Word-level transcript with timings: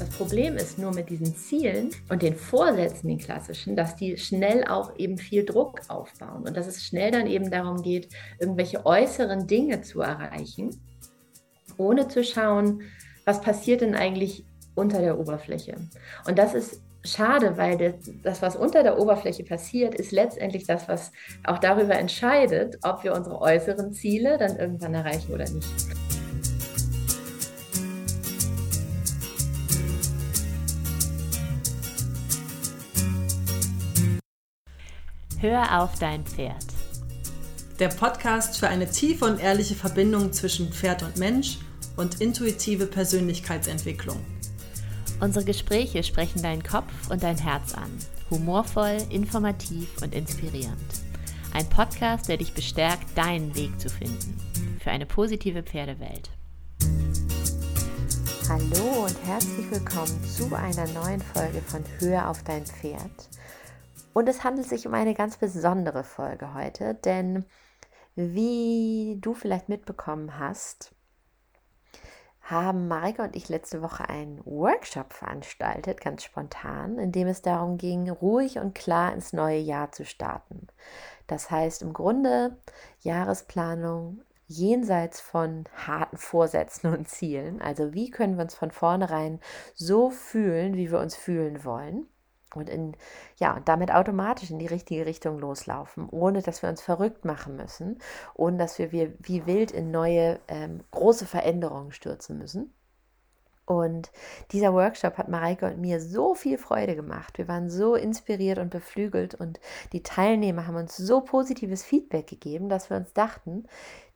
Das 0.00 0.08
Problem 0.08 0.56
ist 0.56 0.78
nur 0.78 0.94
mit 0.94 1.10
diesen 1.10 1.36
Zielen 1.36 1.90
und 2.08 2.22
den 2.22 2.34
Vorsätzen, 2.34 3.08
den 3.08 3.18
klassischen, 3.18 3.76
dass 3.76 3.96
die 3.96 4.16
schnell 4.16 4.64
auch 4.64 4.96
eben 4.96 5.18
viel 5.18 5.44
Druck 5.44 5.82
aufbauen 5.88 6.48
und 6.48 6.56
dass 6.56 6.66
es 6.66 6.82
schnell 6.82 7.10
dann 7.10 7.26
eben 7.26 7.50
darum 7.50 7.82
geht, 7.82 8.08
irgendwelche 8.38 8.86
äußeren 8.86 9.46
Dinge 9.46 9.82
zu 9.82 10.00
erreichen, 10.00 10.70
ohne 11.76 12.08
zu 12.08 12.24
schauen, 12.24 12.80
was 13.26 13.42
passiert 13.42 13.82
denn 13.82 13.94
eigentlich 13.94 14.46
unter 14.74 15.02
der 15.02 15.18
Oberfläche. 15.20 15.76
Und 16.26 16.38
das 16.38 16.54
ist 16.54 16.80
schade, 17.04 17.58
weil 17.58 17.98
das, 18.22 18.40
was 18.40 18.56
unter 18.56 18.82
der 18.82 18.98
Oberfläche 18.98 19.44
passiert, 19.44 19.94
ist 19.94 20.12
letztendlich 20.12 20.66
das, 20.66 20.88
was 20.88 21.12
auch 21.44 21.58
darüber 21.58 21.96
entscheidet, 21.96 22.78
ob 22.84 23.04
wir 23.04 23.12
unsere 23.12 23.38
äußeren 23.38 23.92
Ziele 23.92 24.38
dann 24.38 24.56
irgendwann 24.56 24.94
erreichen 24.94 25.34
oder 25.34 25.44
nicht. 25.44 26.09
Hör 35.40 35.80
auf 35.80 35.98
dein 35.98 36.22
Pferd. 36.26 36.66
Der 37.78 37.88
Podcast 37.88 38.58
für 38.58 38.68
eine 38.68 38.90
tiefe 38.90 39.24
und 39.24 39.40
ehrliche 39.40 39.74
Verbindung 39.74 40.34
zwischen 40.34 40.70
Pferd 40.70 41.02
und 41.02 41.16
Mensch 41.16 41.56
und 41.96 42.20
intuitive 42.20 42.84
Persönlichkeitsentwicklung. 42.84 44.18
Unsere 45.18 45.46
Gespräche 45.46 46.02
sprechen 46.02 46.42
deinen 46.42 46.62
Kopf 46.62 46.92
und 47.08 47.22
dein 47.22 47.38
Herz 47.38 47.72
an. 47.72 47.90
Humorvoll, 48.28 48.98
informativ 49.08 49.88
und 50.02 50.14
inspirierend. 50.14 50.76
Ein 51.54 51.66
Podcast, 51.70 52.28
der 52.28 52.36
dich 52.36 52.52
bestärkt, 52.52 53.16
deinen 53.16 53.54
Weg 53.54 53.80
zu 53.80 53.88
finden. 53.88 54.36
Für 54.84 54.90
eine 54.90 55.06
positive 55.06 55.62
Pferdewelt. 55.62 56.28
Hallo 58.46 59.06
und 59.06 59.16
herzlich 59.24 59.70
willkommen 59.70 60.22
zu 60.22 60.54
einer 60.54 60.86
neuen 60.88 61.22
Folge 61.22 61.62
von 61.66 61.82
Hör 61.98 62.28
auf 62.28 62.42
dein 62.42 62.66
Pferd. 62.66 63.30
Und 64.12 64.28
es 64.28 64.42
handelt 64.42 64.68
sich 64.68 64.86
um 64.86 64.94
eine 64.94 65.14
ganz 65.14 65.36
besondere 65.36 66.04
Folge 66.04 66.54
heute, 66.54 66.94
denn 66.94 67.44
wie 68.16 69.18
du 69.20 69.34
vielleicht 69.34 69.68
mitbekommen 69.68 70.38
hast, 70.38 70.92
haben 72.42 72.88
Marika 72.88 73.24
und 73.24 73.36
ich 73.36 73.48
letzte 73.48 73.80
Woche 73.80 74.08
einen 74.08 74.44
Workshop 74.44 75.12
veranstaltet, 75.12 76.00
ganz 76.00 76.24
spontan, 76.24 76.98
in 76.98 77.12
dem 77.12 77.28
es 77.28 77.42
darum 77.42 77.78
ging, 77.78 78.10
ruhig 78.10 78.58
und 78.58 78.74
klar 78.74 79.12
ins 79.12 79.32
neue 79.32 79.58
Jahr 79.58 79.92
zu 79.92 80.04
starten. 80.04 80.66
Das 81.28 81.52
heißt 81.52 81.82
im 81.82 81.92
Grunde 81.92 82.56
Jahresplanung 83.02 84.22
jenseits 84.48 85.20
von 85.20 85.64
harten 85.86 86.16
Vorsätzen 86.16 86.92
und 86.92 87.08
Zielen. 87.08 87.62
Also 87.62 87.94
wie 87.94 88.10
können 88.10 88.36
wir 88.36 88.42
uns 88.42 88.56
von 88.56 88.72
vornherein 88.72 89.38
so 89.76 90.10
fühlen, 90.10 90.74
wie 90.74 90.90
wir 90.90 90.98
uns 90.98 91.14
fühlen 91.14 91.64
wollen 91.64 92.08
und 92.54 92.68
in, 92.68 92.96
ja, 93.38 93.60
damit 93.64 93.92
automatisch 93.92 94.50
in 94.50 94.58
die 94.58 94.66
richtige 94.66 95.06
Richtung 95.06 95.38
loslaufen, 95.38 96.08
ohne 96.10 96.42
dass 96.42 96.62
wir 96.62 96.68
uns 96.68 96.80
verrückt 96.80 97.24
machen 97.24 97.56
müssen, 97.56 97.98
ohne 98.34 98.56
dass 98.56 98.78
wir 98.78 98.92
wie, 98.92 99.12
wie 99.20 99.46
wild 99.46 99.70
in 99.70 99.90
neue 99.90 100.40
ähm, 100.48 100.80
große 100.90 101.26
Veränderungen 101.26 101.92
stürzen 101.92 102.38
müssen. 102.38 102.72
Und 103.70 104.10
dieser 104.50 104.72
Workshop 104.74 105.16
hat 105.16 105.28
Mareike 105.28 105.66
und 105.66 105.80
mir 105.80 106.00
so 106.00 106.34
viel 106.34 106.58
Freude 106.58 106.96
gemacht. 106.96 107.38
Wir 107.38 107.46
waren 107.46 107.70
so 107.70 107.94
inspiriert 107.94 108.58
und 108.58 108.70
beflügelt 108.70 109.36
und 109.36 109.60
die 109.92 110.02
Teilnehmer 110.02 110.66
haben 110.66 110.74
uns 110.74 110.96
so 110.96 111.20
positives 111.20 111.84
Feedback 111.84 112.26
gegeben, 112.26 112.68
dass 112.68 112.90
wir 112.90 112.96
uns 112.96 113.12
dachten, 113.12 113.68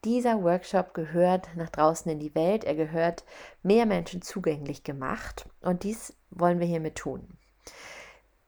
dieser 0.05 0.43
Workshop 0.43 0.93
gehört 0.93 1.51
nach 1.55 1.71
draußen 1.71 2.11
in 2.11 2.19
die 2.19 2.35
Welt, 2.35 2.65
er 2.65 2.75
gehört 2.75 3.25
mehr 3.63 3.87
Menschen 3.87 4.23
zugänglich 4.23 4.83
gemacht 4.83 5.49
und 5.61 5.85
dies 5.85 6.17
wollen 6.31 6.59
wir 6.59 6.67
hiermit 6.67 6.97
tun. 6.97 7.39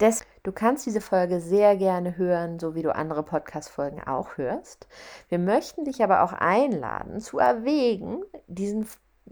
Des, 0.00 0.27
du 0.42 0.52
kannst 0.52 0.84
diese 0.84 1.00
Folge 1.00 1.41
sehr 1.41 1.77
gerne 1.77 2.19
hören, 2.19 2.58
so 2.58 2.75
wie 2.75 2.83
du 2.83 2.94
andere 2.94 3.22
Podcast-Folgen 3.22 4.02
auch 4.02 4.36
hörst. 4.36 4.86
Wir 5.29 5.39
möchten 5.39 5.84
dich 5.84 6.02
aber 6.02 6.23
auch 6.23 6.34
einladen, 6.34 7.20
zu 7.20 7.39
erwägen, 7.39 8.23
diesen 8.46 8.86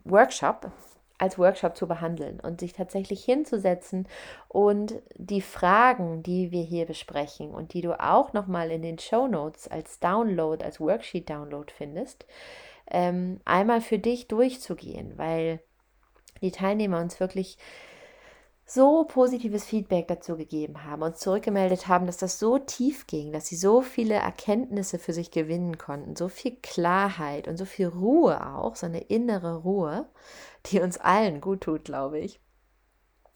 Workshop 0.05 0.71
als 1.19 1.39
Workshop 1.39 1.77
zu 1.77 1.87
behandeln 1.87 2.41
und 2.41 2.61
sich 2.61 2.73
tatsächlich 2.73 3.25
hinzusetzen 3.25 4.09
und 4.49 5.01
die 5.17 5.43
Fragen, 5.43 6.23
die 6.23 6.51
wir 6.51 6.63
hier 6.63 6.87
besprechen 6.87 7.51
und 7.51 7.73
die 7.73 7.83
du 7.83 7.99
auch 8.01 8.33
nochmal 8.33 8.71
in 8.71 8.83
den 8.83 8.99
Show 8.99 9.29
Notes 9.29 9.69
als 9.69 10.01
Download, 10.01 10.65
als 10.65 10.81
Worksheet-Download 10.81 11.73
findest, 11.73 12.27
ähm, 12.91 13.41
einmal 13.45 13.81
für 13.81 13.99
dich 13.99 14.29
durchzugehen, 14.29 15.17
weil 15.17 15.61
die 16.43 16.51
Teilnehmer 16.51 17.01
uns 17.01 17.21
wirklich 17.21 17.59
so 18.67 19.05
positives 19.05 19.65
Feedback 19.65 20.09
dazu 20.09 20.37
gegeben 20.37 20.85
haben, 20.85 21.03
und 21.03 21.19
zurückgemeldet 21.19 21.87
haben, 21.87 22.07
dass 22.07 22.17
das 22.17 22.39
so 22.39 22.59
tief 22.59 23.07
ging, 23.07 23.33
dass 23.33 23.47
sie 23.47 23.57
so 23.57 23.83
viele 23.83 24.15
Erkenntnisse 24.15 24.99
für 24.99 25.13
sich 25.13 25.31
gewinnen 25.31 25.77
konnten, 25.77 26.17
so 26.17 26.29
viel 26.29 26.57
Klarheit 26.63 27.47
und 27.47 27.59
so 27.59 27.67
viel 27.67 27.89
Ruhe 27.89 28.55
auch, 28.55 28.77
so 28.77 28.87
eine 28.87 29.01
innere 29.01 29.57
Ruhe, 29.57 30.09
die 30.67 30.81
uns 30.81 30.99
allen 30.99 31.41
gut 31.41 31.63
tut, 31.63 31.85
glaube 31.85 32.19
ich, 32.19 32.41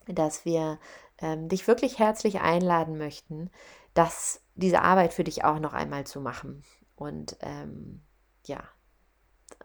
dass 0.06 0.47
wir 0.47 0.78
ähm, 1.19 1.49
dich 1.49 1.67
wirklich 1.67 1.99
herzlich 1.99 2.41
einladen 2.41 2.97
möchten, 2.97 3.50
dass 3.93 4.41
diese 4.55 4.83
Arbeit 4.83 5.12
für 5.12 5.25
dich 5.25 5.44
auch 5.44 5.59
noch 5.59 5.75
einmal 5.75 6.06
zu 6.06 6.21
machen 6.21 6.62
und 6.97 7.37
ähm, 7.41 8.03
ja, 8.47 8.62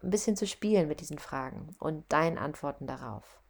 ein 0.02 0.10
bisschen 0.10 0.36
zu 0.36 0.46
spielen 0.46 0.90
mit 0.90 1.00
diesen 1.00 1.20
Fragen 1.20 1.76
und 1.80 2.12
deinen 2.12 2.38
Antworten 2.38 2.86
darauf. 2.86 3.42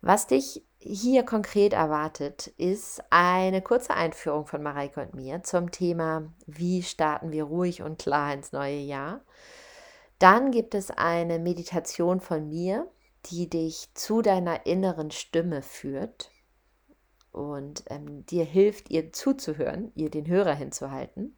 Was 0.00 0.26
dich 0.26 0.64
hier 0.84 1.22
konkret 1.24 1.72
erwartet, 1.72 2.48
ist 2.58 3.02
eine 3.10 3.62
kurze 3.62 3.94
Einführung 3.94 4.46
von 4.46 4.62
Mareike 4.62 5.00
und 5.00 5.14
mir 5.14 5.42
zum 5.42 5.70
Thema, 5.70 6.32
wie 6.46 6.82
starten 6.82 7.30
wir 7.30 7.44
ruhig 7.44 7.82
und 7.82 7.98
klar 7.98 8.34
ins 8.34 8.52
neue 8.52 8.78
Jahr. 8.78 9.20
Dann 10.18 10.50
gibt 10.50 10.74
es 10.74 10.90
eine 10.90 11.38
Meditation 11.38 12.20
von 12.20 12.48
mir, 12.48 12.88
die 13.26 13.48
dich 13.48 13.88
zu 13.94 14.22
deiner 14.22 14.66
inneren 14.66 15.10
Stimme 15.10 15.62
führt 15.62 16.30
und 17.30 17.84
ähm, 17.88 18.26
dir 18.26 18.44
hilft, 18.44 18.90
ihr 18.90 19.12
zuzuhören, 19.12 19.92
ihr 19.94 20.10
den 20.10 20.26
Hörer 20.26 20.54
hinzuhalten. 20.54 21.36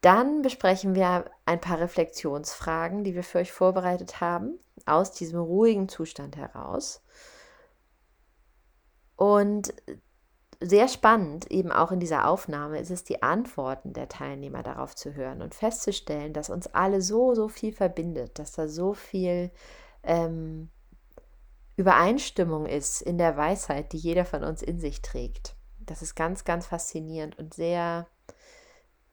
Dann 0.00 0.42
besprechen 0.42 0.94
wir 0.94 1.24
ein 1.46 1.60
paar 1.60 1.80
Reflexionsfragen, 1.80 3.02
die 3.02 3.14
wir 3.14 3.24
für 3.24 3.38
euch 3.38 3.52
vorbereitet 3.52 4.20
haben, 4.20 4.58
aus 4.84 5.12
diesem 5.12 5.40
ruhigen 5.40 5.88
Zustand 5.88 6.36
heraus. 6.36 7.02
Und 9.16 9.74
sehr 10.60 10.88
spannend, 10.88 11.50
eben 11.50 11.70
auch 11.70 11.92
in 11.92 12.00
dieser 12.00 12.28
Aufnahme, 12.28 12.78
ist 12.78 12.90
es, 12.90 13.04
die 13.04 13.22
Antworten 13.22 13.92
der 13.92 14.08
Teilnehmer 14.08 14.62
darauf 14.62 14.94
zu 14.94 15.14
hören 15.14 15.42
und 15.42 15.54
festzustellen, 15.54 16.32
dass 16.32 16.50
uns 16.50 16.66
alle 16.68 17.02
so, 17.02 17.34
so 17.34 17.48
viel 17.48 17.72
verbindet, 17.72 18.38
dass 18.38 18.52
da 18.52 18.68
so 18.68 18.94
viel 18.94 19.50
ähm, 20.02 20.70
Übereinstimmung 21.76 22.64
ist 22.66 23.02
in 23.02 23.18
der 23.18 23.36
Weisheit, 23.36 23.92
die 23.92 23.98
jeder 23.98 24.24
von 24.24 24.44
uns 24.44 24.62
in 24.62 24.80
sich 24.80 25.02
trägt. 25.02 25.56
Das 25.78 26.00
ist 26.00 26.14
ganz, 26.14 26.44
ganz 26.44 26.66
faszinierend 26.66 27.38
und 27.38 27.52
sehr 27.52 28.06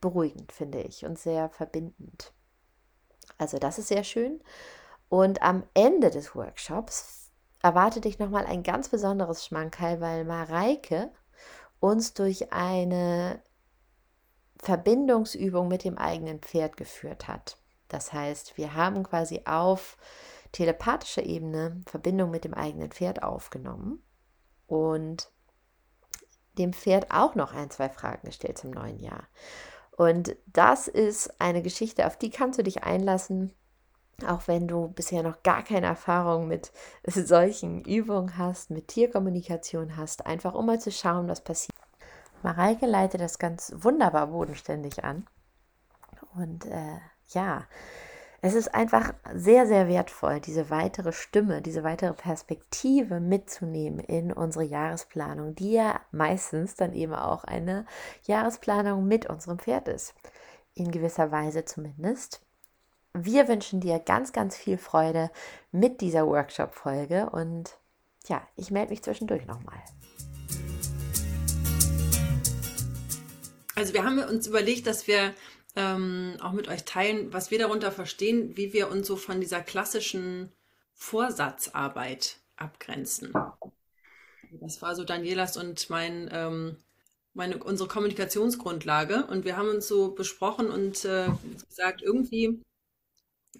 beruhigend, 0.00 0.50
finde 0.50 0.80
ich, 0.80 1.04
und 1.04 1.18
sehr 1.18 1.50
verbindend. 1.50 2.32
Also 3.38 3.58
das 3.58 3.78
ist 3.78 3.88
sehr 3.88 4.04
schön. 4.04 4.40
Und 5.08 5.42
am 5.42 5.64
Ende 5.74 6.10
des 6.10 6.34
Workshops 6.34 7.23
erwartet 7.64 8.04
dich 8.04 8.18
nochmal 8.18 8.44
ein 8.44 8.62
ganz 8.62 8.90
besonderes 8.90 9.46
Schmankerl, 9.46 9.98
weil 10.02 10.26
Mareike 10.26 11.10
uns 11.80 12.12
durch 12.12 12.52
eine 12.52 13.42
Verbindungsübung 14.60 15.66
mit 15.66 15.82
dem 15.82 15.96
eigenen 15.96 16.40
Pferd 16.40 16.76
geführt 16.76 17.26
hat. 17.26 17.56
Das 17.88 18.12
heißt, 18.12 18.58
wir 18.58 18.74
haben 18.74 19.02
quasi 19.02 19.44
auf 19.46 19.96
telepathischer 20.52 21.22
Ebene 21.22 21.82
Verbindung 21.86 22.30
mit 22.30 22.44
dem 22.44 22.52
eigenen 22.52 22.90
Pferd 22.90 23.22
aufgenommen 23.22 24.02
und 24.66 25.30
dem 26.58 26.74
Pferd 26.74 27.12
auch 27.12 27.34
noch 27.34 27.54
ein, 27.54 27.70
zwei 27.70 27.88
Fragen 27.88 28.26
gestellt 28.26 28.58
zum 28.58 28.72
neuen 28.72 29.00
Jahr. 29.00 29.26
Und 29.96 30.36
das 30.46 30.86
ist 30.86 31.40
eine 31.40 31.62
Geschichte, 31.62 32.06
auf 32.06 32.18
die 32.18 32.28
kannst 32.28 32.58
du 32.58 32.62
dich 32.62 32.84
einlassen 32.84 33.54
auch 34.26 34.46
wenn 34.46 34.68
du 34.68 34.88
bisher 34.88 35.22
noch 35.22 35.42
gar 35.42 35.62
keine 35.62 35.86
Erfahrung 35.86 36.48
mit 36.48 36.72
solchen 37.06 37.84
Übungen 37.84 38.38
hast, 38.38 38.70
mit 38.70 38.88
Tierkommunikation 38.88 39.96
hast, 39.96 40.26
einfach 40.26 40.54
um 40.54 40.66
mal 40.66 40.80
zu 40.80 40.92
schauen, 40.92 41.28
was 41.28 41.40
passiert. 41.42 41.76
Mareike 42.42 42.86
leitet 42.86 43.20
das 43.20 43.38
ganz 43.38 43.72
wunderbar 43.76 44.26
bodenständig 44.26 45.02
an. 45.02 45.26
Und 46.34 46.66
äh, 46.66 46.98
ja, 47.28 47.64
es 48.42 48.52
ist 48.52 48.74
einfach 48.74 49.14
sehr, 49.32 49.66
sehr 49.66 49.88
wertvoll, 49.88 50.38
diese 50.38 50.68
weitere 50.68 51.12
Stimme, 51.12 51.62
diese 51.62 51.82
weitere 51.82 52.12
Perspektive 52.12 53.18
mitzunehmen 53.18 54.00
in 54.00 54.34
unsere 54.34 54.66
Jahresplanung, 54.66 55.54
die 55.54 55.72
ja 55.72 55.98
meistens 56.10 56.74
dann 56.74 56.92
eben 56.92 57.14
auch 57.14 57.44
eine 57.44 57.86
Jahresplanung 58.24 59.06
mit 59.06 59.24
unserem 59.24 59.58
Pferd 59.58 59.88
ist. 59.88 60.14
In 60.74 60.90
gewisser 60.90 61.30
Weise 61.30 61.64
zumindest. 61.64 62.43
Wir 63.16 63.46
wünschen 63.46 63.80
dir 63.80 64.00
ganz, 64.00 64.32
ganz 64.32 64.56
viel 64.56 64.76
Freude 64.76 65.30
mit 65.70 66.00
dieser 66.00 66.26
Workshop-Folge 66.26 67.30
und 67.30 67.78
ja, 68.26 68.44
ich 68.56 68.72
melde 68.72 68.90
mich 68.90 69.04
zwischendurch 69.04 69.46
nochmal. 69.46 69.78
Also 73.76 73.94
wir 73.94 74.02
haben 74.02 74.18
uns 74.18 74.48
überlegt, 74.48 74.88
dass 74.88 75.06
wir 75.06 75.32
ähm, 75.76 76.36
auch 76.42 76.50
mit 76.50 76.66
euch 76.66 76.84
teilen, 76.84 77.32
was 77.32 77.52
wir 77.52 77.60
darunter 77.60 77.92
verstehen, 77.92 78.56
wie 78.56 78.72
wir 78.72 78.90
uns 78.90 79.06
so 79.06 79.14
von 79.14 79.40
dieser 79.40 79.60
klassischen 79.60 80.50
Vorsatzarbeit 80.94 82.38
abgrenzen. 82.56 83.32
Das 84.60 84.82
war 84.82 84.96
so 84.96 85.04
Danielas 85.04 85.56
und 85.56 85.88
mein, 85.88 86.28
ähm, 86.32 86.78
meine, 87.32 87.62
unsere 87.62 87.88
Kommunikationsgrundlage. 87.88 89.26
Und 89.26 89.44
wir 89.44 89.56
haben 89.56 89.68
uns 89.68 89.86
so 89.86 90.14
besprochen 90.14 90.68
und 90.68 91.04
äh, 91.04 91.28
gesagt, 91.68 92.02
irgendwie, 92.02 92.60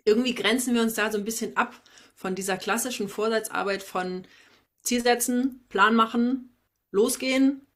irgendwie 0.04 0.34
grenzen 0.34 0.74
wir 0.74 0.82
uns 0.82 0.94
da 0.94 1.10
so 1.10 1.18
ein 1.18 1.24
bisschen 1.24 1.56
ab 1.56 1.80
von 2.14 2.34
dieser 2.34 2.56
klassischen 2.56 3.08
Vorsatzarbeit 3.08 3.82
von 3.82 4.26
Ziel 4.82 5.02
setzen, 5.02 5.64
Plan 5.68 5.94
machen, 5.94 6.56
losgehen 6.90 7.66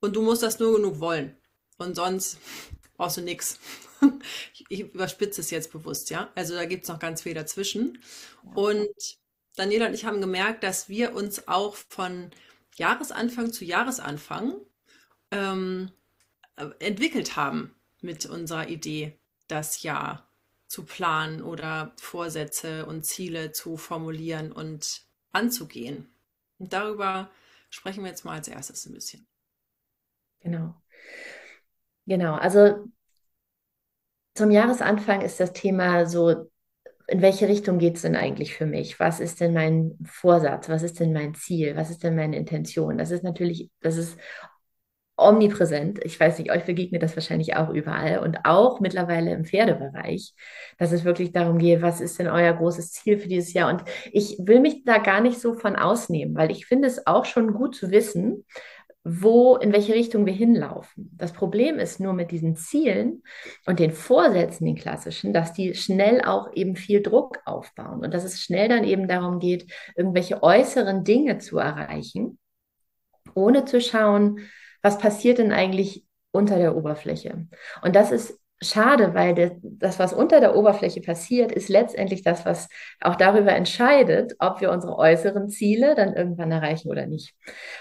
und 0.00 0.16
du 0.16 0.22
musst 0.22 0.42
das 0.42 0.58
nur 0.58 0.76
genug 0.76 1.00
wollen. 1.00 1.36
Und 1.78 1.94
sonst 1.94 2.38
brauchst 2.94 3.16
du 3.16 3.22
nichts. 3.22 3.58
Ich 4.68 4.80
überspitze 4.80 5.40
es 5.40 5.50
jetzt 5.50 5.72
bewusst, 5.72 6.10
ja. 6.10 6.30
Also 6.34 6.54
da 6.54 6.66
gibt 6.66 6.82
es 6.82 6.88
noch 6.88 6.98
ganz 6.98 7.22
viel 7.22 7.34
dazwischen. 7.34 7.98
Und 8.54 8.88
Daniela 9.54 9.86
und 9.86 9.94
ich 9.94 10.04
haben 10.04 10.20
gemerkt, 10.20 10.62
dass 10.64 10.88
wir 10.88 11.14
uns 11.14 11.48
auch 11.48 11.76
von 11.88 12.30
Jahresanfang 12.76 13.52
zu 13.52 13.64
Jahresanfang 13.64 14.56
ähm, 15.30 15.90
entwickelt 16.78 17.36
haben 17.36 17.74
mit 18.02 18.26
unserer 18.26 18.68
Idee, 18.68 19.18
das 19.48 19.82
Jahr 19.82 20.25
zu 20.68 20.84
planen 20.84 21.42
oder 21.42 21.92
Vorsätze 21.96 22.86
und 22.86 23.04
Ziele 23.04 23.52
zu 23.52 23.76
formulieren 23.76 24.52
und 24.52 25.02
anzugehen. 25.32 26.08
Und 26.58 26.72
darüber 26.72 27.30
sprechen 27.70 28.02
wir 28.02 28.10
jetzt 28.10 28.24
mal 28.24 28.34
als 28.34 28.48
erstes 28.48 28.86
ein 28.86 28.94
bisschen. 28.94 29.26
Genau. 30.40 30.74
Genau, 32.06 32.34
also 32.34 32.88
zum 34.34 34.50
Jahresanfang 34.50 35.22
ist 35.22 35.40
das 35.40 35.52
Thema 35.52 36.06
so, 36.06 36.50
in 37.08 37.22
welche 37.22 37.48
Richtung 37.48 37.78
geht 37.78 37.96
es 37.96 38.02
denn 38.02 38.16
eigentlich 38.16 38.54
für 38.54 38.66
mich? 38.66 38.98
Was 38.98 39.20
ist 39.20 39.40
denn 39.40 39.54
mein 39.54 39.96
Vorsatz? 40.04 40.68
Was 40.68 40.82
ist 40.82 40.98
denn 41.00 41.12
mein 41.12 41.34
Ziel? 41.34 41.76
Was 41.76 41.90
ist 41.90 42.02
denn 42.02 42.16
meine 42.16 42.36
Intention? 42.36 42.98
Das 42.98 43.10
ist 43.10 43.22
natürlich, 43.22 43.70
das 43.80 43.96
ist 43.96 44.18
omnipräsent. 45.16 45.98
Ich 46.04 46.18
weiß 46.18 46.38
nicht, 46.38 46.52
euch 46.52 46.64
begegnet 46.64 47.02
das 47.02 47.16
wahrscheinlich 47.16 47.56
auch 47.56 47.70
überall 47.70 48.18
und 48.18 48.44
auch 48.44 48.80
mittlerweile 48.80 49.32
im 49.32 49.44
Pferdebereich, 49.44 50.34
dass 50.78 50.92
es 50.92 51.04
wirklich 51.04 51.32
darum 51.32 51.58
geht, 51.58 51.82
was 51.82 52.00
ist 52.00 52.18
denn 52.18 52.28
euer 52.28 52.52
großes 52.52 52.92
Ziel 52.92 53.18
für 53.18 53.28
dieses 53.28 53.52
Jahr? 53.54 53.70
Und 53.70 53.82
ich 54.12 54.36
will 54.40 54.60
mich 54.60 54.84
da 54.84 54.98
gar 54.98 55.20
nicht 55.20 55.40
so 55.40 55.54
von 55.54 55.76
ausnehmen, 55.76 56.34
weil 56.36 56.50
ich 56.50 56.66
finde 56.66 56.88
es 56.88 57.06
auch 57.06 57.24
schon 57.24 57.54
gut 57.54 57.74
zu 57.74 57.90
wissen, 57.90 58.44
wo, 59.08 59.54
in 59.56 59.72
welche 59.72 59.94
Richtung 59.94 60.26
wir 60.26 60.32
hinlaufen. 60.32 61.10
Das 61.16 61.32
Problem 61.32 61.78
ist 61.78 62.00
nur 62.00 62.12
mit 62.12 62.32
diesen 62.32 62.56
Zielen 62.56 63.22
und 63.64 63.78
den 63.78 63.92
Vorsätzen, 63.92 64.66
den 64.66 64.74
klassischen, 64.74 65.32
dass 65.32 65.52
die 65.52 65.76
schnell 65.76 66.22
auch 66.22 66.52
eben 66.54 66.74
viel 66.74 67.02
Druck 67.02 67.38
aufbauen 67.44 68.04
und 68.04 68.12
dass 68.12 68.24
es 68.24 68.40
schnell 68.40 68.68
dann 68.68 68.82
eben 68.82 69.06
darum 69.06 69.38
geht, 69.38 69.70
irgendwelche 69.94 70.42
äußeren 70.42 71.04
Dinge 71.04 71.38
zu 71.38 71.58
erreichen, 71.58 72.38
ohne 73.34 73.64
zu 73.64 73.80
schauen, 73.80 74.40
was 74.86 74.98
passiert 74.98 75.38
denn 75.38 75.50
eigentlich 75.50 76.04
unter 76.30 76.58
der 76.58 76.76
Oberfläche. 76.76 77.48
Und 77.82 77.96
das 77.96 78.12
ist 78.12 78.38
schade, 78.62 79.14
weil 79.14 79.58
das, 79.60 79.98
was 79.98 80.12
unter 80.12 80.38
der 80.38 80.54
Oberfläche 80.54 81.00
passiert, 81.00 81.50
ist 81.50 81.68
letztendlich 81.68 82.22
das, 82.22 82.46
was 82.46 82.68
auch 83.00 83.16
darüber 83.16 83.52
entscheidet, 83.52 84.34
ob 84.38 84.60
wir 84.60 84.70
unsere 84.70 84.96
äußeren 84.96 85.48
Ziele 85.48 85.96
dann 85.96 86.14
irgendwann 86.14 86.52
erreichen 86.52 86.88
oder 86.88 87.04
nicht. 87.06 87.34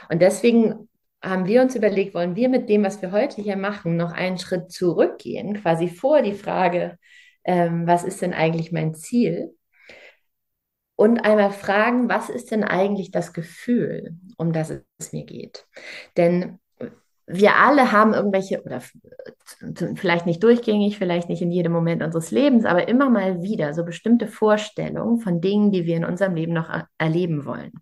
Und 0.10 0.24
deswegen 0.24 0.90
haben 1.22 1.46
wir 1.46 1.62
uns 1.62 1.76
überlegt, 1.76 2.16
wollen 2.16 2.36
wir 2.36 2.50
mit 2.50 2.70
dem, 2.70 2.84
was 2.84 3.04
wir 3.04 3.12
heute 3.12 3.40
hier 3.40 3.56
machen, 3.56 3.98
noch 3.98 4.12
einen 4.12 4.40
Schritt 4.40 4.72
zurückgehen, 4.72 5.62
quasi 5.62 5.88
vor 5.90 6.24
die 6.24 6.34
Frage, 6.34 6.98
ähm, 7.44 7.86
was 7.86 8.04
ist 8.04 8.24
denn 8.24 8.34
eigentlich 8.34 8.72
mein 8.72 8.96
Ziel? 8.96 9.56
Und 10.96 11.20
einmal 11.20 11.52
fragen, 11.52 12.10
was 12.10 12.30
ist 12.30 12.50
denn 12.50 12.64
eigentlich 12.64 13.12
das 13.12 13.32
Gefühl, 13.32 14.18
um 14.38 14.54
das 14.54 14.74
es 14.98 15.14
mir 15.14 15.26
geht? 15.26 15.68
Denn 16.18 16.58
wir 17.28 17.56
alle 17.56 17.92
haben 17.92 18.14
irgendwelche, 18.14 18.62
oder 18.64 18.82
vielleicht 19.96 20.26
nicht 20.26 20.44
durchgängig, 20.44 20.98
vielleicht 20.98 21.28
nicht 21.28 21.42
in 21.42 21.52
jedem 21.52 21.72
Moment 21.72 22.04
unseres 22.04 22.32
Lebens, 22.32 22.66
aber 22.66 22.88
immer 22.88 23.10
mal 23.10 23.42
wieder 23.42 23.74
so 23.74 23.84
bestimmte 23.84 24.28
Vorstellungen 24.28 25.20
von 25.20 25.42
Dingen, 25.42 25.72
die 25.72 25.86
wir 25.86 25.98
in 25.98 26.06
unserem 26.06 26.36
Leben 26.36 26.54
noch 26.54 26.70
erleben 26.98 27.46
wollen. 27.46 27.74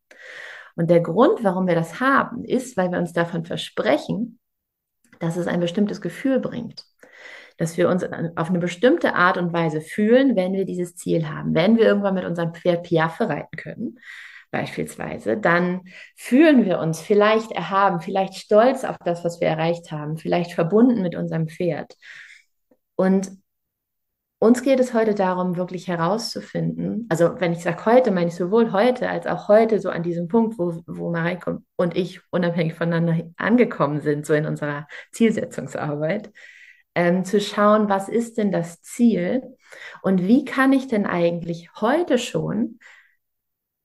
Und 0.75 0.90
der 0.90 1.01
Grund, 1.01 1.44
warum 1.44 1.68
wir 1.68 1.75
das 1.75 2.00
haben, 2.00 2.45
ist, 2.45 2.78
weil 2.78 2.92
wir 2.92 3.00
uns 3.00 3.13
davon 3.13 3.45
versprechen, 3.45 4.40
dass 5.19 5.38
es 5.38 5.48
ein 5.48 5.60
bestimmtes 5.60 6.01
Gefühl 6.01 6.39
bringt. 6.39 6.84
Dass 7.57 7.78
wir 7.78 7.89
uns 7.89 8.04
auf 8.36 8.50
eine 8.50 8.60
bestimmte 8.60 9.13
Art 9.13 9.38
und 9.38 9.54
Weise 9.54 9.81
fühlen, 9.81 10.36
wenn 10.36 10.54
wir 10.54 10.66
dieses 10.66 10.96
Ziel 10.96 11.30
haben. 11.30 11.54
Wenn 11.54 11.78
wir 11.78 11.86
irgendwann 11.86 12.16
mit 12.16 12.25
unserem 12.25 12.54
Pferd 12.54 12.84
Piaffe 12.84 13.30
reiten 13.30 13.56
können, 13.56 14.00
beispielsweise, 14.54 15.36
dann 15.36 15.82
fühlen 16.16 16.64
wir 16.64 16.80
uns 16.80 17.02
vielleicht 17.02 17.52
erhaben, 17.52 18.00
vielleicht 18.00 18.36
stolz 18.36 18.86
auf 18.86 18.96
das, 19.04 19.26
was 19.26 19.42
wir 19.42 19.50
erreicht 19.50 19.92
haben, 19.92 20.18
vielleicht 20.18 20.54
verbunden 20.54 21.02
mit 21.02 21.16
unserem 21.16 21.50
Pferd. 21.50 21.96
Und 22.96 23.32
uns 24.40 24.62
geht 24.62 24.80
es 24.80 24.94
heute 24.94 25.16
darum, 25.16 25.58
wirklich 25.58 25.88
herauszufinden, 25.88 27.08
also 27.10 27.40
wenn 27.40 27.54
ich 27.54 27.64
sage 27.64 27.86
heute, 27.86 28.12
meine 28.12 28.28
ich 28.28 28.36
sowohl 28.36 28.72
heute 28.74 29.10
als 29.10 29.26
auch 29.26 29.48
heute 29.48 29.80
so 29.80 29.90
an 29.90 30.04
diesem 30.04 30.28
Punkt, 30.28 30.60
wo, 30.60 30.82
wo 30.86 31.10
Mareike 31.10 31.62
und 31.76 31.98
ich 31.98 32.22
unabhängig 32.30 32.76
voneinander 32.76 33.32
angekommen 33.38 34.02
sind, 34.02 34.26
so 34.26 34.34
in 34.34 34.46
unserer 34.46 34.88
Zielsetzungsarbeit, 35.12 36.32
ähm, 36.94 37.26
zu 37.26 37.42
schauen, 37.42 37.90
was 37.90 38.08
ist 38.08 38.38
denn 38.38 38.52
das 38.52 38.82
Ziel 38.82 39.42
und 40.04 40.28
wie 40.28 40.46
kann 40.46 40.74
ich 40.74 40.88
denn 40.88 41.08
eigentlich 41.08 41.70
heute 41.82 42.18
schon 42.20 42.80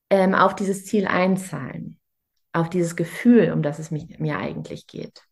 ähm, 0.09 0.35
auf 0.35 0.55
dieses 0.55 0.85
Ziel 0.85 1.07
einzahlen, 1.07 1.99
auf 2.53 2.69
dieses 2.69 2.95
Gefühl, 2.95 3.51
um 3.51 3.61
das 3.61 3.79
es 3.79 3.91
mich, 3.91 4.19
mir 4.19 4.37
eigentlich 4.37 4.87
geht 4.87 5.23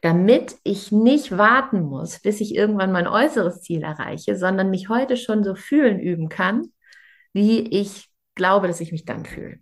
damit 0.00 0.56
ich 0.64 0.92
nicht 0.92 1.36
warten 1.36 1.80
muss, 1.80 2.20
bis 2.20 2.40
ich 2.40 2.54
irgendwann 2.54 2.92
mein 2.92 3.06
äußeres 3.06 3.62
Ziel 3.62 3.82
erreiche, 3.82 4.36
sondern 4.36 4.70
mich 4.70 4.88
heute 4.88 5.16
schon 5.16 5.44
so 5.44 5.54
fühlen 5.54 5.98
üben 5.98 6.28
kann, 6.28 6.72
wie 7.32 7.60
ich 7.60 8.08
glaube, 8.34 8.68
dass 8.68 8.80
ich 8.80 8.92
mich 8.92 9.04
dann 9.04 9.24
fühle. 9.24 9.58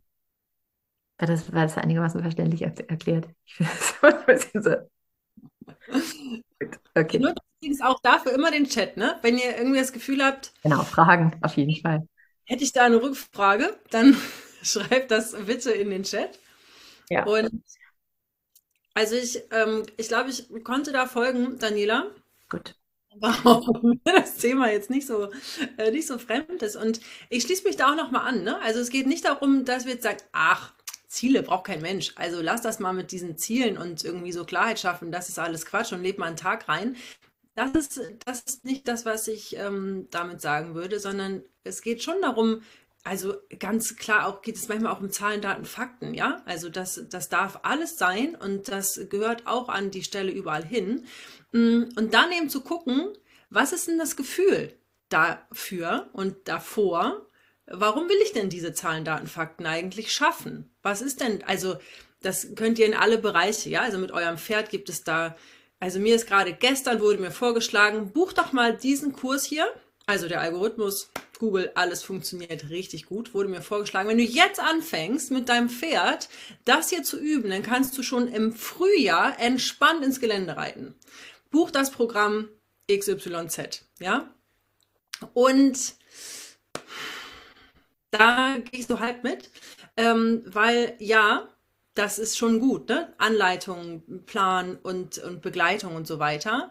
War 1.19 1.29
das, 1.29 1.53
war 1.53 1.63
das 1.63 1.79
einigermaßen 1.79 2.21
verständlich 2.21 2.63
erklärt? 2.63 3.29
Ich 3.47 3.55
finde 3.55 3.73
das 3.73 4.03
ein 4.03 4.27
bisschen 4.27 4.63
so. 4.63 4.77
Okay. 6.95 7.19
Nur 7.19 7.35
übrigens 7.61 7.81
auch 7.81 7.99
dafür 8.03 8.33
immer 8.33 8.51
den 8.51 8.65
Chat, 8.65 8.97
ne? 8.97 9.17
Wenn 9.23 9.39
ihr 9.39 9.57
irgendwie 9.57 9.79
das 9.79 9.93
Gefühl 9.93 10.23
habt. 10.23 10.53
Genau, 10.63 10.83
Fragen, 10.83 11.35
auf 11.43 11.57
jeden 11.57 11.75
Fall. 11.81 12.07
Hätte 12.47 12.65
ich 12.65 12.73
da 12.73 12.85
eine 12.85 13.03
Rückfrage, 13.03 13.79
dann 13.91 14.17
schreibt 14.63 15.11
das 15.11 15.33
bitte 15.47 15.73
in 15.73 15.91
den 15.91 16.05
Chat. 16.05 16.39
Ja. 17.11 17.25
Und 17.27 17.63
also 18.95 19.15
ich, 19.15 19.43
ähm, 19.51 19.83
ich 19.99 20.09
glaube, 20.09 20.31
ich 20.31 20.49
konnte 20.65 20.91
da 20.91 21.07
folgen, 21.07 21.59
Daniela. 21.59 22.11
Gut. 22.49 22.75
Warum 23.21 24.01
das 24.05 24.37
Thema 24.37 24.71
jetzt 24.71 24.91
nicht 24.91 25.07
so, 25.07 25.31
äh, 25.79 25.91
nicht 25.91 26.07
so 26.07 26.19
fremd 26.19 26.63
ist. 26.63 26.77
Und 26.77 27.01
ich 27.29 27.43
schließe 27.43 27.65
mich 27.65 27.77
da 27.77 27.93
auch 27.93 27.97
nochmal 27.97 28.27
an. 28.27 28.43
Ne? 28.43 28.61
Also 28.63 28.81
es 28.81 28.91
geht 28.91 29.07
nicht 29.07 29.25
darum, 29.25 29.65
dass 29.65 29.85
wir 29.85 29.93
jetzt 29.93 30.03
sagen, 30.03 30.23
ach, 30.33 30.73
Ziele 31.09 31.43
braucht 31.43 31.65
kein 31.65 31.81
Mensch. 31.81 32.13
Also 32.17 32.41
lass 32.43 32.63
das 32.63 32.79
mal 32.79 32.93
mit 32.93 33.13
diesen 33.13 33.37
Zielen 33.39 33.79
und 33.79 34.05
irgendwie 34.05 34.33
so 34.33 34.45
Klarheit 34.45 34.81
schaffen, 34.81 35.13
das 35.13 35.29
ist 35.29 35.39
alles 35.39 35.67
Quatsch 35.67 35.93
und 35.93 36.03
leb 36.03 36.19
mal 36.19 36.27
einen 36.27 36.37
Tag 36.37 36.69
rein. 36.69 36.97
Das 37.57 37.75
ist, 37.75 38.01
das 38.27 38.43
ist 38.43 38.65
nicht 38.65 38.87
das, 38.87 39.07
was 39.07 39.27
ich 39.29 39.57
ähm, 39.57 40.07
damit 40.11 40.43
sagen 40.43 40.75
würde, 40.75 41.01
sondern 41.01 41.43
es 41.65 41.81
geht 41.81 42.03
schon 42.03 42.21
darum, 42.21 42.61
also 43.03 43.35
ganz 43.59 43.97
klar 43.97 44.27
auch 44.27 44.43
geht 44.43 44.57
es 44.57 44.69
manchmal 44.69 44.93
auch 44.93 45.01
um 45.01 45.11
Zahlen, 45.11 45.41
Daten, 45.41 45.65
Fakten, 45.65 46.13
ja. 46.13 46.43
Also 46.45 46.69
das, 46.69 47.05
das 47.09 47.31
darf 47.31 47.61
alles 47.63 47.97
sein 47.97 48.35
und 48.35 48.69
das 48.69 49.01
gehört 49.09 49.47
auch 49.47 49.71
an 49.71 49.91
die 49.91 50.03
Stelle 50.03 50.33
überall 50.33 50.65
hin. 50.65 51.07
Mm, 51.53 51.85
und 51.97 52.13
dann 52.13 52.31
eben 52.31 52.51
zu 52.51 52.61
gucken, 52.61 53.09
was 53.49 53.73
ist 53.73 53.89
denn 53.89 53.99
das 53.99 54.17
Gefühl 54.17 54.75
dafür 55.09 56.11
und 56.13 56.49
davor? 56.49 57.27
Warum 57.67 58.09
will 58.11 58.19
ich 58.23 58.33
denn 58.33 58.51
diese 58.51 58.75
Zahlen, 58.75 59.05
Daten, 59.05 59.29
Fakten 59.29 59.65
eigentlich 59.65 60.13
schaffen? 60.13 60.75
Was 60.83 61.01
ist 61.01 61.21
denn, 61.21 61.43
also 61.45 61.77
das 62.21 62.55
könnt 62.55 62.79
ihr 62.79 62.87
in 62.87 62.95
alle 62.95 63.17
Bereiche, 63.17 63.71
ja. 63.71 63.81
Also 63.81 63.97
mit 63.97 64.13
eurem 64.13 64.37
Pferd 64.37 64.69
gibt 64.69 64.91
es 64.91 65.05
da, 65.05 65.37
also 65.81 65.99
mir 65.99 66.15
ist 66.17 66.27
gerade 66.27 66.53
gestern 66.53 67.01
wurde 67.01 67.19
mir 67.19 67.31
vorgeschlagen, 67.31 68.13
buch 68.13 68.33
doch 68.33 68.53
mal 68.53 68.77
diesen 68.77 69.13
Kurs 69.13 69.45
hier 69.45 69.69
also 70.07 70.29
der 70.29 70.41
Algorithmus, 70.41 71.11
Google, 71.39 71.73
alles 71.75 72.05
funktioniert 72.05 72.71
richtig 72.71 73.07
gut. 73.07 73.35
Wurde 73.35 73.49
mir 73.49 73.61
vorgeschlagen, 73.61 74.09
wenn 74.09 74.19
du 74.19 74.25
jetzt 74.25 74.61
anfängst 74.61 75.33
mit 75.33 75.49
deinem 75.49 75.69
Pferd, 75.69 76.29
das 76.65 76.91
hier 76.91 77.03
zu 77.03 77.19
üben, 77.19 77.51
dann 77.51 77.65
kannst 77.65 77.99
du 77.99 78.05
schon 78.05 78.29
im 78.29 78.53
Frühjahr 78.53 79.39
entspannt 79.41 80.05
ins 80.05 80.21
Gelände 80.21 80.57
reiten. 80.57 80.95
Buch 81.51 81.73
das 81.73 81.91
Programm 81.91 82.49
XYZ, 82.89 83.85
ja? 83.99 84.33
Und 85.35 85.97
da 88.13 88.59
gehe 88.59 88.81
ich 88.81 88.87
so 88.87 89.01
halb 89.01 89.25
mit, 89.25 89.51
ähm, 89.97 90.43
weil 90.47 90.95
ja, 91.01 91.49
das 91.97 92.19
ist 92.19 92.37
schon 92.37 92.61
gut, 92.61 92.89
ne? 92.89 93.13
Anleitung, 93.19 94.03
Plan 94.27 94.77
und, 94.77 95.19
und 95.19 95.43
Begleitung 95.43 95.97
und 95.97 96.07
so 96.07 96.19
weiter. 96.19 96.71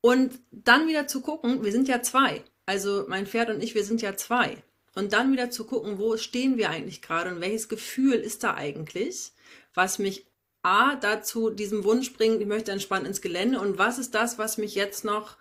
Und 0.00 0.40
dann 0.50 0.88
wieder 0.88 1.06
zu 1.06 1.20
gucken, 1.20 1.64
wir 1.64 1.72
sind 1.72 1.88
ja 1.88 2.02
zwei. 2.02 2.42
Also 2.64 3.04
mein 3.08 3.26
Pferd 3.26 3.50
und 3.50 3.62
ich, 3.62 3.74
wir 3.74 3.84
sind 3.84 4.02
ja 4.02 4.16
zwei. 4.16 4.62
Und 4.94 5.12
dann 5.12 5.32
wieder 5.32 5.50
zu 5.50 5.64
gucken, 5.64 5.98
wo 5.98 6.16
stehen 6.16 6.56
wir 6.56 6.70
eigentlich 6.70 7.02
gerade 7.02 7.30
und 7.30 7.40
welches 7.40 7.68
Gefühl 7.68 8.14
ist 8.14 8.44
da 8.44 8.54
eigentlich, 8.54 9.32
was 9.74 9.98
mich 9.98 10.26
A, 10.62 10.94
dazu 10.94 11.50
diesem 11.50 11.82
Wunsch 11.82 12.12
bringt, 12.12 12.40
ich 12.40 12.46
möchte 12.46 12.70
entspannt 12.70 13.06
ins 13.06 13.20
Gelände 13.20 13.60
und 13.60 13.78
was 13.78 13.98
ist 13.98 14.14
das, 14.14 14.38
was 14.38 14.58
mich 14.58 14.74
jetzt 14.76 15.04
noch 15.04 15.36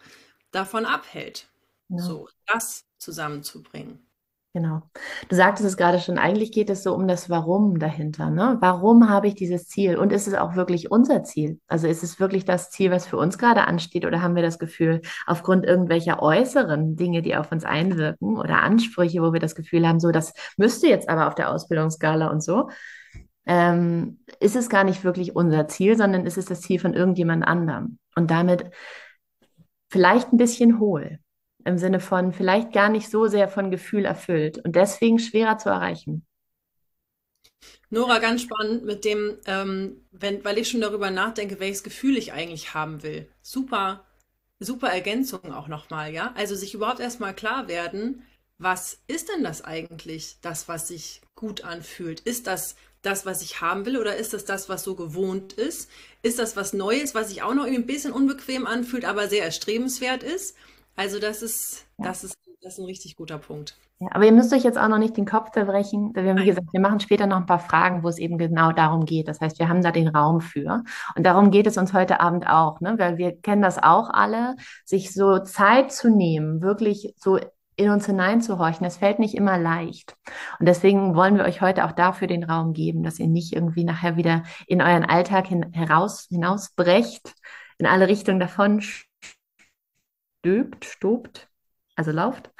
davon 0.51 0.85
abhält? 0.85 1.47
Ja. 1.89 1.99
So, 1.99 2.27
das 2.47 2.85
zusammenzubringen. 2.97 3.99
Genau. 4.53 4.81
Du 5.29 5.35
sagtest 5.37 5.65
es 5.65 5.77
gerade 5.77 5.99
schon, 5.99 6.17
eigentlich 6.17 6.51
geht 6.51 6.69
es 6.69 6.83
so 6.83 6.93
um 6.93 7.07
das 7.07 7.29
Warum 7.29 7.79
dahinter. 7.79 8.29
Ne? 8.29 8.57
Warum 8.59 9.09
habe 9.09 9.27
ich 9.27 9.35
dieses 9.35 9.69
Ziel? 9.69 9.95
Und 9.95 10.11
ist 10.11 10.27
es 10.27 10.33
auch 10.33 10.55
wirklich 10.55 10.91
unser 10.91 11.23
Ziel? 11.23 11.61
Also 11.67 11.87
ist 11.87 12.03
es 12.03 12.19
wirklich 12.19 12.43
das 12.43 12.69
Ziel, 12.69 12.91
was 12.91 13.07
für 13.07 13.15
uns 13.15 13.37
gerade 13.37 13.65
ansteht? 13.65 14.05
Oder 14.05 14.21
haben 14.21 14.35
wir 14.35 14.43
das 14.43 14.59
Gefühl, 14.59 15.01
aufgrund 15.25 15.65
irgendwelcher 15.65 16.21
äußeren 16.21 16.97
Dinge, 16.97 17.21
die 17.21 17.37
auf 17.37 17.49
uns 17.53 17.63
einwirken 17.63 18.37
oder 18.37 18.61
Ansprüche, 18.61 19.21
wo 19.21 19.31
wir 19.31 19.39
das 19.39 19.55
Gefühl 19.55 19.87
haben, 19.87 20.01
so, 20.01 20.11
das 20.11 20.33
müsste 20.57 20.87
jetzt 20.87 21.07
aber 21.07 21.27
auf 21.29 21.35
der 21.35 21.49
Ausbildungsskala 21.49 22.27
und 22.27 22.43
so, 22.43 22.69
ähm, 23.45 24.19
ist 24.41 24.57
es 24.57 24.67
gar 24.67 24.83
nicht 24.83 25.05
wirklich 25.05 25.33
unser 25.33 25.69
Ziel, 25.69 25.95
sondern 25.95 26.25
ist 26.25 26.37
es 26.37 26.45
das 26.45 26.59
Ziel 26.59 26.79
von 26.79 26.93
irgendjemand 26.93 27.47
anderem. 27.47 27.99
Und 28.17 28.29
damit 28.29 28.65
vielleicht 29.89 30.33
ein 30.33 30.37
bisschen 30.37 30.77
hohl 30.77 31.19
im 31.65 31.77
Sinne 31.77 31.99
von 31.99 32.33
vielleicht 32.33 32.71
gar 32.73 32.89
nicht 32.89 33.09
so 33.09 33.27
sehr 33.27 33.47
von 33.47 33.71
Gefühl 33.71 34.05
erfüllt 34.05 34.59
und 34.65 34.75
deswegen 34.75 35.19
schwerer 35.19 35.57
zu 35.57 35.69
erreichen. 35.69 36.25
Nora, 37.89 38.19
ganz 38.19 38.41
spannend 38.41 38.85
mit 38.85 39.05
dem, 39.05 39.37
ähm, 39.45 40.01
wenn, 40.11 40.43
weil 40.45 40.57
ich 40.57 40.69
schon 40.69 40.81
darüber 40.81 41.11
nachdenke, 41.11 41.59
welches 41.59 41.83
Gefühl 41.83 42.17
ich 42.17 42.33
eigentlich 42.33 42.73
haben 42.73 43.03
will. 43.03 43.29
Super, 43.41 44.05
super 44.59 44.89
Ergänzung 44.89 45.53
auch 45.53 45.67
nochmal, 45.67 46.13
ja? 46.13 46.33
Also 46.35 46.55
sich 46.55 46.73
überhaupt 46.73 46.99
erstmal 46.99 47.35
klar 47.35 47.67
werden, 47.67 48.23
was 48.57 48.99
ist 49.07 49.29
denn 49.29 49.43
das 49.43 49.63
eigentlich, 49.63 50.37
das, 50.41 50.67
was 50.67 50.87
sich 50.87 51.21
gut 51.35 51.63
anfühlt? 51.63 52.21
Ist 52.21 52.47
das 52.47 52.75
das, 53.01 53.25
was 53.25 53.41
ich 53.41 53.61
haben 53.61 53.85
will, 53.85 53.97
oder 53.97 54.15
ist 54.15 54.33
das 54.33 54.45
das, 54.45 54.69
was 54.69 54.83
so 54.83 54.95
gewohnt 54.95 55.53
ist? 55.53 55.89
Ist 56.21 56.37
das 56.39 56.55
was 56.55 56.73
Neues, 56.73 57.15
was 57.15 57.29
sich 57.29 57.41
auch 57.41 57.55
noch 57.55 57.65
ein 57.65 57.87
bisschen 57.87 58.13
unbequem 58.13 58.67
anfühlt, 58.67 59.05
aber 59.05 59.27
sehr 59.27 59.43
erstrebenswert 59.43 60.23
ist? 60.23 60.55
Also 60.95 61.19
das 61.19 61.41
ist, 61.41 61.87
ja. 61.97 62.05
das 62.05 62.23
ist, 62.23 62.37
das 62.61 62.73
ist 62.73 62.79
ein 62.79 62.85
richtig 62.85 63.15
guter 63.15 63.37
Punkt. 63.37 63.77
Ja, 64.01 64.07
aber 64.11 64.25
ihr 64.25 64.31
müsst 64.31 64.51
euch 64.51 64.63
jetzt 64.63 64.79
auch 64.79 64.87
noch 64.87 64.97
nicht 64.97 65.15
den 65.15 65.27
Kopf 65.27 65.51
zerbrechen. 65.51 66.11
Wir, 66.15 66.35
wie 66.35 66.45
gesagt, 66.45 66.73
wir 66.73 66.79
machen 66.79 66.99
später 66.99 67.27
noch 67.27 67.37
ein 67.37 67.45
paar 67.45 67.59
Fragen, 67.59 68.03
wo 68.03 68.07
es 68.07 68.17
eben 68.17 68.39
genau 68.39 68.71
darum 68.71 69.05
geht. 69.05 69.27
Das 69.27 69.39
heißt, 69.39 69.59
wir 69.59 69.69
haben 69.69 69.83
da 69.83 69.91
den 69.91 70.07
Raum 70.07 70.41
für. 70.41 70.83
Und 71.15 71.23
darum 71.23 71.51
geht 71.51 71.67
es 71.67 71.77
uns 71.77 71.93
heute 71.93 72.19
Abend 72.19 72.47
auch, 72.47 72.81
ne? 72.81 72.95
weil 72.97 73.17
wir 73.17 73.39
kennen 73.39 73.61
das 73.61 73.77
auch 73.77 74.09
alle, 74.09 74.55
sich 74.85 75.13
so 75.13 75.37
Zeit 75.39 75.91
zu 75.91 76.09
nehmen, 76.09 76.61
wirklich 76.61 77.13
so 77.15 77.39
in 77.75 77.91
uns 77.91 78.07
hineinzuhorchen. 78.07 78.83
Das 78.83 78.97
fällt 78.97 79.19
nicht 79.19 79.35
immer 79.35 79.59
leicht. 79.59 80.15
Und 80.59 80.67
deswegen 80.67 81.15
wollen 81.15 81.37
wir 81.37 81.45
euch 81.45 81.61
heute 81.61 81.85
auch 81.85 81.91
dafür 81.91 82.27
den 82.27 82.43
Raum 82.43 82.73
geben, 82.73 83.03
dass 83.03 83.19
ihr 83.19 83.27
nicht 83.27 83.53
irgendwie 83.53 83.83
nachher 83.83 84.17
wieder 84.17 84.43
in 84.65 84.81
euren 84.81 85.05
Alltag 85.05 85.45
hin, 85.45 85.71
heraus, 85.73 86.27
hinausbrecht, 86.29 87.35
in 87.77 87.85
alle 87.85 88.07
Richtungen 88.07 88.39
davon 88.39 88.81
stöbt, 90.41 90.85
stobt, 90.85 91.47
also 91.95 92.11
lauft. 92.11 92.51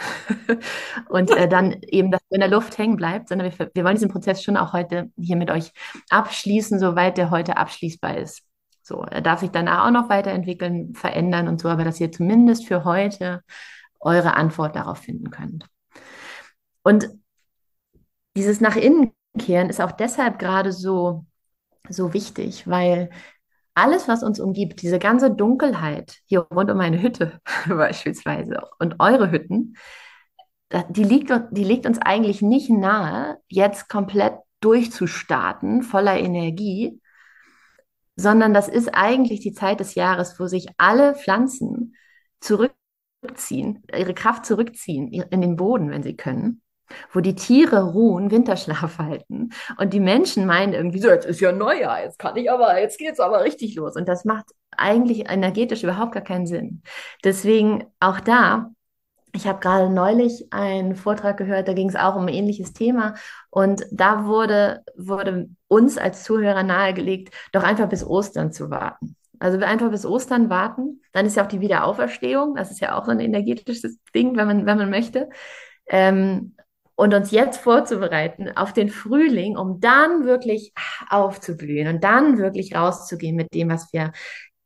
und 1.09 1.31
äh, 1.31 1.47
dann 1.47 1.81
eben, 1.81 2.11
dass 2.11 2.21
in 2.29 2.39
der 2.39 2.49
Luft 2.49 2.77
hängen 2.77 2.95
bleibt, 2.95 3.29
sondern 3.29 3.51
wir, 3.51 3.71
wir 3.73 3.83
wollen 3.83 3.95
diesen 3.95 4.11
Prozess 4.11 4.43
schon 4.43 4.57
auch 4.57 4.73
heute 4.73 5.11
hier 5.17 5.35
mit 5.35 5.49
euch 5.49 5.71
abschließen, 6.09 6.79
soweit 6.79 7.17
der 7.17 7.31
heute 7.31 7.57
abschließbar 7.57 8.17
ist. 8.17 8.43
So, 8.83 9.01
er 9.03 9.21
darf 9.21 9.39
sich 9.39 9.51
danach 9.51 9.87
auch 9.87 9.91
noch 9.91 10.09
weiterentwickeln, 10.09 10.93
verändern 10.95 11.47
und 11.47 11.59
so, 11.59 11.69
aber 11.69 11.83
dass 11.83 11.99
ihr 11.99 12.11
zumindest 12.11 12.67
für 12.67 12.83
heute 12.83 13.41
eure 13.99 14.35
Antwort 14.35 14.75
darauf 14.75 14.99
finden 14.99 15.31
könnt. 15.31 15.65
Und 16.83 17.09
dieses 18.35 18.61
nach 18.61 18.75
innen 18.75 19.11
kehren 19.37 19.69
ist 19.69 19.81
auch 19.81 19.91
deshalb 19.91 20.39
gerade 20.39 20.71
so, 20.71 21.25
so 21.89 22.13
wichtig, 22.13 22.67
weil 22.67 23.09
alles, 23.73 24.07
was 24.07 24.23
uns 24.23 24.39
umgibt, 24.39 24.81
diese 24.81 24.99
ganze 24.99 25.31
Dunkelheit 25.31 26.17
hier 26.25 26.41
rund 26.41 26.69
um 26.69 26.77
meine 26.77 27.01
Hütte 27.01 27.39
beispielsweise 27.67 28.61
und 28.79 28.95
eure 28.99 29.31
Hütten, 29.31 29.75
die 30.89 31.03
liegt, 31.03 31.31
die 31.51 31.63
liegt 31.63 31.85
uns 31.85 31.99
eigentlich 31.99 32.41
nicht 32.41 32.69
nahe, 32.69 33.37
jetzt 33.47 33.89
komplett 33.89 34.35
durchzustarten, 34.61 35.83
voller 35.83 36.17
Energie, 36.17 37.01
sondern 38.15 38.53
das 38.53 38.67
ist 38.67 38.89
eigentlich 38.89 39.41
die 39.41 39.53
Zeit 39.53 39.79
des 39.79 39.95
Jahres, 39.95 40.39
wo 40.39 40.47
sich 40.47 40.67
alle 40.77 41.15
Pflanzen 41.15 41.95
zurückziehen, 42.39 43.83
ihre 43.93 44.13
Kraft 44.13 44.45
zurückziehen 44.45 45.11
in 45.11 45.41
den 45.41 45.55
Boden, 45.55 45.89
wenn 45.89 46.03
sie 46.03 46.15
können 46.15 46.61
wo 47.11 47.19
die 47.19 47.35
Tiere 47.35 47.91
ruhen, 47.91 48.31
Winterschlaf 48.31 48.97
halten 48.99 49.49
und 49.77 49.93
die 49.93 49.99
Menschen 49.99 50.45
meinen 50.45 50.73
irgendwie 50.73 50.99
so, 50.99 51.09
jetzt 51.09 51.25
ist 51.25 51.41
ja 51.41 51.51
Neujahr, 51.51 52.03
jetzt 52.03 52.19
kann 52.19 52.35
ich 52.37 52.51
aber, 52.51 52.79
jetzt 52.79 52.97
geht 52.97 53.13
es 53.13 53.19
aber 53.19 53.43
richtig 53.43 53.75
los. 53.75 53.95
Und 53.95 54.07
das 54.07 54.25
macht 54.25 54.45
eigentlich 54.77 55.29
energetisch 55.29 55.83
überhaupt 55.83 56.13
gar 56.13 56.23
keinen 56.23 56.47
Sinn. 56.47 56.81
Deswegen 57.23 57.85
auch 57.99 58.19
da, 58.19 58.71
ich 59.33 59.47
habe 59.47 59.59
gerade 59.59 59.89
neulich 59.89 60.51
einen 60.51 60.95
Vortrag 60.95 61.37
gehört, 61.37 61.67
da 61.67 61.73
ging 61.73 61.89
es 61.89 61.95
auch 61.95 62.15
um 62.15 62.23
ein 62.23 62.33
ähnliches 62.33 62.73
Thema 62.73 63.15
und 63.49 63.85
da 63.91 64.25
wurde, 64.25 64.83
wurde 64.95 65.49
uns 65.67 65.97
als 65.97 66.23
Zuhörer 66.23 66.63
nahegelegt, 66.63 67.33
doch 67.53 67.63
einfach 67.63 67.87
bis 67.87 68.05
Ostern 68.05 68.51
zu 68.51 68.69
warten. 68.69 69.15
Also 69.39 69.59
wir 69.59 69.67
einfach 69.67 69.89
bis 69.89 70.05
Ostern 70.05 70.49
warten, 70.49 71.01
dann 71.13 71.25
ist 71.25 71.35
ja 71.35 71.43
auch 71.43 71.47
die 71.47 71.61
Wiederauferstehung, 71.61 72.55
das 72.55 72.71
ist 72.71 72.79
ja 72.79 72.97
auch 72.97 73.05
so 73.05 73.11
ein 73.11 73.19
energetisches 73.19 73.97
Ding, 74.13 74.35
wenn 74.35 74.47
man, 74.47 74.65
wenn 74.65 74.77
man 74.77 74.89
möchte. 74.89 75.29
Ähm, 75.87 76.55
und 77.01 77.15
uns 77.15 77.31
jetzt 77.31 77.57
vorzubereiten 77.57 78.55
auf 78.55 78.73
den 78.73 78.89
Frühling, 78.89 79.57
um 79.57 79.79
dann 79.79 80.23
wirklich 80.23 80.71
aufzublühen 81.09 81.87
und 81.87 82.03
dann 82.03 82.37
wirklich 82.37 82.75
rauszugehen 82.75 83.35
mit 83.35 83.55
dem, 83.55 83.69
was 83.71 83.91
wir 83.91 84.11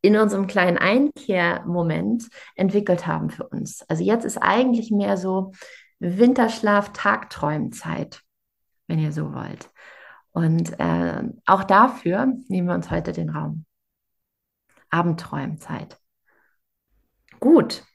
in 0.02 0.18
unserem 0.18 0.46
kleinen 0.46 0.78
Einkehrmoment 0.78 2.28
entwickelt 2.56 3.08
haben 3.08 3.30
für 3.30 3.48
uns. 3.48 3.84
Also 3.88 4.04
jetzt 4.04 4.26
ist 4.26 4.38
eigentlich 4.38 4.92
mehr 4.92 5.16
so 5.16 5.54
Winterschlaf, 6.00 6.92
Tagträumzeit, 6.92 8.22
wenn 8.88 9.00
ihr 9.00 9.14
so 9.14 9.34
wollt. 9.34 9.70
Und 10.32 10.78
äh, 10.78 11.24
auch 11.46 11.64
dafür 11.64 12.34
nehmen 12.50 12.68
wir 12.68 12.76
uns 12.76 12.92
heute 12.92 13.14
den 13.14 13.30
Raum. 13.30 13.64
Abendträumzeit. 14.90 15.98
Gut, 17.40 17.86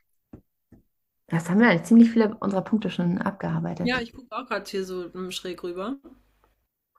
das 1.31 1.49
haben 1.49 1.61
wir 1.61 1.69
halt 1.69 1.87
ziemlich 1.87 2.11
viele 2.11 2.37
unserer 2.41 2.63
Punkte 2.63 2.91
schon 2.91 3.19
abgearbeitet. 3.19 3.87
Ja, 3.87 4.01
ich 4.01 4.13
gucke 4.13 4.37
auch 4.37 4.47
gerade 4.47 4.69
hier 4.69 4.85
so 4.85 5.11
schräg 5.31 5.63
rüber. 5.63 5.97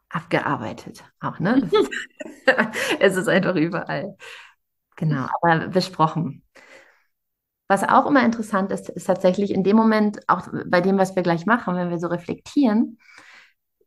Abgearbeitet 0.09 1.03
auch, 1.19 1.39
ne? 1.39 1.69
es 2.99 3.15
ist 3.15 3.27
einfach 3.27 3.55
überall. 3.55 4.15
Genau, 4.95 5.27
aber 5.41 5.67
besprochen. 5.67 6.43
Was 7.67 7.83
auch 7.83 8.05
immer 8.05 8.23
interessant 8.25 8.71
ist, 8.71 8.89
ist 8.89 9.05
tatsächlich 9.05 9.51
in 9.51 9.63
dem 9.63 9.77
Moment, 9.77 10.19
auch 10.27 10.47
bei 10.65 10.81
dem, 10.81 10.97
was 10.97 11.15
wir 11.15 11.23
gleich 11.23 11.45
machen, 11.45 11.75
wenn 11.75 11.89
wir 11.89 11.99
so 11.99 12.07
reflektieren, 12.07 12.99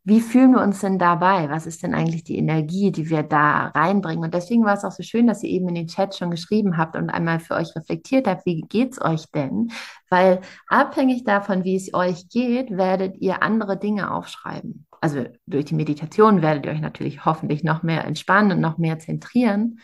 wie 0.07 0.21
fühlen 0.21 0.51
wir 0.51 0.61
uns 0.61 0.81
denn 0.81 0.99
dabei? 0.99 1.49
Was 1.49 1.65
ist 1.65 1.81
denn 1.81 1.95
eigentlich 1.95 2.23
die 2.23 2.37
Energie, 2.37 2.91
die 2.91 3.09
wir 3.09 3.23
da 3.23 3.69
reinbringen? 3.69 4.23
Und 4.23 4.35
deswegen 4.35 4.63
war 4.63 4.75
es 4.75 4.83
auch 4.83 4.91
so 4.91 5.01
schön, 5.01 5.25
dass 5.25 5.41
ihr 5.41 5.49
eben 5.49 5.67
in 5.67 5.73
den 5.73 5.87
Chat 5.87 6.15
schon 6.15 6.29
geschrieben 6.29 6.77
habt 6.77 6.95
und 6.95 7.09
einmal 7.09 7.39
für 7.39 7.55
euch 7.55 7.75
reflektiert 7.75 8.27
habt, 8.27 8.45
wie 8.45 8.61
geht 8.61 8.91
es 8.91 9.01
euch 9.01 9.25
denn? 9.33 9.71
Weil 10.11 10.41
abhängig 10.67 11.23
davon, 11.23 11.63
wie 11.63 11.75
es 11.75 11.91
euch 11.95 12.29
geht, 12.29 12.69
werdet 12.69 13.17
ihr 13.17 13.41
andere 13.41 13.77
Dinge 13.79 14.11
aufschreiben. 14.11 14.85
Also 15.01 15.25
durch 15.47 15.65
die 15.65 15.75
Meditation 15.75 16.43
werdet 16.43 16.67
ihr 16.67 16.71
euch 16.71 16.81
natürlich 16.81 17.25
hoffentlich 17.25 17.63
noch 17.63 17.81
mehr 17.81 18.05
entspannen 18.05 18.51
und 18.51 18.61
noch 18.61 18.77
mehr 18.77 18.99
zentrieren. 18.99 19.79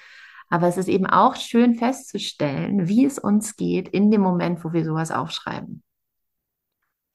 Aber 0.50 0.68
es 0.68 0.78
ist 0.78 0.88
eben 0.90 1.08
auch 1.08 1.36
schön 1.36 1.74
festzustellen, 1.74 2.88
wie 2.88 3.06
es 3.06 3.18
uns 3.18 3.56
geht 3.56 3.90
in 3.90 4.12
dem 4.12 4.22
Moment, 4.22 4.64
wo 4.64 4.72
wir 4.72 4.86
sowas 4.86 5.10
aufschreiben. 5.10 5.82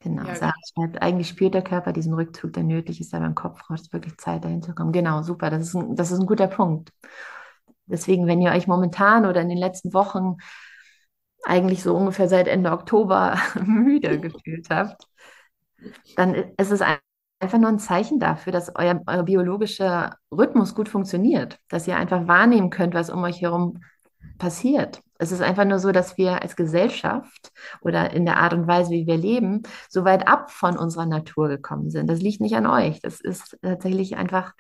Genau, 0.00 0.26
ja, 0.26 0.34
Sarah 0.36 0.52
schreibt, 0.74 1.02
eigentlich 1.02 1.28
spürt 1.28 1.54
der 1.54 1.62
Körper 1.62 1.92
diesen 1.92 2.14
Rückzug, 2.14 2.52
der 2.52 2.62
nötig 2.62 3.00
ist, 3.00 3.14
aber 3.14 3.26
im 3.26 3.34
Kopf 3.34 3.60
braucht 3.66 3.80
es 3.80 3.92
wirklich 3.92 4.16
Zeit, 4.18 4.44
dahin 4.44 4.62
zu 4.62 4.74
kommen. 4.74 4.92
Genau, 4.92 5.22
super, 5.22 5.50
das 5.50 5.62
ist, 5.68 5.74
ein, 5.74 5.96
das 5.96 6.10
ist 6.12 6.20
ein 6.20 6.26
guter 6.26 6.46
Punkt. 6.48 6.92
Deswegen, 7.86 8.26
wenn 8.26 8.40
ihr 8.42 8.52
euch 8.52 8.66
momentan 8.66 9.26
oder 9.26 9.40
in 9.40 9.48
den 9.48 9.58
letzten 9.58 9.94
Wochen 9.94 10.36
eigentlich 11.44 11.82
so 11.82 11.96
ungefähr 11.96 12.28
seit 12.28 12.48
Ende 12.48 12.72
Oktober 12.72 13.38
müde 13.64 14.20
gefühlt 14.20 14.68
habt, 14.70 15.06
dann 16.16 16.34
ist 16.34 16.70
es 16.70 16.80
einfach 17.40 17.58
nur 17.58 17.68
ein 17.68 17.78
Zeichen 17.78 18.18
dafür, 18.18 18.52
dass 18.52 18.72
euer, 18.74 19.00
euer 19.06 19.22
biologischer 19.22 20.16
Rhythmus 20.32 20.74
gut 20.74 20.88
funktioniert, 20.88 21.58
dass 21.68 21.86
ihr 21.86 21.96
einfach 21.96 22.26
wahrnehmen 22.26 22.70
könnt, 22.70 22.94
was 22.94 23.10
um 23.10 23.22
euch 23.24 23.42
herum 23.42 23.80
passiert 24.38 25.02
Es 25.18 25.32
ist 25.32 25.42
einfach 25.42 25.64
nur 25.64 25.78
so, 25.78 25.92
dass 25.92 26.16
wir 26.18 26.42
als 26.42 26.56
Gesellschaft 26.56 27.52
oder 27.80 28.12
in 28.12 28.24
der 28.24 28.38
Art 28.38 28.52
und 28.52 28.66
Weise, 28.66 28.90
wie 28.90 29.06
wir 29.06 29.16
leben, 29.16 29.62
so 29.88 30.04
weit 30.04 30.28
ab 30.28 30.50
von 30.50 30.76
unserer 30.76 31.06
Natur 31.06 31.48
gekommen 31.48 31.90
sind. 31.90 32.08
Das 32.08 32.20
liegt 32.20 32.40
nicht 32.40 32.56
an 32.56 32.66
euch. 32.66 33.00
Das 33.00 33.20
ist 33.20 33.58
tatsächlich 33.62 34.16
einfach, 34.16 34.52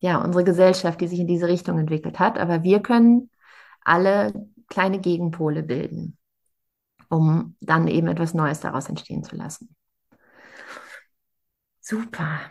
ja, 0.00 0.18
unsere 0.22 0.44
Gesellschaft, 0.44 1.00
die 1.00 1.08
sich 1.08 1.20
in 1.20 1.26
diese 1.26 1.48
Richtung 1.48 1.78
entwickelt 1.78 2.18
hat. 2.18 2.38
Aber 2.38 2.62
wir 2.62 2.80
können 2.80 3.30
alle 3.82 4.32
kleine 4.68 5.00
Gegenpole 5.00 5.62
bilden, 5.62 6.16
um 7.08 7.56
dann 7.60 7.88
eben 7.88 8.08
etwas 8.08 8.34
Neues 8.34 8.60
daraus 8.60 8.88
entstehen 8.88 9.24
zu 9.24 9.36
lassen. 9.36 9.74
Super. 11.80 12.50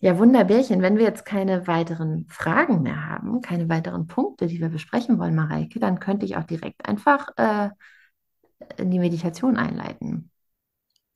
Ja, 0.00 0.16
Wunderbärchen, 0.18 0.80
wenn 0.80 0.96
wir 0.96 1.04
jetzt 1.04 1.24
keine 1.24 1.66
weiteren 1.66 2.26
Fragen 2.28 2.82
mehr 2.82 3.06
haben, 3.06 3.40
keine 3.40 3.68
weiteren 3.68 4.06
Punkte, 4.06 4.46
die 4.46 4.60
wir 4.60 4.68
besprechen 4.68 5.18
wollen, 5.18 5.34
Mareike, 5.34 5.80
dann 5.80 5.98
könnte 5.98 6.24
ich 6.24 6.36
auch 6.36 6.44
direkt 6.44 6.88
einfach 6.88 7.28
äh, 7.36 7.70
in 8.76 8.90
die 8.90 9.00
Meditation 9.00 9.56
einleiten. 9.56 10.30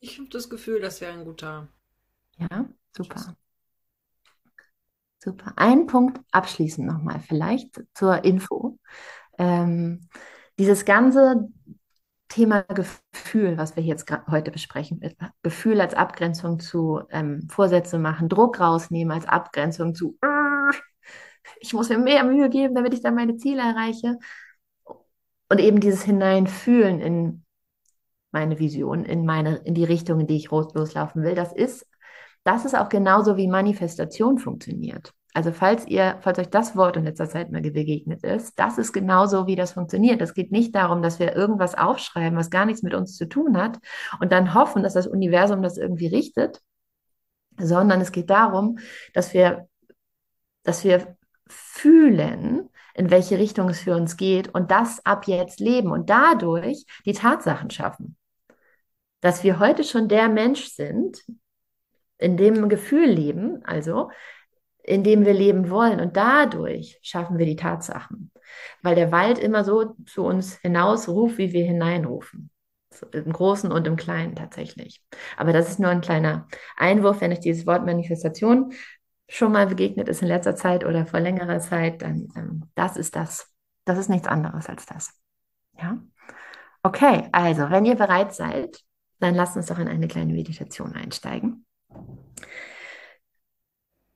Ich 0.00 0.18
habe 0.18 0.28
das 0.30 0.50
Gefühl, 0.50 0.80
das 0.80 1.00
wäre 1.00 1.12
ein 1.12 1.24
guter. 1.24 1.68
Ja, 2.38 2.66
super. 2.96 3.36
Super. 5.18 5.52
Ein 5.54 5.86
Punkt 5.86 6.20
abschließend 6.32 6.84
nochmal, 6.84 7.20
vielleicht 7.20 7.80
zur 7.94 8.24
Info. 8.24 8.78
Ähm, 9.38 10.08
dieses 10.58 10.84
ganze 10.84 11.48
Thema 12.32 12.62
Gefühl, 12.62 13.58
was 13.58 13.76
wir 13.76 13.82
jetzt 13.82 14.10
heute 14.30 14.50
besprechen, 14.50 15.02
Gefühl 15.42 15.80
als 15.82 15.92
Abgrenzung 15.92 16.60
zu 16.60 17.02
ähm, 17.10 17.46
Vorsätze 17.50 17.98
machen, 17.98 18.30
Druck 18.30 18.58
rausnehmen 18.58 19.12
als 19.12 19.26
Abgrenzung 19.26 19.94
zu, 19.94 20.18
ich 21.60 21.74
muss 21.74 21.90
mir 21.90 21.98
mehr 21.98 22.24
Mühe 22.24 22.48
geben, 22.48 22.74
damit 22.74 22.94
ich 22.94 23.02
dann 23.02 23.14
meine 23.14 23.36
Ziele 23.36 23.60
erreiche. 23.60 24.18
Und 25.50 25.60
eben 25.60 25.80
dieses 25.80 26.04
Hineinfühlen 26.04 27.00
in 27.00 27.44
meine 28.30 28.58
Vision, 28.58 29.04
in 29.04 29.26
meine, 29.26 29.56
in 29.56 29.74
die 29.74 29.84
Richtung, 29.84 30.20
in 30.20 30.26
die 30.26 30.36
ich 30.36 30.50
loslaufen 30.50 31.22
will, 31.22 31.34
das 31.34 31.52
ist, 31.52 31.86
das 32.44 32.64
ist 32.64 32.74
auch 32.74 32.88
genauso 32.88 33.36
wie 33.36 33.46
Manifestation 33.46 34.38
funktioniert. 34.38 35.12
Also 35.34 35.52
falls 35.52 35.86
ihr, 35.86 36.18
falls 36.20 36.38
euch 36.38 36.50
das 36.50 36.76
Wort 36.76 36.96
in 36.96 37.04
letzter 37.04 37.28
Zeit 37.28 37.50
mal 37.50 37.62
begegnet 37.62 38.22
ist, 38.22 38.58
das 38.58 38.76
ist 38.76 38.92
genauso, 38.92 39.46
wie 39.46 39.56
das 39.56 39.72
funktioniert. 39.72 40.20
Es 40.20 40.34
geht 40.34 40.52
nicht 40.52 40.74
darum, 40.74 41.00
dass 41.00 41.18
wir 41.18 41.34
irgendwas 41.34 41.74
aufschreiben, 41.74 42.38
was 42.38 42.50
gar 42.50 42.66
nichts 42.66 42.82
mit 42.82 42.92
uns 42.92 43.16
zu 43.16 43.26
tun 43.26 43.56
hat 43.56 43.78
und 44.20 44.30
dann 44.30 44.52
hoffen, 44.52 44.82
dass 44.82 44.92
das 44.92 45.06
Universum 45.06 45.62
das 45.62 45.78
irgendwie 45.78 46.08
richtet, 46.08 46.60
sondern 47.58 48.00
es 48.02 48.12
geht 48.12 48.28
darum, 48.28 48.78
dass 49.14 49.32
wir, 49.32 49.68
dass 50.64 50.84
wir 50.84 51.16
fühlen, 51.48 52.68
in 52.94 53.10
welche 53.10 53.38
Richtung 53.38 53.70
es 53.70 53.80
für 53.80 53.96
uns 53.96 54.18
geht 54.18 54.54
und 54.54 54.70
das 54.70 55.04
ab 55.06 55.26
jetzt 55.26 55.60
leben 55.60 55.90
und 55.90 56.10
dadurch 56.10 56.84
die 57.06 57.14
Tatsachen 57.14 57.70
schaffen. 57.70 58.16
Dass 59.20 59.44
wir 59.44 59.58
heute 59.58 59.84
schon 59.84 60.08
der 60.08 60.28
Mensch 60.28 60.66
sind, 60.66 61.22
in 62.18 62.36
dem 62.36 62.68
Gefühl 62.68 63.08
leben, 63.08 63.64
also 63.64 64.10
in 64.82 65.04
dem 65.04 65.24
wir 65.24 65.34
leben 65.34 65.70
wollen. 65.70 66.00
Und 66.00 66.16
dadurch 66.16 66.98
schaffen 67.02 67.38
wir 67.38 67.46
die 67.46 67.56
Tatsachen. 67.56 68.30
Weil 68.82 68.94
der 68.94 69.12
Wald 69.12 69.38
immer 69.38 69.64
so 69.64 69.94
zu 70.06 70.24
uns 70.24 70.56
hinausruft, 70.58 71.38
wie 71.38 71.52
wir 71.52 71.64
hineinrufen. 71.64 72.50
Im 73.12 73.32
Großen 73.32 73.72
und 73.72 73.86
im 73.86 73.96
Kleinen 73.96 74.36
tatsächlich. 74.36 75.02
Aber 75.36 75.52
das 75.52 75.68
ist 75.70 75.80
nur 75.80 75.90
ein 75.90 76.02
kleiner 76.02 76.46
Einwurf, 76.76 77.20
wenn 77.20 77.32
euch 77.32 77.40
dieses 77.40 77.66
Wort 77.66 77.86
Manifestation 77.86 78.72
schon 79.28 79.52
mal 79.52 79.66
begegnet 79.66 80.08
ist 80.08 80.20
in 80.20 80.28
letzter 80.28 80.54
Zeit 80.56 80.84
oder 80.84 81.06
vor 81.06 81.20
längerer 81.20 81.58
Zeit, 81.58 82.02
dann 82.02 82.28
ähm, 82.36 82.64
das 82.74 82.98
ist 82.98 83.16
das. 83.16 83.50
Das 83.86 83.98
ist 83.98 84.10
nichts 84.10 84.28
anderes 84.28 84.68
als 84.68 84.84
das. 84.84 85.14
Ja? 85.78 85.98
Okay, 86.82 87.28
also 87.32 87.70
wenn 87.70 87.86
ihr 87.86 87.94
bereit 87.94 88.34
seid, 88.34 88.78
dann 89.20 89.34
lasst 89.34 89.56
uns 89.56 89.66
doch 89.66 89.78
in 89.78 89.88
eine 89.88 90.08
kleine 90.08 90.32
Meditation 90.32 90.92
einsteigen. 90.92 91.64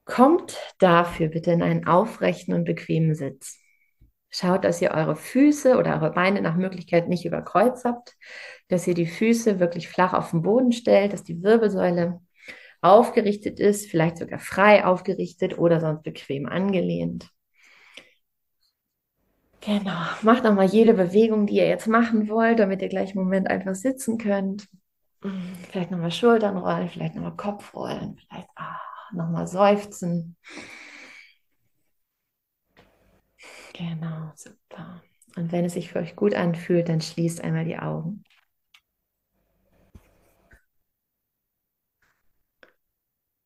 Kommt 0.06 0.56
dafür 0.78 1.28
bitte 1.28 1.50
in 1.50 1.62
einen 1.62 1.86
aufrechten 1.86 2.54
und 2.54 2.64
bequemen 2.64 3.14
Sitz. 3.14 3.58
Schaut, 4.30 4.64
dass 4.64 4.80
ihr 4.80 4.92
eure 4.92 5.16
Füße 5.16 5.76
oder 5.76 5.94
eure 5.94 6.12
Beine 6.12 6.40
nach 6.40 6.56
Möglichkeit 6.56 7.08
nicht 7.08 7.24
über 7.24 7.42
Kreuz 7.42 7.84
habt, 7.84 8.14
dass 8.68 8.86
ihr 8.86 8.94
die 8.94 9.06
Füße 9.06 9.60
wirklich 9.60 9.88
flach 9.88 10.14
auf 10.14 10.30
den 10.30 10.42
Boden 10.42 10.72
stellt, 10.72 11.12
dass 11.12 11.24
die 11.24 11.42
Wirbelsäule 11.42 12.20
aufgerichtet 12.80 13.58
ist, 13.58 13.90
vielleicht 13.90 14.18
sogar 14.18 14.38
frei 14.38 14.84
aufgerichtet 14.84 15.58
oder 15.58 15.80
sonst 15.80 16.02
bequem 16.02 16.46
angelehnt. 16.46 17.28
Genau, 19.60 19.98
macht 20.22 20.44
nochmal 20.44 20.66
jede 20.66 20.94
Bewegung, 20.94 21.46
die 21.46 21.56
ihr 21.56 21.66
jetzt 21.66 21.88
machen 21.88 22.28
wollt, 22.28 22.60
damit 22.60 22.80
ihr 22.82 22.88
gleich 22.88 23.10
einen 23.16 23.24
Moment 23.24 23.48
einfach 23.48 23.74
sitzen 23.74 24.18
könnt. 24.18 24.68
Vielleicht 25.70 25.90
nochmal 25.90 26.12
Schultern 26.12 26.56
rollen, 26.56 26.88
vielleicht 26.88 27.16
nochmal 27.16 27.36
Kopf 27.36 27.74
rollen, 27.74 28.16
vielleicht 28.18 28.48
ah, 28.54 28.78
nochmal 29.12 29.46
seufzen. 29.46 30.36
Genau, 33.72 34.32
super. 34.34 35.02
Und 35.36 35.52
wenn 35.52 35.64
es 35.66 35.74
sich 35.74 35.90
für 35.90 35.98
euch 35.98 36.16
gut 36.16 36.34
anfühlt, 36.34 36.88
dann 36.88 37.00
schließt 37.00 37.42
einmal 37.42 37.64
die 37.66 37.78
Augen. 37.78 38.24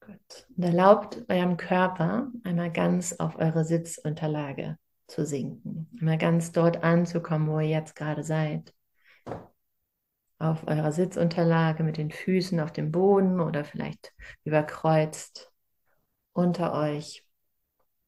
Gut. 0.01 0.47
Und 0.57 0.63
erlaubt 0.63 1.25
eurem 1.29 1.57
Körper 1.57 2.31
einmal 2.45 2.71
ganz 2.71 3.15
auf 3.15 3.37
eure 3.37 3.65
Sitzunterlage 3.65 4.79
zu 5.09 5.27
sinken. 5.27 5.91
Einmal 6.01 6.19
ganz 6.19 6.53
dort 6.53 6.85
anzukommen, 6.85 7.49
wo 7.49 7.59
ihr 7.59 7.69
jetzt 7.69 7.97
gerade 7.97 8.23
seid. 8.23 8.73
Auf 10.41 10.67
eurer 10.67 10.91
Sitzunterlage 10.91 11.85
mit 11.85 11.99
den 11.99 12.11
Füßen 12.11 12.59
auf 12.61 12.73
dem 12.73 12.91
Boden 12.91 13.41
oder 13.41 13.65
vielleicht 13.65 14.13
überkreuzt 14.43 15.53
unter 16.33 16.73
euch. 16.73 17.25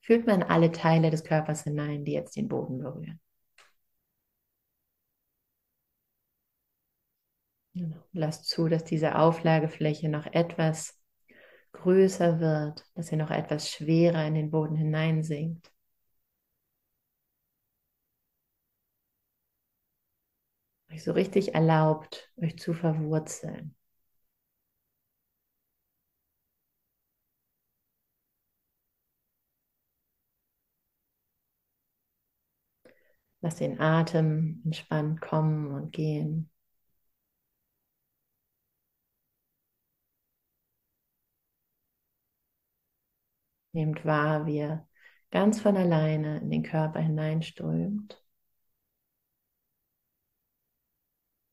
Fühlt 0.01 0.27
man 0.27 0.43
alle 0.43 0.73
Teile 0.73 1.11
des 1.11 1.25
Körpers 1.25 1.63
hinein, 1.65 2.05
die 2.05 2.13
jetzt 2.13 2.35
den 2.37 2.49
Boden 2.49 2.79
berühren. 2.79 3.21
Genau. 7.75 7.97
Lasst 8.13 8.49
zu, 8.49 8.69
dass 8.69 8.85
diese 8.85 9.19
Auflagefläche 9.19 10.09
noch 10.09 10.27
etwas 10.27 10.99
größer 11.73 12.41
wird, 12.41 12.85
dass 12.95 13.13
ihr 13.13 13.19
noch 13.19 13.31
etwas 13.31 13.71
schwerer 13.71 14.27
in 14.27 14.35
den 14.35 14.51
Boden 14.51 14.77
hineinsinkt. 14.77 15.71
Euch 20.93 21.03
so 21.03 21.11
richtig 21.13 21.55
erlaubt, 21.57 22.31
euch 22.41 22.57
zu 22.59 22.73
verwurzeln. 22.73 23.75
Lass 33.43 33.57
den 33.57 33.79
Atem 33.81 34.63
entspannt 34.65 35.21
kommen 35.21 35.71
und 35.73 35.93
gehen. 35.93 36.51
Nehmt 43.73 44.05
wahr, 44.07 44.47
wie 44.47 44.59
er 44.59 44.89
ganz 45.31 45.61
von 45.61 45.77
alleine 45.77 46.39
in 46.41 46.51
den 46.51 46.63
Körper 46.63 47.01
hineinströmt 47.01 48.22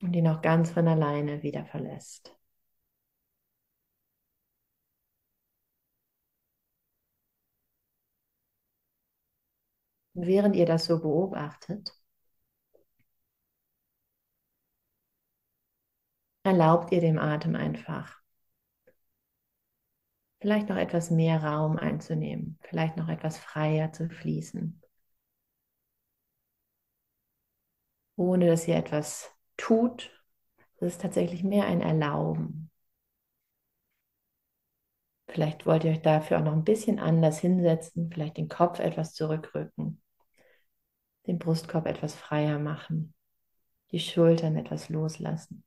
und 0.10 0.16
ihn 0.16 0.28
auch 0.28 0.42
ganz 0.42 0.72
von 0.72 0.88
alleine 0.88 1.44
wieder 1.44 1.66
verlässt. 1.66 2.36
Und 10.16 10.26
während 10.26 10.56
ihr 10.56 10.66
das 10.66 10.86
so 10.86 11.00
beobachtet, 11.00 11.94
erlaubt 16.42 16.92
ihr 16.92 17.02
dem 17.02 17.20
Atem 17.20 17.56
einfach 17.56 18.20
vielleicht 20.42 20.70
noch 20.70 20.78
etwas 20.78 21.12
mehr 21.12 21.44
Raum 21.44 21.78
einzunehmen, 21.78 22.58
vielleicht 22.64 22.98
noch 22.98 23.10
etwas 23.10 23.38
freier 23.38 23.92
zu 23.94 24.10
fließen, 24.10 24.82
ohne 28.16 28.48
dass 28.48 28.68
ihr 28.68 28.76
etwas 28.76 29.32
tut. 29.60 30.12
Es 30.78 30.94
ist 30.94 31.02
tatsächlich 31.02 31.44
mehr 31.44 31.66
ein 31.66 31.82
Erlauben. 31.82 32.72
Vielleicht 35.28 35.66
wollt 35.66 35.84
ihr 35.84 35.92
euch 35.92 36.02
dafür 36.02 36.40
auch 36.40 36.44
noch 36.44 36.54
ein 36.54 36.64
bisschen 36.64 37.00
anders 37.00 37.40
hinsetzen, 37.40 38.10
vielleicht 38.12 38.38
den 38.38 38.50
Kopf 38.50 38.80
etwas 38.80 39.14
zurückrücken 39.14 40.02
den 41.30 41.38
Brustkorb 41.38 41.86
etwas 41.86 42.16
freier 42.16 42.58
machen, 42.58 43.14
die 43.92 44.00
Schultern 44.00 44.56
etwas 44.56 44.90
loslassen. 44.90 45.64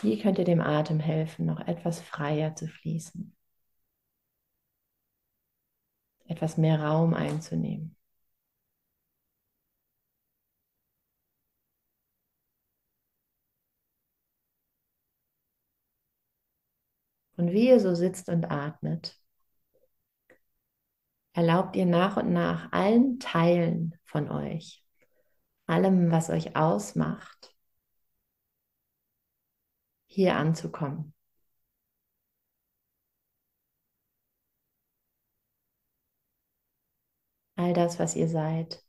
Wie 0.00 0.20
könnt 0.20 0.38
ihr 0.38 0.44
dem 0.44 0.60
Atem 0.60 0.98
helfen, 0.98 1.46
noch 1.46 1.60
etwas 1.60 2.00
freier 2.00 2.56
zu 2.56 2.66
fließen, 2.66 3.36
etwas 6.26 6.56
mehr 6.56 6.82
Raum 6.82 7.14
einzunehmen. 7.14 7.96
Und 17.40 17.52
wie 17.52 17.68
ihr 17.68 17.80
so 17.80 17.94
sitzt 17.94 18.28
und 18.28 18.50
atmet, 18.50 19.18
erlaubt 21.32 21.74
ihr 21.74 21.86
nach 21.86 22.18
und 22.18 22.34
nach 22.34 22.70
allen 22.70 23.18
Teilen 23.18 23.98
von 24.04 24.30
euch, 24.30 24.84
allem, 25.64 26.10
was 26.10 26.28
euch 26.28 26.54
ausmacht, 26.54 27.56
hier 30.06 30.36
anzukommen. 30.36 31.14
All 37.56 37.72
das, 37.72 37.98
was 37.98 38.16
ihr 38.16 38.28
seid, 38.28 38.84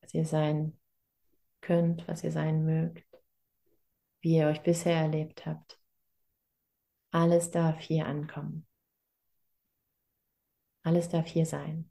was 0.00 0.14
ihr 0.14 0.24
sein 0.24 0.78
könnt, 1.60 2.06
was 2.06 2.22
ihr 2.22 2.30
sein 2.30 2.64
mögt, 2.64 3.04
wie 4.20 4.36
ihr 4.36 4.46
euch 4.46 4.62
bisher 4.62 4.94
erlebt 4.94 5.44
habt. 5.44 5.80
Alles 7.10 7.50
darf 7.50 7.80
hier 7.80 8.06
ankommen. 8.06 8.66
Alles 10.82 11.08
darf 11.08 11.26
hier 11.26 11.46
sein. 11.46 11.90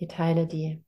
Die 0.00 0.08
Teile, 0.08 0.46
die 0.46 0.82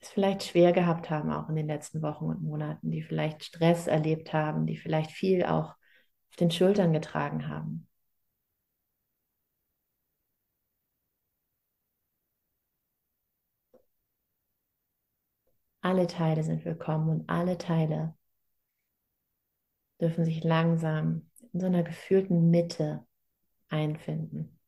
es 0.00 0.08
vielleicht 0.08 0.42
schwer 0.44 0.72
gehabt 0.72 1.10
haben, 1.10 1.30
auch 1.32 1.48
in 1.48 1.56
den 1.56 1.66
letzten 1.66 2.02
Wochen 2.02 2.26
und 2.26 2.42
Monaten, 2.42 2.90
die 2.90 3.02
vielleicht 3.02 3.44
Stress 3.44 3.86
erlebt 3.86 4.32
haben, 4.32 4.66
die 4.66 4.76
vielleicht 4.76 5.10
viel 5.10 5.44
auch 5.44 5.74
auf 6.30 6.36
den 6.38 6.50
Schultern 6.50 6.92
getragen 6.92 7.48
haben. 7.48 7.88
Alle 15.80 16.06
Teile 16.06 16.44
sind 16.44 16.64
willkommen 16.64 17.08
und 17.08 17.28
alle 17.30 17.58
Teile 17.58 18.14
dürfen 20.00 20.24
sich 20.24 20.44
langsam 20.44 21.30
in 21.52 21.60
so 21.60 21.66
einer 21.66 21.82
gefühlten 21.82 22.50
Mitte 22.50 23.06
einfinden. 23.68 24.58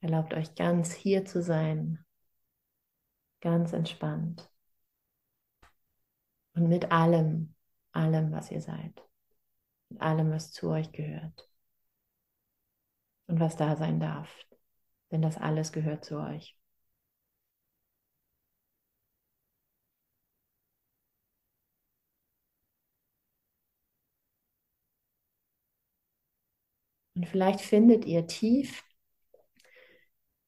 Erlaubt 0.00 0.34
euch 0.34 0.54
ganz 0.54 0.92
hier 0.92 1.24
zu 1.24 1.42
sein, 1.42 2.04
ganz 3.40 3.72
entspannt 3.72 4.50
und 6.54 6.68
mit 6.68 6.92
allem, 6.92 7.54
allem, 7.92 8.30
was 8.32 8.50
ihr 8.50 8.60
seid, 8.60 9.02
mit 9.88 10.02
allem, 10.02 10.30
was 10.30 10.52
zu 10.52 10.68
euch 10.68 10.92
gehört 10.92 11.48
und 13.26 13.40
was 13.40 13.56
da 13.56 13.76
sein 13.76 14.00
darf, 14.00 14.30
denn 15.10 15.22
das 15.22 15.36
alles 15.38 15.72
gehört 15.72 16.04
zu 16.04 16.18
euch. 16.18 16.56
Und 27.16 27.26
vielleicht 27.28 27.60
findet 27.60 28.04
ihr 28.04 28.26
tief 28.26 28.82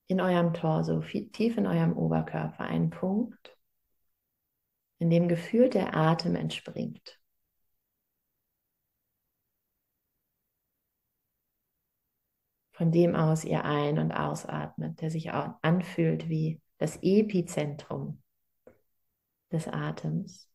in 0.08 0.20
eurem 0.20 0.52
Torso, 0.52 1.00
tief 1.00 1.56
in 1.56 1.66
eurem 1.66 1.96
Oberkörper 1.96 2.64
einen 2.64 2.90
Punkt, 2.90 3.56
in 4.98 5.10
dem 5.10 5.28
gefühlt 5.28 5.74
der 5.74 5.96
Atem 5.96 6.34
entspringt. 6.34 7.18
Von 12.76 12.92
dem 12.92 13.16
aus 13.16 13.44
ihr 13.44 13.64
ein- 13.64 13.98
und 13.98 14.12
ausatmet, 14.12 15.00
der 15.00 15.10
sich 15.10 15.30
anfühlt 15.32 16.28
wie 16.28 16.60
das 16.78 16.98
Epizentrum 17.00 18.22
des 19.50 19.66
Atems. 19.66 20.50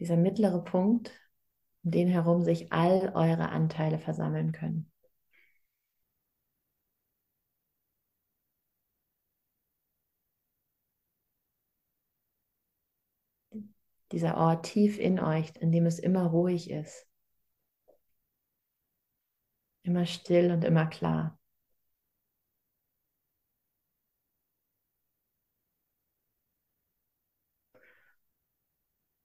Dieser 0.00 0.16
mittlere 0.16 0.62
Punkt, 0.64 1.12
um 1.84 1.92
den 1.92 2.08
herum 2.08 2.42
sich 2.42 2.72
all 2.72 3.12
eure 3.14 3.50
Anteile 3.50 4.00
versammeln 4.00 4.50
können. 4.50 4.90
Dieser 14.14 14.36
Ort 14.36 14.64
tief 14.66 14.98
in 15.00 15.18
euch, 15.18 15.52
in 15.58 15.72
dem 15.72 15.86
es 15.86 15.98
immer 15.98 16.24
ruhig 16.26 16.70
ist. 16.70 17.04
Immer 19.82 20.06
still 20.06 20.52
und 20.52 20.62
immer 20.64 20.86
klar. 20.86 21.36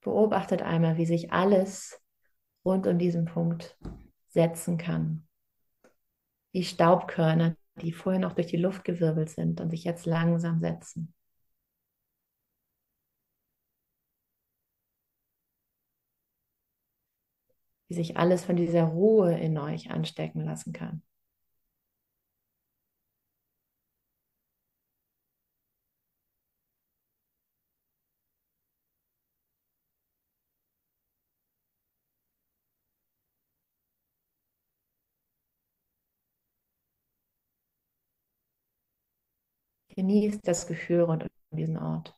Beobachtet 0.02 0.64
einmal, 0.64 0.98
wie 0.98 1.06
sich 1.06 1.32
alles 1.32 2.02
rund 2.66 2.88
um 2.88 2.98
diesen 2.98 3.26
Punkt 3.26 3.78
setzen 4.30 4.80
kann. 4.80 5.28
Wie 6.52 6.64
Staubkörner, 6.64 7.56
die 7.76 7.92
vorher 7.92 8.20
noch 8.20 8.34
durch 8.34 8.48
die 8.48 8.58
Luft 8.58 8.84
gewirbelt 8.84 9.30
sind 9.30 9.62
und 9.62 9.70
sich 9.70 9.84
jetzt 9.84 10.08
langsam 10.08 10.60
setzen. 10.60 11.14
Wie 17.90 17.96
sich 17.96 18.18
alles 18.18 18.46
von 18.46 18.56
dieser 18.56 18.84
Ruhe 18.86 19.38
in 19.38 19.58
euch 19.58 19.92
anstecken 19.92 20.46
lassen 20.46 20.72
kann. 20.74 21.02
Genießt 39.90 40.40
das 40.48 40.66
Gefühl 40.66 41.02
rund 41.02 41.24
um 41.52 41.58
diesen 41.58 41.78
Ort, 41.78 42.18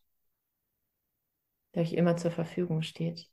der 1.75 1.81
euch 1.83 1.91
immer 1.93 2.15
zur 2.17 2.31
Verfügung 2.31 2.81
steht. 2.81 3.29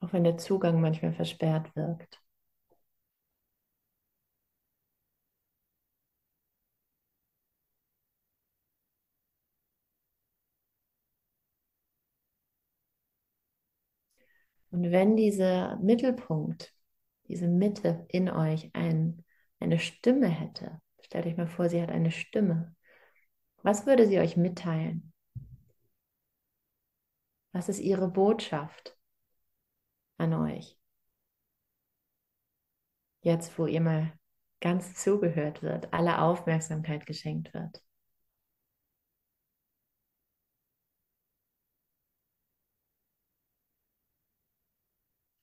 Auch 0.00 0.12
wenn 0.12 0.24
der 0.24 0.38
Zugang 0.38 0.80
manchmal 0.80 1.12
versperrt 1.12 1.74
wirkt. 1.76 2.20
Und 14.70 14.90
wenn 14.90 15.16
dieser 15.16 15.76
Mittelpunkt, 15.78 16.74
diese 17.28 17.48
Mitte 17.48 18.06
in 18.08 18.30
euch 18.30 18.70
ein, 18.74 19.24
eine 19.60 19.78
Stimme 19.78 20.28
hätte, 20.28 20.80
stellt 21.02 21.26
euch 21.26 21.36
mal 21.36 21.46
vor, 21.48 21.68
sie 21.68 21.80
hat 21.82 21.90
eine 21.90 22.10
Stimme. 22.10 22.74
Was 23.62 23.86
würde 23.86 24.06
sie 24.08 24.18
euch 24.20 24.36
mitteilen? 24.36 25.12
Was 27.52 27.68
ist 27.68 27.80
ihre 27.80 28.08
Botschaft? 28.08 28.97
An 30.18 30.34
euch. 30.34 30.76
Jetzt, 33.22 33.58
wo 33.58 33.66
ihr 33.66 33.80
mal 33.80 34.12
ganz 34.60 34.94
zugehört 34.94 35.62
wird, 35.62 35.92
alle 35.92 36.20
Aufmerksamkeit 36.20 37.06
geschenkt 37.06 37.54
wird. 37.54 37.82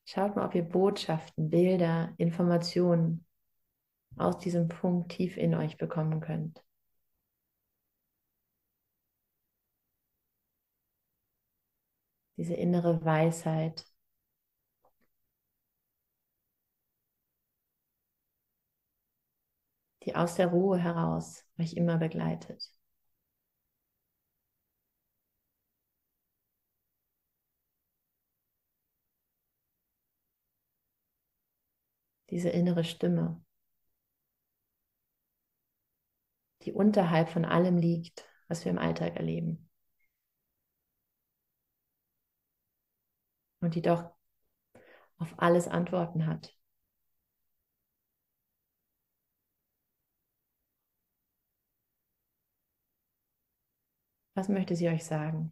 Schaut 0.05 0.35
mal, 0.35 0.45
ob 0.45 0.55
ihr 0.55 0.63
Botschaften, 0.63 1.49
Bilder, 1.49 2.13
Informationen 2.17 3.25
aus 4.17 4.37
diesem 4.39 4.67
Punkt 4.69 5.11
tief 5.11 5.37
in 5.37 5.53
euch 5.55 5.77
bekommen 5.77 6.21
könnt. 6.21 6.63
Diese 12.37 12.53
innere 12.53 13.03
Weisheit, 13.03 13.85
die 20.05 20.15
aus 20.15 20.35
der 20.35 20.47
Ruhe 20.47 20.77
heraus 20.77 21.43
euch 21.59 21.73
immer 21.73 21.97
begleitet. 21.97 22.71
Diese 32.29 32.49
innere 32.49 32.83
Stimme. 32.83 33.45
die 36.65 36.73
unterhalb 36.73 37.29
von 37.29 37.45
allem 37.45 37.77
liegt, 37.77 38.27
was 38.47 38.65
wir 38.65 38.71
im 38.71 38.79
Alltag 38.79 39.15
erleben. 39.15 39.69
Und 43.61 43.75
die 43.75 43.81
doch 43.81 44.11
auf 45.17 45.33
alles 45.37 45.67
Antworten 45.67 46.27
hat. 46.27 46.54
Was 54.35 54.49
möchte 54.49 54.75
sie 54.75 54.87
euch 54.87 55.03
sagen? 55.03 55.51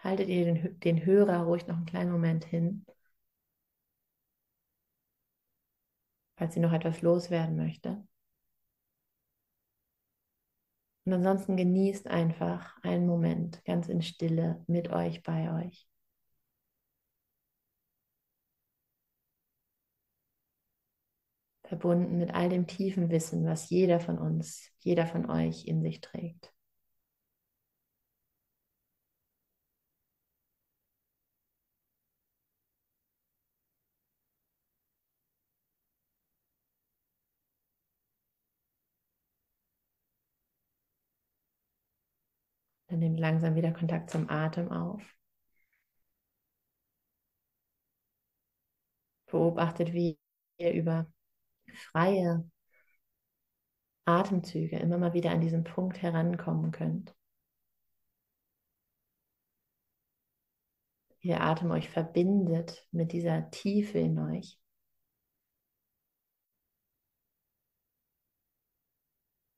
haltet 0.00 0.28
ihr 0.28 0.44
den, 0.44 0.80
den 0.80 1.04
Hörer 1.06 1.42
ruhig 1.44 1.66
noch 1.66 1.76
einen 1.76 1.86
kleinen 1.86 2.10
Moment 2.12 2.44
hin, 2.44 2.84
falls 6.36 6.54
sie 6.54 6.60
noch 6.60 6.72
etwas 6.72 7.02
loswerden 7.02 7.56
möchte. 7.56 8.02
Und 11.08 11.14
ansonsten 11.14 11.56
genießt 11.56 12.06
einfach 12.08 12.76
einen 12.82 13.06
Moment 13.06 13.64
ganz 13.64 13.88
in 13.88 14.02
Stille 14.02 14.62
mit 14.66 14.90
euch, 14.90 15.22
bei 15.22 15.64
euch. 15.64 15.88
Verbunden 21.64 22.18
mit 22.18 22.34
all 22.34 22.50
dem 22.50 22.66
tiefen 22.66 23.08
Wissen, 23.08 23.46
was 23.46 23.70
jeder 23.70 24.00
von 24.00 24.18
uns, 24.18 24.70
jeder 24.80 25.06
von 25.06 25.30
euch 25.30 25.64
in 25.64 25.80
sich 25.80 26.02
trägt. 26.02 26.52
Dann 42.98 43.10
nehmt 43.10 43.20
langsam 43.20 43.54
wieder 43.54 43.72
Kontakt 43.72 44.10
zum 44.10 44.28
Atem 44.28 44.72
auf. 44.72 45.00
Beobachtet, 49.26 49.92
wie 49.92 50.18
ihr 50.56 50.72
über 50.72 51.06
freie 51.92 52.50
Atemzüge 54.04 54.80
immer 54.80 54.98
mal 54.98 55.12
wieder 55.12 55.30
an 55.30 55.40
diesen 55.40 55.62
Punkt 55.62 56.02
herankommen 56.02 56.72
könnt. 56.72 57.14
Wie 61.20 61.28
der 61.28 61.42
Atem 61.44 61.70
euch 61.70 61.88
verbindet 61.88 62.84
mit 62.90 63.12
dieser 63.12 63.48
Tiefe 63.52 63.98
in 63.98 64.18
euch. 64.18 64.58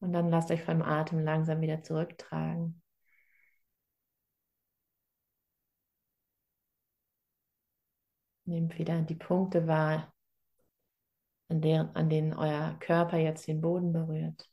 Und 0.01 0.13
dann 0.13 0.29
lasst 0.29 0.51
euch 0.51 0.63
vom 0.63 0.83
Atem 0.83 1.21
langsam 1.21 1.63
wieder 1.63 1.83
zurücktragen. 1.83 2.83
Nehmt 8.51 8.77
wieder 8.79 9.01
die 9.03 9.15
Punkte 9.15 9.69
wahr, 9.69 10.13
an, 11.49 11.61
der, 11.63 11.95
an 11.95 12.11
denen 12.11 12.33
euer 12.35 12.77
Körper 12.81 13.17
jetzt 13.17 13.47
den 13.47 13.61
Boden 13.61 13.93
berührt. 13.93 14.51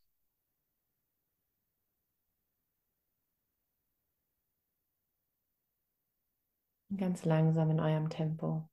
Ganz 6.96 7.26
langsam 7.26 7.72
in 7.72 7.80
eurem 7.80 8.10
Tempo. 8.12 8.70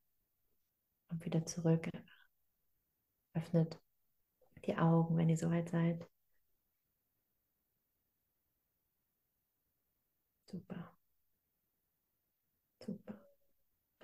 Und 1.09 1.25
wieder 1.25 1.47
zurück. 1.47 1.89
Öffnet 3.33 3.81
die 4.67 4.77
Augen, 4.77 5.17
wenn 5.17 5.31
ihr 5.31 5.39
soweit 5.39 5.71
seid. 5.71 6.07
Super. 10.51 10.94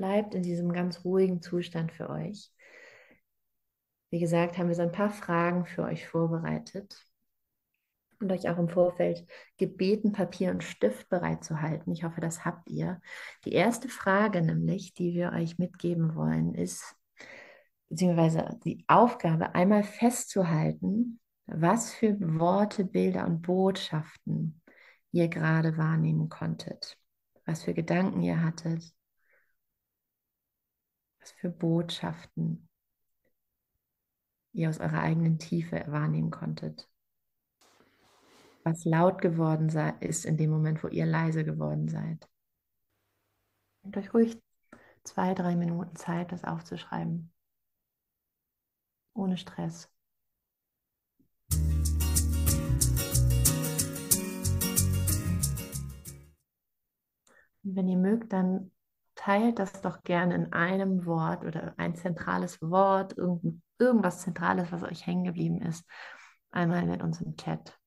Bleibt 0.00 0.34
in 0.34 0.42
diesem 0.42 0.72
ganz 0.72 1.04
ruhigen 1.04 1.42
Zustand 1.42 1.92
für 1.92 2.08
euch. 2.08 2.50
Wie 4.08 4.18
gesagt, 4.18 4.56
haben 4.56 4.68
wir 4.68 4.74
so 4.74 4.80
ein 4.80 4.92
paar 4.92 5.10
Fragen 5.10 5.66
für 5.66 5.82
euch 5.82 6.08
vorbereitet 6.08 7.06
und 8.18 8.32
euch 8.32 8.48
auch 8.48 8.56
im 8.56 8.70
Vorfeld 8.70 9.26
gebeten, 9.58 10.12
Papier 10.12 10.52
und 10.52 10.64
Stift 10.64 11.10
bereitzuhalten. 11.10 11.92
Ich 11.92 12.02
hoffe, 12.02 12.22
das 12.22 12.46
habt 12.46 12.70
ihr. 12.70 12.98
Die 13.44 13.52
erste 13.52 13.90
Frage 13.90 14.40
nämlich, 14.40 14.94
die 14.94 15.12
wir 15.12 15.32
euch 15.32 15.58
mitgeben 15.58 16.14
wollen, 16.14 16.54
ist, 16.54 16.96
beziehungsweise 17.90 18.58
die 18.64 18.82
Aufgabe, 18.88 19.54
einmal 19.54 19.82
festzuhalten, 19.82 21.20
was 21.44 21.92
für 21.92 22.16
Worte, 22.20 22.86
Bilder 22.86 23.26
und 23.26 23.42
Botschaften 23.42 24.62
ihr 25.12 25.28
gerade 25.28 25.76
wahrnehmen 25.76 26.30
konntet, 26.30 26.96
was 27.44 27.64
für 27.64 27.74
Gedanken 27.74 28.22
ihr 28.22 28.42
hattet, 28.42 28.94
für 31.32 31.50
Botschaften 31.50 32.68
ihr 34.52 34.68
aus 34.68 34.80
eurer 34.80 35.00
eigenen 35.00 35.38
Tiefe 35.38 35.84
wahrnehmen 35.88 36.30
konntet. 36.30 36.88
Was 38.64 38.84
laut 38.84 39.20
geworden 39.22 39.68
ist 40.00 40.24
in 40.24 40.36
dem 40.36 40.50
Moment, 40.50 40.82
wo 40.82 40.88
ihr 40.88 41.06
leise 41.06 41.44
geworden 41.44 41.88
seid. 41.88 42.28
Nehmt 43.82 43.96
euch 43.96 44.12
ruhig 44.12 44.42
zwei, 45.04 45.34
drei 45.34 45.56
Minuten 45.56 45.96
Zeit, 45.96 46.32
das 46.32 46.44
aufzuschreiben. 46.44 47.32
Ohne 49.14 49.38
Stress. 49.38 49.90
Und 57.62 57.76
wenn 57.76 57.88
ihr 57.88 57.98
mögt, 57.98 58.32
dann 58.32 58.70
teilt 59.20 59.58
das 59.58 59.82
doch 59.82 60.02
gerne 60.02 60.34
in 60.34 60.52
einem 60.54 61.04
Wort 61.04 61.44
oder 61.44 61.74
ein 61.76 61.94
zentrales 61.94 62.62
Wort, 62.62 63.18
irgend, 63.18 63.62
irgendwas 63.78 64.20
Zentrales, 64.20 64.72
was 64.72 64.82
euch 64.82 65.06
hängen 65.06 65.24
geblieben 65.24 65.60
ist, 65.60 65.84
einmal 66.50 66.86
mit 66.86 67.02
uns 67.02 67.20
im 67.20 67.36
Chat. 67.36 67.78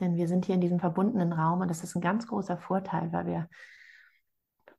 Denn 0.00 0.16
wir 0.16 0.26
sind 0.26 0.46
hier 0.46 0.54
in 0.54 0.62
diesem 0.62 0.80
verbundenen 0.80 1.34
Raum 1.34 1.60
und 1.60 1.68
das 1.68 1.84
ist 1.84 1.94
ein 1.94 2.00
ganz 2.00 2.26
großer 2.26 2.56
Vorteil, 2.56 3.12
weil 3.12 3.26
wir 3.26 3.48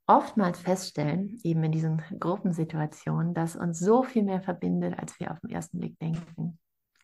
oftmals 0.08 0.58
feststellen, 0.58 1.38
eben 1.44 1.62
in 1.62 1.70
diesen 1.70 2.02
Gruppensituationen, 2.18 3.32
dass 3.32 3.54
uns 3.54 3.78
so 3.78 4.02
viel 4.02 4.24
mehr 4.24 4.42
verbindet, 4.42 4.98
als 4.98 5.20
wir 5.20 5.30
auf 5.30 5.38
den 5.38 5.50
ersten 5.50 5.78
Blick 5.78 5.96
denken. 6.00 6.58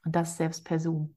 Und 0.04 0.16
das 0.16 0.36
selbst 0.36 0.64
per 0.64 0.80
Zoom. 0.80 1.14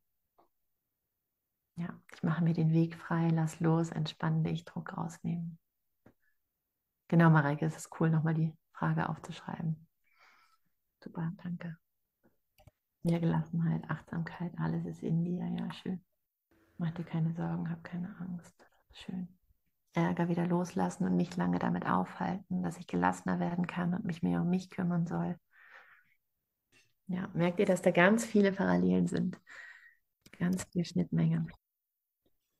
Ja, 1.78 2.00
ich 2.14 2.22
mache 2.22 2.44
mir 2.44 2.54
den 2.54 2.74
Weg 2.74 2.96
frei, 2.96 3.30
lass 3.34 3.60
los, 3.60 3.90
entspanne 3.90 4.44
dich, 4.44 4.66
Druck 4.66 4.96
rausnehmen. 4.96 5.58
Genau, 7.12 7.30
Mareike, 7.30 7.65
es 7.65 7.76
ist 7.76 7.89
cool, 8.00 8.10
nochmal 8.10 8.36
die 8.36 8.54
Frage 8.71 9.10
aufzuschreiben. 9.10 9.86
Super, 11.04 11.34
danke. 11.43 11.76
Mehr 13.04 13.19
Gelassenheit, 13.19 13.84
Achtsamkeit, 13.89 14.54
alles 14.58 14.86
ist 14.86 15.04
in 15.04 15.26
dir, 15.26 15.45
ja, 15.45 15.69
schön. 15.74 16.02
Mach 16.78 16.91
dir 16.91 17.04
keine 17.04 17.34
Sorgen, 17.34 17.69
hab 17.69 17.84
keine 17.84 18.15
Angst. 18.17 18.56
Schön. 18.93 19.28
Ärger 19.91 20.30
wieder 20.30 20.47
loslassen 20.47 21.04
und 21.04 21.17
nicht 21.17 21.36
lange 21.36 21.60
damit 21.60 21.86
aufhalten, 21.86 22.63
dass 22.63 22.78
ich 22.78 22.88
gelassener 22.88 23.41
werden 23.41 23.67
kann 23.67 23.93
und 23.93 24.06
mich 24.06 24.24
mehr 24.24 24.39
um 24.39 24.50
mich 24.50 24.69
kümmern 24.69 25.06
soll. 25.06 25.38
Ja, 27.08 27.30
merkt 27.34 27.60
ihr, 27.60 27.65
dass 27.65 27.82
da 27.82 27.91
ganz 27.91 28.24
viele 28.24 28.54
Parallelen 28.54 29.08
sind? 29.08 29.38
Ganz 30.39 30.63
viele 30.71 30.86
Schnittmengen. 30.86 31.52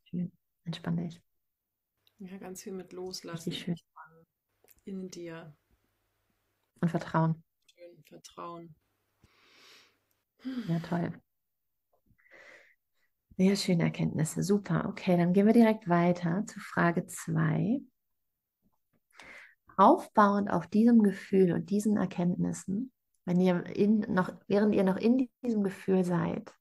Schön. 0.10 0.30
Entspann 0.66 0.98
dich. 0.98 1.22
Ja, 2.18 2.38
ganz 2.38 2.64
viel 2.64 2.74
mit 2.74 2.92
Loslassen. 2.92 3.54
Schön 3.54 3.78
in 4.86 5.10
dir. 5.10 5.54
Und 6.80 6.90
Vertrauen. 6.90 7.44
Schön, 7.66 8.04
Vertrauen. 8.08 8.76
Ja, 10.68 10.80
toll. 10.80 11.12
Sehr 13.38 13.56
schöne 13.56 13.84
Erkenntnisse. 13.84 14.44
Super. 14.44 14.88
Okay, 14.90 15.16
dann 15.18 15.34
gehen 15.34 15.46
wir 15.46 15.54
direkt 15.54 15.88
weiter 15.88 16.44
zu 16.46 16.60
Frage 16.60 17.06
2. 17.06 17.80
Aufbauend 19.78 20.52
auf 20.52 20.68
diesem 20.68 21.02
Gefühl 21.02 21.54
und 21.54 21.70
diesen 21.70 21.96
Erkenntnissen, 21.98 22.92
wenn 23.26 23.40
ihr 23.40 23.66
in, 23.76 24.00
noch, 24.10 24.34
während 24.48 24.76
ihr 24.76 24.84
noch 24.84 24.98
in 24.98 25.30
diesem 25.44 25.64
Gefühl 25.64 26.04
seid, 26.04 26.54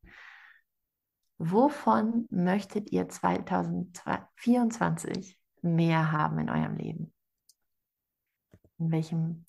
wovon 1.39 2.27
möchtet 2.31 2.93
ihr 2.93 3.09
2024 3.09 5.39
mehr 5.63 6.13
haben 6.13 6.39
in 6.39 6.51
eurem 6.51 6.77
Leben? 6.77 7.13
In 8.81 8.91
welchem 8.91 9.45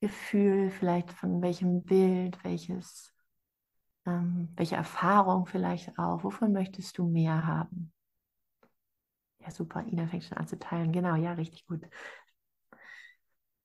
Gefühl, 0.00 0.70
vielleicht 0.70 1.10
von 1.12 1.40
welchem 1.40 1.82
Bild, 1.82 2.42
welches, 2.44 3.14
ähm, 4.04 4.52
welche 4.56 4.76
Erfahrung 4.76 5.46
vielleicht 5.46 5.98
auch. 5.98 6.24
Wovon 6.24 6.52
möchtest 6.52 6.98
du 6.98 7.08
mehr 7.08 7.46
haben? 7.46 7.92
Ja, 9.38 9.50
super. 9.50 9.84
Ina 9.86 10.06
fängt 10.06 10.24
schon 10.24 10.36
an 10.36 10.46
zu 10.46 10.58
teilen. 10.58 10.92
Genau, 10.92 11.14
ja, 11.14 11.32
richtig 11.32 11.66
gut. 11.66 11.88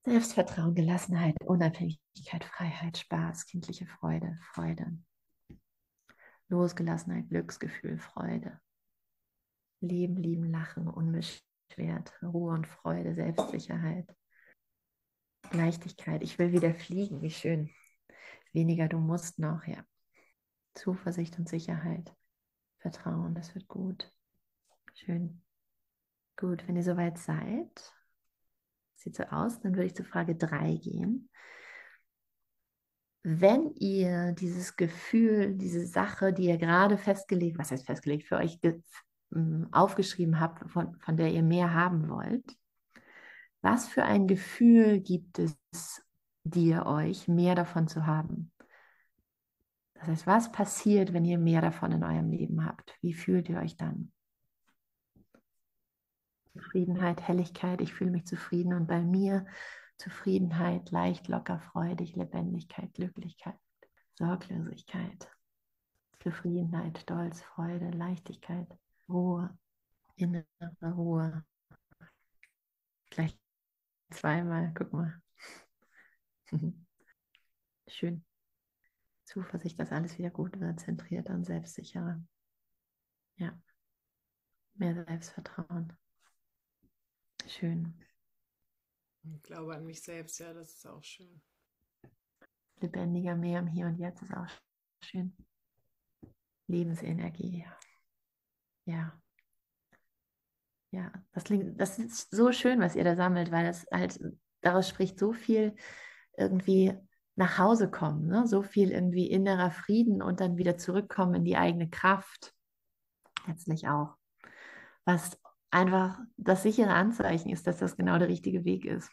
Selbstvertrauen, 0.06 0.76
Gelassenheit, 0.76 1.36
Unabhängigkeit, 1.44 2.44
Freiheit, 2.44 2.98
Spaß, 2.98 3.46
kindliche 3.46 3.86
Freude, 3.86 4.38
Freude. 4.54 4.98
Losgelassenheit, 6.48 7.30
Glücksgefühl, 7.30 8.00
Freude. 8.00 8.60
Leben, 9.82 10.16
lieben, 10.18 10.50
lachen, 10.52 10.88
unbeschwert, 10.88 12.14
Ruhe 12.24 12.54
und 12.54 12.68
Freude, 12.68 13.14
Selbstsicherheit. 13.14 14.14
Leichtigkeit, 15.52 16.22
ich 16.24 16.38
will 16.40 16.52
wieder 16.52 16.74
fliegen, 16.74 17.22
wie 17.22 17.32
schön. 17.32 17.70
Weniger 18.54 18.88
du 18.88 18.98
musst 18.98 19.40
noch, 19.40 19.66
ja. 19.66 19.84
Zuversicht 20.74 21.38
und 21.40 21.50
Sicherheit. 21.50 22.14
Vertrauen, 22.80 23.36
das 23.36 23.54
wird 23.56 23.68
gut. 23.68 24.12
Schön. 24.94 25.42
Gut, 26.38 26.68
wenn 26.68 26.76
ihr 26.76 26.84
soweit 26.84 27.18
seid, 27.18 27.94
sieht 28.96 29.16
so 29.16 29.24
aus, 29.24 29.60
dann 29.60 29.76
würde 29.76 29.88
ich 29.88 29.96
zu 29.96 30.04
Frage 30.04 30.36
3 30.36 30.76
gehen. 30.76 31.30
Wenn 33.24 33.74
ihr 33.76 34.32
dieses 34.32 34.76
Gefühl, 34.78 35.56
diese 35.56 35.86
Sache, 35.86 36.32
die 36.32 36.46
ihr 36.46 36.58
gerade 36.58 36.98
festgelegt, 36.98 37.58
was 37.58 37.72
heißt 37.72 37.86
festgelegt, 37.86 38.28
für 38.28 38.38
euch 38.38 38.60
aufgeschrieben 39.72 40.40
habt, 40.40 40.72
von, 40.72 40.98
von 41.00 41.18
der 41.18 41.32
ihr 41.32 41.44
mehr 41.44 41.74
haben 41.74 42.10
wollt, 42.10 42.58
was 43.62 43.88
für 43.88 44.04
ein 44.04 44.28
Gefühl 44.28 45.00
gibt 45.00 45.40
es 45.40 45.58
dir 46.44 46.86
euch, 46.86 47.28
mehr 47.28 47.56
davon 47.56 47.88
zu 47.88 48.06
haben? 48.06 48.52
Das 49.96 50.08
heißt, 50.08 50.28
was 50.28 50.52
passiert, 50.52 51.14
wenn 51.14 51.26
ihr 51.26 51.38
mehr 51.38 51.62
davon 51.62 51.92
in 51.92 52.04
eurem 52.04 52.30
Leben 52.30 52.66
habt? 52.66 52.96
Wie 53.02 53.14
fühlt 53.14 53.50
ihr 53.50 53.60
euch 53.60 53.76
dann? 53.76 54.14
Zufriedenheit, 56.54 57.28
Helligkeit, 57.28 57.82
ich 57.82 57.94
fühle 57.94 58.12
mich 58.12 58.26
zufrieden 58.26 58.74
und 58.74 58.88
bei 58.88 59.02
mir 59.02 59.46
Zufriedenheit, 59.98 60.92
leicht, 60.92 61.28
locker, 61.28 61.60
freudig, 61.60 62.16
Lebendigkeit, 62.16 62.94
Glücklichkeit, 62.94 63.60
Sorglosigkeit, 64.18 65.30
Zufriedenheit, 66.24 67.00
Stolz, 67.00 67.42
Freude, 67.42 67.90
Leichtigkeit, 67.92 68.68
Ruhe, 69.10 69.58
innere 70.16 70.46
Ruhe. 70.82 71.44
Gleich 73.10 73.38
zweimal, 74.12 74.74
guck 74.76 74.94
mal. 74.94 75.22
Schön. 77.88 78.26
Zuversicht, 79.24 79.80
dass 79.80 79.92
alles 79.92 80.18
wieder 80.18 80.32
gut 80.32 80.60
wird, 80.60 80.80
zentrierter 80.80 81.34
und 81.34 81.46
selbstsicherer. 81.46 82.22
Ja. 83.38 83.62
Mehr 84.74 84.94
Selbstvertrauen. 84.94 85.94
Schön. 87.48 87.94
Ich 89.24 89.44
glaube 89.44 89.76
an 89.76 89.86
mich 89.86 90.02
selbst, 90.02 90.40
ja, 90.40 90.54
das 90.54 90.74
ist 90.74 90.88
auch 90.88 91.04
schön. 91.04 91.42
Lebendiger, 92.80 93.36
mehr 93.36 93.60
im 93.60 93.68
Hier 93.68 93.88
und 93.88 93.98
Jetzt 93.98 94.22
ist 94.22 94.34
auch 94.34 94.48
schön. 95.04 95.36
Lebensenergie, 96.68 97.64
ja. 97.64 97.80
Ja. 98.86 99.22
Ja, 100.92 101.12
das, 101.34 101.44
klingt, 101.44 101.80
das 101.80 102.00
ist 102.00 102.32
so 102.32 102.52
schön, 102.52 102.80
was 102.80 102.96
ihr 102.96 103.04
da 103.04 103.16
sammelt, 103.16 103.52
weil 103.52 103.66
das 103.66 103.86
halt, 103.92 104.20
daraus 104.62 104.90
spricht 104.90 105.20
so 105.20 105.34
viel 105.34 105.76
irgendwie 106.38 106.94
nach 107.36 107.58
Hause 107.58 107.90
kommen, 107.90 108.28
ne? 108.28 108.48
so 108.48 108.64
viel 108.64 108.92
irgendwie 108.92 109.28
innerer 109.28 109.72
Frieden 109.72 110.22
und 110.22 110.42
dann 110.42 110.58
wieder 110.58 110.78
zurückkommen 110.78 111.36
in 111.36 111.46
die 111.46 111.58
eigene 111.58 111.90
Kraft. 111.90 112.54
Letztlich 113.48 113.88
auch. 113.88 114.16
Was 115.06 115.40
einfach 115.72 116.20
das 116.38 116.64
sichere 116.64 116.94
Anzeichen 116.94 117.50
ist, 117.50 117.68
dass 117.68 117.78
das 117.78 117.96
genau 117.96 118.18
der 118.18 118.28
richtige 118.28 118.66
Weg 118.66 118.86
ist. 118.86 119.10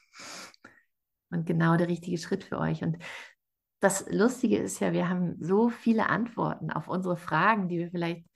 Und 1.31 1.47
genau 1.47 1.77
der 1.77 1.89
richtige 1.89 2.19
Schritt 2.19 2.45
für 2.45 2.59
euch. 2.59 2.83
Und 2.83 2.99
das 3.81 4.11
Lustige 4.11 4.57
ist 4.57 4.81
ja, 4.81 4.93
wir 4.93 5.09
haben 5.09 5.37
so 5.41 5.69
viele 5.69 6.09
Antworten 6.09 6.71
auf 6.71 6.89
unsere 6.89 7.17
Fragen, 7.17 7.69
die 7.69 7.79
wir 7.79 7.91
vielleicht 7.91 8.27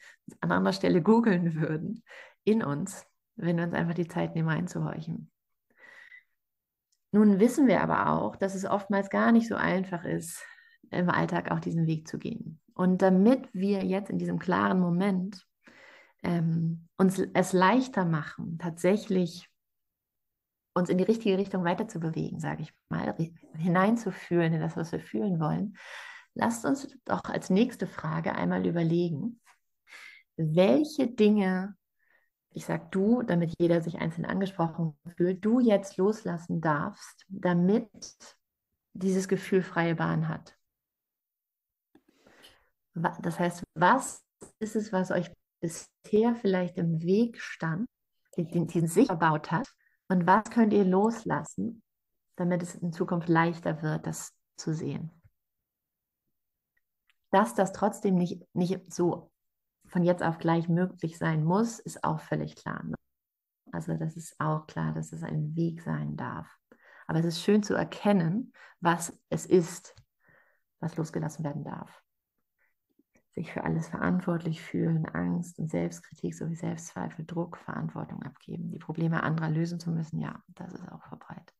an 0.40 0.52
anderer 0.52 0.72
Stelle 0.72 1.02
googeln 1.02 1.54
würden, 1.54 2.04
in 2.44 2.62
uns, 2.62 3.06
wenn 3.40 3.56
wir 3.56 3.64
uns 3.64 3.74
einfach 3.74 3.94
die 3.94 4.08
Zeit 4.08 4.34
nehmen 4.34 4.48
einzuhorchen. 4.48 5.30
Nun 7.12 7.40
wissen 7.40 7.66
wir 7.66 7.80
aber 7.80 8.10
auch, 8.10 8.36
dass 8.36 8.54
es 8.54 8.64
oftmals 8.64 9.10
gar 9.10 9.32
nicht 9.32 9.48
so 9.48 9.56
einfach 9.56 10.04
ist, 10.04 10.44
im 10.90 11.10
Alltag 11.10 11.50
auch 11.50 11.60
diesen 11.60 11.86
Weg 11.86 12.06
zu 12.06 12.18
gehen. 12.18 12.60
Und 12.74 13.02
damit 13.02 13.48
wir 13.52 13.84
jetzt 13.84 14.10
in 14.10 14.18
diesem 14.18 14.38
klaren 14.38 14.80
Moment 14.80 15.44
ähm, 16.22 16.88
uns 16.96 17.18
es 17.18 17.52
leichter 17.52 18.04
machen, 18.04 18.58
tatsächlich 18.58 19.48
uns 20.74 20.88
in 20.88 20.98
die 20.98 21.04
richtige 21.04 21.36
Richtung 21.36 21.64
weiter 21.64 21.88
zu 21.88 21.98
bewegen, 21.98 22.38
sage 22.38 22.62
ich 22.62 22.72
mal, 22.88 23.14
hineinzufühlen 23.56 24.54
in 24.54 24.60
das, 24.60 24.76
was 24.76 24.92
wir 24.92 25.00
fühlen 25.00 25.40
wollen, 25.40 25.76
lasst 26.34 26.64
uns 26.64 26.96
doch 27.04 27.24
als 27.24 27.50
nächste 27.50 27.86
Frage 27.86 28.34
einmal 28.34 28.64
überlegen, 28.66 29.40
welche 30.36 31.08
Dinge, 31.08 31.76
ich 32.52 32.66
sage 32.66 32.88
du, 32.90 33.22
damit 33.22 33.54
jeder 33.58 33.80
sich 33.80 33.98
einzeln 33.98 34.24
angesprochen 34.24 34.98
fühlt, 35.16 35.44
du 35.44 35.60
jetzt 35.60 35.96
loslassen 35.96 36.60
darfst, 36.60 37.24
damit 37.28 37.88
dieses 38.92 39.28
Gefühl 39.28 39.62
freie 39.62 39.94
Bahn 39.94 40.28
hat. 40.28 40.56
Das 42.94 43.38
heißt, 43.38 43.62
was 43.74 44.24
ist 44.58 44.74
es, 44.74 44.92
was 44.92 45.10
euch 45.10 45.30
bisher 45.60 46.34
vielleicht 46.34 46.76
im 46.76 47.00
Weg 47.02 47.40
stand, 47.40 47.86
den, 48.36 48.66
den 48.66 48.86
sich 48.88 49.06
verbaut 49.06 49.50
hat? 49.50 49.68
Und 50.08 50.26
was 50.26 50.44
könnt 50.50 50.72
ihr 50.72 50.84
loslassen, 50.84 51.82
damit 52.36 52.62
es 52.62 52.74
in 52.74 52.92
Zukunft 52.92 53.28
leichter 53.28 53.80
wird, 53.82 54.06
das 54.06 54.34
zu 54.56 54.74
sehen? 54.74 55.22
Dass 57.30 57.54
das 57.54 57.72
trotzdem 57.72 58.16
nicht, 58.16 58.44
nicht 58.54 58.92
so 58.92 59.29
von 59.90 60.02
jetzt 60.02 60.22
auf 60.22 60.38
gleich 60.38 60.68
möglich 60.68 61.18
sein 61.18 61.44
muss, 61.44 61.78
ist 61.78 62.04
auch 62.04 62.20
völlig 62.20 62.56
klar. 62.56 62.82
Ne? 62.84 62.94
Also 63.72 63.96
das 63.96 64.16
ist 64.16 64.38
auch 64.40 64.66
klar, 64.66 64.92
dass 64.92 65.12
es 65.12 65.22
ein 65.22 65.54
Weg 65.56 65.82
sein 65.82 66.16
darf. 66.16 66.48
Aber 67.06 67.18
es 67.18 67.26
ist 67.26 67.42
schön 67.42 67.62
zu 67.62 67.74
erkennen, 67.74 68.52
was 68.80 69.18
es 69.28 69.46
ist, 69.46 69.94
was 70.80 70.96
losgelassen 70.96 71.44
werden 71.44 71.64
darf 71.64 72.02
sich 73.32 73.52
für 73.52 73.64
alles 73.64 73.88
verantwortlich 73.88 74.60
fühlen, 74.60 75.06
Angst 75.06 75.58
und 75.58 75.70
Selbstkritik 75.70 76.34
sowie 76.34 76.56
Selbstzweifel, 76.56 77.24
Druck, 77.24 77.58
Verantwortung 77.58 78.22
abgeben, 78.22 78.70
die 78.70 78.78
Probleme 78.78 79.22
anderer 79.22 79.50
lösen 79.50 79.78
zu 79.78 79.90
müssen, 79.90 80.20
ja, 80.20 80.42
das 80.48 80.72
ist 80.72 80.88
auch 80.90 81.02
verbreitet. 81.04 81.54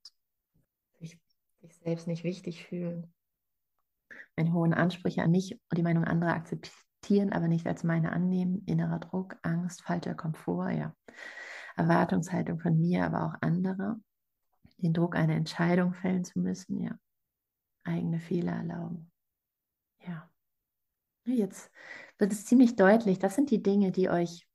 Sich, 0.98 1.18
sich 1.60 1.76
selbst 1.76 2.06
nicht 2.08 2.24
wichtig 2.24 2.64
fühlen, 2.64 3.14
meine 4.36 4.52
hohen 4.52 4.74
Ansprüche 4.74 5.22
an 5.22 5.30
mich 5.30 5.60
und 5.70 5.78
die 5.78 5.82
Meinung 5.82 6.04
anderer 6.04 6.34
akzeptieren, 6.34 6.76
aber 7.32 7.48
nicht 7.48 7.66
als 7.66 7.82
meine 7.82 8.12
annehmen, 8.12 8.62
innerer 8.66 9.00
Druck, 9.00 9.36
Angst, 9.42 9.82
falscher 9.82 10.14
Komfort, 10.14 10.70
ja, 10.70 10.94
Erwartungshaltung 11.76 12.60
von 12.60 12.78
mir, 12.78 13.04
aber 13.04 13.26
auch 13.26 13.34
anderer, 13.40 13.98
den 14.78 14.92
Druck, 14.92 15.16
eine 15.16 15.34
Entscheidung 15.34 15.94
fällen 15.94 16.24
zu 16.24 16.38
müssen, 16.38 16.80
ja, 16.80 16.96
eigene 17.84 18.20
Fehler 18.20 18.52
erlauben, 18.52 19.10
ja. 20.06 20.30
Jetzt 21.24 21.70
wird 22.18 22.32
es 22.32 22.46
ziemlich 22.46 22.76
deutlich, 22.76 23.18
das 23.18 23.34
sind 23.34 23.50
die 23.50 23.62
Dinge, 23.62 23.92
die 23.92 24.08
euch, 24.08 24.46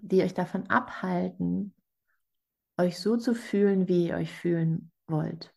die 0.00 0.22
euch 0.22 0.34
davon 0.34 0.68
abhalten, 0.68 1.74
euch 2.76 2.98
so 2.98 3.16
zu 3.16 3.34
fühlen, 3.34 3.88
wie 3.88 4.08
ihr 4.08 4.16
euch 4.16 4.32
fühlen 4.32 4.90
wollt. 5.06 5.54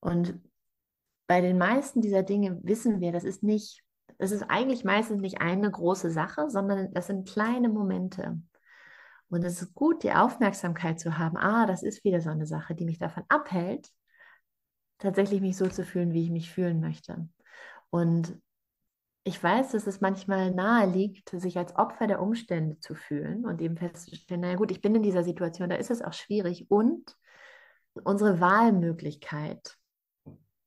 Und 0.00 0.40
bei 1.26 1.40
den 1.40 1.58
meisten 1.58 2.00
dieser 2.00 2.22
Dinge 2.22 2.60
wissen 2.62 3.00
wir, 3.00 3.12
das 3.12 3.24
ist 3.24 3.42
nicht, 3.42 3.82
das 4.18 4.30
ist 4.30 4.44
eigentlich 4.44 4.84
meistens 4.84 5.20
nicht 5.20 5.40
eine 5.40 5.70
große 5.70 6.10
Sache, 6.10 6.50
sondern 6.50 6.92
das 6.92 7.06
sind 7.06 7.28
kleine 7.28 7.68
Momente. 7.68 8.40
Und 9.28 9.44
es 9.44 9.60
ist 9.60 9.74
gut, 9.74 10.02
die 10.02 10.12
Aufmerksamkeit 10.12 11.00
zu 11.00 11.18
haben, 11.18 11.36
ah, 11.36 11.66
das 11.66 11.82
ist 11.82 12.04
wieder 12.04 12.20
so 12.20 12.30
eine 12.30 12.46
Sache, 12.46 12.74
die 12.74 12.84
mich 12.84 12.98
davon 12.98 13.24
abhält, 13.28 13.90
tatsächlich 14.98 15.40
mich 15.40 15.56
so 15.56 15.66
zu 15.66 15.84
fühlen, 15.84 16.12
wie 16.12 16.24
ich 16.24 16.30
mich 16.30 16.50
fühlen 16.50 16.80
möchte. 16.80 17.28
Und 17.90 18.40
ich 19.24 19.42
weiß, 19.42 19.72
dass 19.72 19.88
es 19.88 20.00
manchmal 20.00 20.52
nahe 20.52 20.88
liegt, 20.88 21.30
sich 21.30 21.58
als 21.58 21.74
Opfer 21.74 22.06
der 22.06 22.22
Umstände 22.22 22.78
zu 22.78 22.94
fühlen 22.94 23.44
und 23.44 23.60
eben 23.60 23.76
festzustellen, 23.76 24.42
naja 24.42 24.54
gut, 24.54 24.70
ich 24.70 24.80
bin 24.80 24.94
in 24.94 25.02
dieser 25.02 25.24
Situation, 25.24 25.68
da 25.68 25.76
ist 25.76 25.90
es 25.90 26.00
auch 26.00 26.12
schwierig 26.12 26.70
und 26.70 27.16
unsere 28.04 28.38
Wahlmöglichkeit 28.38 29.76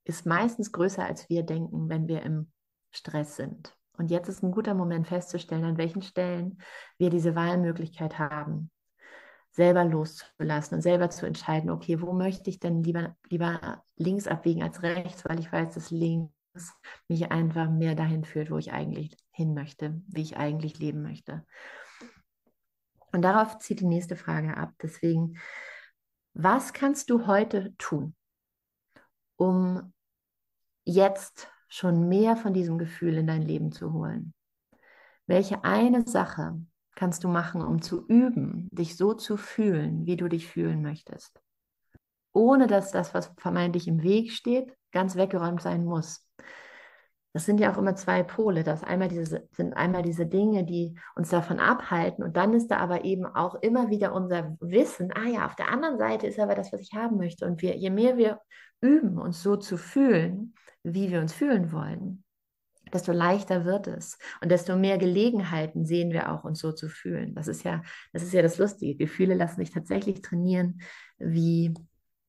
ist 0.04 0.26
meistens 0.26 0.74
größer, 0.74 1.06
als 1.06 1.30
wir 1.30 1.44
denken, 1.44 1.88
wenn 1.88 2.10
wir 2.10 2.24
im 2.24 2.52
Stress 2.92 3.36
sind. 3.36 3.76
Und 3.98 4.12
jetzt 4.12 4.30
ist 4.30 4.44
ein 4.44 4.52
guter 4.52 4.74
Moment 4.74 5.08
festzustellen, 5.08 5.66
an 5.66 5.78
welchen 5.78 6.02
Stellen 6.02 6.62
wir 6.98 7.10
diese 7.10 7.36
Wahlmöglichkeit 7.36 8.18
haben. 8.18 8.72
selber 9.52 9.84
loszulassen 9.84 10.76
und 10.76 10.82
selber 10.82 11.10
zu 11.10 11.26
entscheiden, 11.26 11.70
okay, 11.70 12.02
wo 12.02 12.14
möchte 12.14 12.50
ich 12.50 12.60
denn 12.60 12.84
lieber, 12.84 13.16
lieber 13.30 13.84
links 13.98 14.28
abbiegen 14.28 14.64
als 14.64 14.84
rechts, 14.84 15.26
weil 15.26 15.40
ich 15.40 15.52
weiß, 15.52 15.74
dass 15.74 15.92
links 15.92 16.32
mich 17.08 17.32
einfach 17.32 17.70
mehr 17.70 17.96
dahin 17.96 18.24
führt, 18.24 18.52
wo 18.52 18.58
ich 18.58 18.72
eigentlich 18.72 19.18
hin 19.32 19.54
möchte, 19.54 20.02
wie 20.08 20.22
ich 20.22 20.38
eigentlich 20.38 20.80
leben 20.80 21.02
möchte. 21.02 21.46
Und 23.12 23.24
darauf 23.24 23.58
zieht 23.58 23.80
die 23.80 23.88
nächste 23.88 24.16
Frage 24.16 24.56
ab. 24.56 24.74
Deswegen, 24.82 25.40
was 26.34 26.74
kannst 26.74 27.10
du 27.10 27.26
heute 27.26 27.76
tun, 27.78 28.16
um 29.36 29.94
jetzt 30.86 31.52
schon 31.70 32.10
mehr 32.10 32.36
von 32.36 32.54
diesem 32.54 32.78
Gefühl 32.78 33.16
in 33.18 33.28
dein 33.28 33.44
Leben 33.44 33.72
zu 33.72 33.94
holen? 33.94 34.34
Welche 35.28 35.64
eine 35.64 36.06
Sache 36.08 36.60
kannst 36.96 37.24
du 37.24 37.30
machen, 37.30 37.62
um 37.62 37.82
zu 37.82 38.06
üben, 38.08 38.68
dich 38.72 38.98
so 38.98 39.14
zu 39.14 39.38
fühlen, 39.38 40.06
wie 40.06 40.18
du 40.18 40.28
dich 40.28 40.48
fühlen 40.48 40.82
möchtest? 40.82 41.40
Ohne 42.34 42.68
dass 42.68 42.92
das, 42.92 43.14
was 43.14 43.32
vermeintlich 43.38 43.88
im 43.88 44.04
Weg 44.04 44.32
steht, 44.32 44.76
ganz 44.92 45.16
weggeräumt 45.16 45.62
sein 45.62 45.86
muss. 45.86 46.28
Das 47.34 47.46
sind 47.46 47.60
ja 47.60 47.72
auch 47.72 47.78
immer 47.78 47.96
zwei 47.96 48.24
Pole. 48.24 48.64
Das 48.64 48.84
einmal 48.84 49.08
diese, 49.08 49.48
sind 49.52 49.78
einmal 49.78 50.02
diese 50.02 50.26
Dinge, 50.26 50.66
die 50.66 50.96
uns 51.16 51.30
davon 51.30 51.60
abhalten. 51.60 52.24
Und 52.24 52.36
dann 52.36 52.54
ist 52.54 52.70
da 52.70 52.78
aber 52.78 53.06
eben 53.06 53.26
auch 53.26 53.56
immer 53.56 53.92
wieder 53.92 54.14
unser 54.14 54.58
Wissen, 54.60 55.12
ah 55.14 55.28
ja, 55.28 55.46
auf 55.46 55.56
der 55.56 55.70
anderen 55.70 56.00
Seite 56.00 56.26
ist 56.26 56.40
aber 56.40 56.56
das, 56.56 56.74
was 56.74 56.82
ich 56.82 56.94
haben 56.94 57.18
möchte. 57.18 57.46
Und 57.46 57.62
wir, 57.62 57.78
je 57.78 57.92
mehr 57.92 58.18
wir 58.18 58.42
üben, 58.82 59.20
uns 59.20 59.44
so 59.44 59.58
zu 59.58 59.78
fühlen, 59.78 60.56
wie 60.94 61.12
wir 61.12 61.22
uns 61.22 61.34
fühlen 61.34 61.72
wollen, 61.72 62.24
desto 62.94 63.12
leichter 63.12 63.66
wird 63.66 63.88
es 63.88 64.18
und 64.42 64.50
desto 64.50 64.76
mehr 64.76 64.98
Gelegenheiten 64.98 65.86
sehen 65.86 66.12
wir 66.12 66.32
auch, 66.32 66.44
uns 66.44 66.60
so 66.60 66.72
zu 66.72 66.90
fühlen. 66.90 67.36
Das 67.36 67.48
ist 67.48 67.64
ja, 67.64 67.82
das 68.14 68.24
ist 68.24 68.34
ja 68.34 68.42
das 68.42 68.58
Lustige. 68.58 68.96
Gefühle 68.96 69.36
lassen 69.36 69.58
sich 69.58 69.72
tatsächlich 69.72 70.22
trainieren 70.22 70.82
wie 71.18 71.74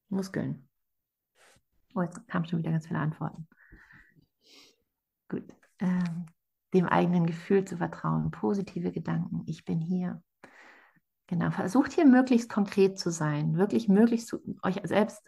Muskeln. 0.08 0.68
Oh, 1.94 2.02
jetzt 2.02 2.26
kamen 2.28 2.46
schon 2.46 2.60
wieder 2.60 2.70
ganz 2.70 2.86
viele 2.86 3.00
Antworten. 3.00 3.48
Gut. 5.28 5.44
Ähm, 5.78 6.26
dem 6.72 6.86
eigenen 6.86 7.26
Gefühl 7.26 7.64
zu 7.64 7.78
vertrauen, 7.78 8.30
positive 8.30 8.92
Gedanken. 8.92 9.42
Ich 9.46 9.64
bin 9.64 9.80
hier. 9.80 10.22
Genau. 11.26 11.50
Versucht 11.50 11.92
hier 11.92 12.06
möglichst 12.06 12.48
konkret 12.48 12.98
zu 12.98 13.10
sein, 13.10 13.56
wirklich 13.56 13.88
möglichst 13.88 14.28
zu, 14.28 14.40
euch 14.62 14.80
selbst 14.84 15.22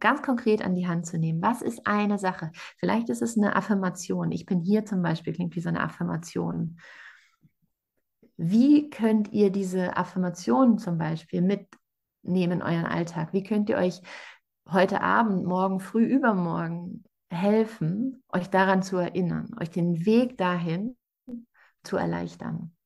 ganz 0.00 0.22
konkret 0.22 0.62
an 0.62 0.74
die 0.74 0.86
Hand 0.86 1.06
zu 1.06 1.18
nehmen. 1.18 1.42
Was 1.42 1.62
ist 1.62 1.86
eine 1.86 2.18
Sache? 2.18 2.50
Vielleicht 2.78 3.08
ist 3.08 3.22
es 3.22 3.36
eine 3.36 3.56
Affirmation. 3.56 4.30
Ich 4.32 4.46
bin 4.46 4.60
hier 4.60 4.84
zum 4.84 5.02
Beispiel, 5.02 5.32
klingt 5.32 5.56
wie 5.56 5.60
so 5.60 5.68
eine 5.68 5.82
Affirmation. 5.82 6.78
Wie 8.36 8.90
könnt 8.90 9.32
ihr 9.32 9.50
diese 9.50 9.96
Affirmation 9.96 10.78
zum 10.78 10.98
Beispiel 10.98 11.40
mitnehmen 11.40 12.60
in 12.60 12.62
euren 12.62 12.84
Alltag? 12.84 13.32
Wie 13.32 13.42
könnt 13.42 13.70
ihr 13.70 13.78
euch 13.78 14.00
heute 14.70 15.00
Abend, 15.00 15.46
morgen 15.46 15.80
früh, 15.80 16.04
übermorgen 16.04 17.04
helfen, 17.30 18.22
euch 18.32 18.50
daran 18.50 18.82
zu 18.82 18.98
erinnern, 18.98 19.50
euch 19.60 19.70
den 19.70 20.04
Weg 20.04 20.36
dahin 20.36 20.96
zu 21.82 21.96
erleichtern? 21.96 22.72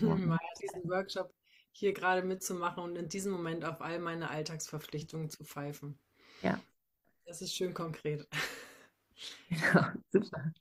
Ja. 0.00 0.16
Diesen 0.60 0.90
Workshop 0.90 1.32
hier 1.78 1.92
gerade 1.92 2.22
mitzumachen 2.22 2.82
und 2.82 2.96
in 2.96 3.08
diesem 3.08 3.32
Moment 3.32 3.64
auf 3.64 3.80
all 3.80 4.00
meine 4.00 4.30
Alltagsverpflichtungen 4.30 5.30
zu 5.30 5.44
pfeifen. 5.44 5.98
Ja. 6.42 6.60
Das 7.24 7.40
ist 7.42 7.54
schön 7.54 7.74
konkret. 7.74 8.26
Genau, 9.48 9.88
super. 10.12 10.54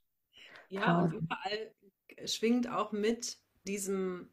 Ja, 0.69 1.03
und 1.03 1.13
überall 1.13 1.71
schwingt 2.25 2.67
auch 2.67 2.91
mit 2.91 3.37
diesem, 3.67 4.29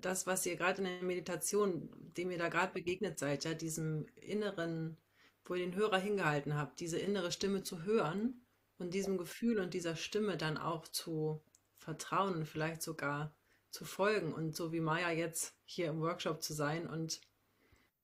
das, 0.00 0.26
was 0.26 0.44
ihr 0.46 0.56
gerade 0.56 0.78
in 0.78 0.84
der 0.84 1.02
Meditation, 1.04 1.88
dem 2.16 2.32
ihr 2.32 2.38
da 2.38 2.48
gerade 2.48 2.72
begegnet 2.72 3.20
seid, 3.20 3.44
ja, 3.44 3.54
diesem 3.54 4.06
inneren, 4.16 4.96
wo 5.44 5.54
ihr 5.54 5.64
den 5.64 5.76
Hörer 5.76 5.98
hingehalten 5.98 6.56
habt, 6.56 6.80
diese 6.80 6.98
innere 6.98 7.30
Stimme 7.30 7.62
zu 7.62 7.84
hören 7.84 8.44
und 8.78 8.94
diesem 8.94 9.16
Gefühl 9.16 9.60
und 9.60 9.74
dieser 9.74 9.94
Stimme 9.94 10.36
dann 10.36 10.58
auch 10.58 10.88
zu 10.88 11.40
vertrauen 11.76 12.46
vielleicht 12.46 12.82
sogar 12.82 13.32
zu 13.78 13.84
folgen 13.84 14.32
und 14.32 14.56
so 14.56 14.72
wie 14.72 14.80
Maya 14.80 15.12
jetzt 15.12 15.54
hier 15.64 15.86
im 15.86 16.00
Workshop 16.00 16.42
zu 16.42 16.52
sein 16.52 16.88
und 16.88 17.20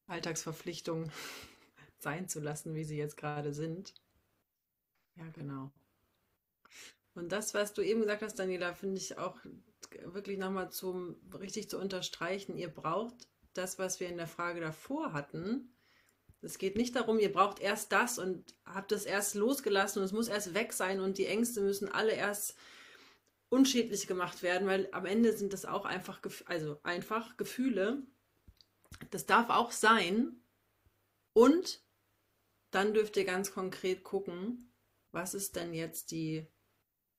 Alltagsverpflichtungen 0.06 1.10
sein 1.98 2.28
zu 2.28 2.38
lassen, 2.38 2.76
wie 2.76 2.84
sie 2.84 2.96
jetzt 2.96 3.16
gerade 3.16 3.52
sind. 3.52 3.92
Ja, 5.16 5.24
genau. 5.34 5.72
Und 7.16 7.32
das, 7.32 7.54
was 7.54 7.72
du 7.72 7.82
eben 7.82 8.02
gesagt 8.02 8.22
hast, 8.22 8.38
Daniela, 8.38 8.72
finde 8.72 8.98
ich 8.98 9.18
auch 9.18 9.36
wirklich 10.04 10.38
nochmal 10.38 10.70
zum 10.70 11.16
richtig 11.40 11.68
zu 11.68 11.80
unterstreichen. 11.80 12.56
Ihr 12.56 12.68
braucht 12.68 13.26
das, 13.52 13.76
was 13.76 13.98
wir 13.98 14.08
in 14.08 14.16
der 14.16 14.28
Frage 14.28 14.60
davor 14.60 15.12
hatten. 15.12 15.74
Es 16.40 16.58
geht 16.58 16.76
nicht 16.76 16.94
darum, 16.94 17.18
ihr 17.18 17.32
braucht 17.32 17.58
erst 17.58 17.90
das 17.90 18.20
und 18.20 18.54
habt 18.64 18.92
es 18.92 19.06
erst 19.06 19.34
losgelassen 19.34 19.98
und 19.98 20.04
es 20.04 20.12
muss 20.12 20.28
erst 20.28 20.54
weg 20.54 20.72
sein 20.72 21.00
und 21.00 21.18
die 21.18 21.26
Ängste 21.26 21.62
müssen 21.62 21.88
alle 21.88 22.12
erst 22.12 22.54
unschädlich 23.54 24.08
gemacht 24.08 24.42
werden, 24.42 24.66
weil 24.66 24.88
am 24.90 25.06
Ende 25.06 25.32
sind 25.36 25.52
das 25.52 25.64
auch 25.64 25.84
einfach, 25.84 26.20
also 26.46 26.80
einfach 26.82 27.36
Gefühle. 27.36 28.02
Das 29.10 29.26
darf 29.26 29.48
auch 29.48 29.70
sein. 29.70 30.42
Und 31.32 31.82
dann 32.72 32.94
dürft 32.94 33.16
ihr 33.16 33.24
ganz 33.24 33.52
konkret 33.52 34.02
gucken, 34.02 34.74
was 35.12 35.34
ist 35.34 35.54
denn 35.54 35.72
jetzt 35.72 36.10
die, 36.10 36.48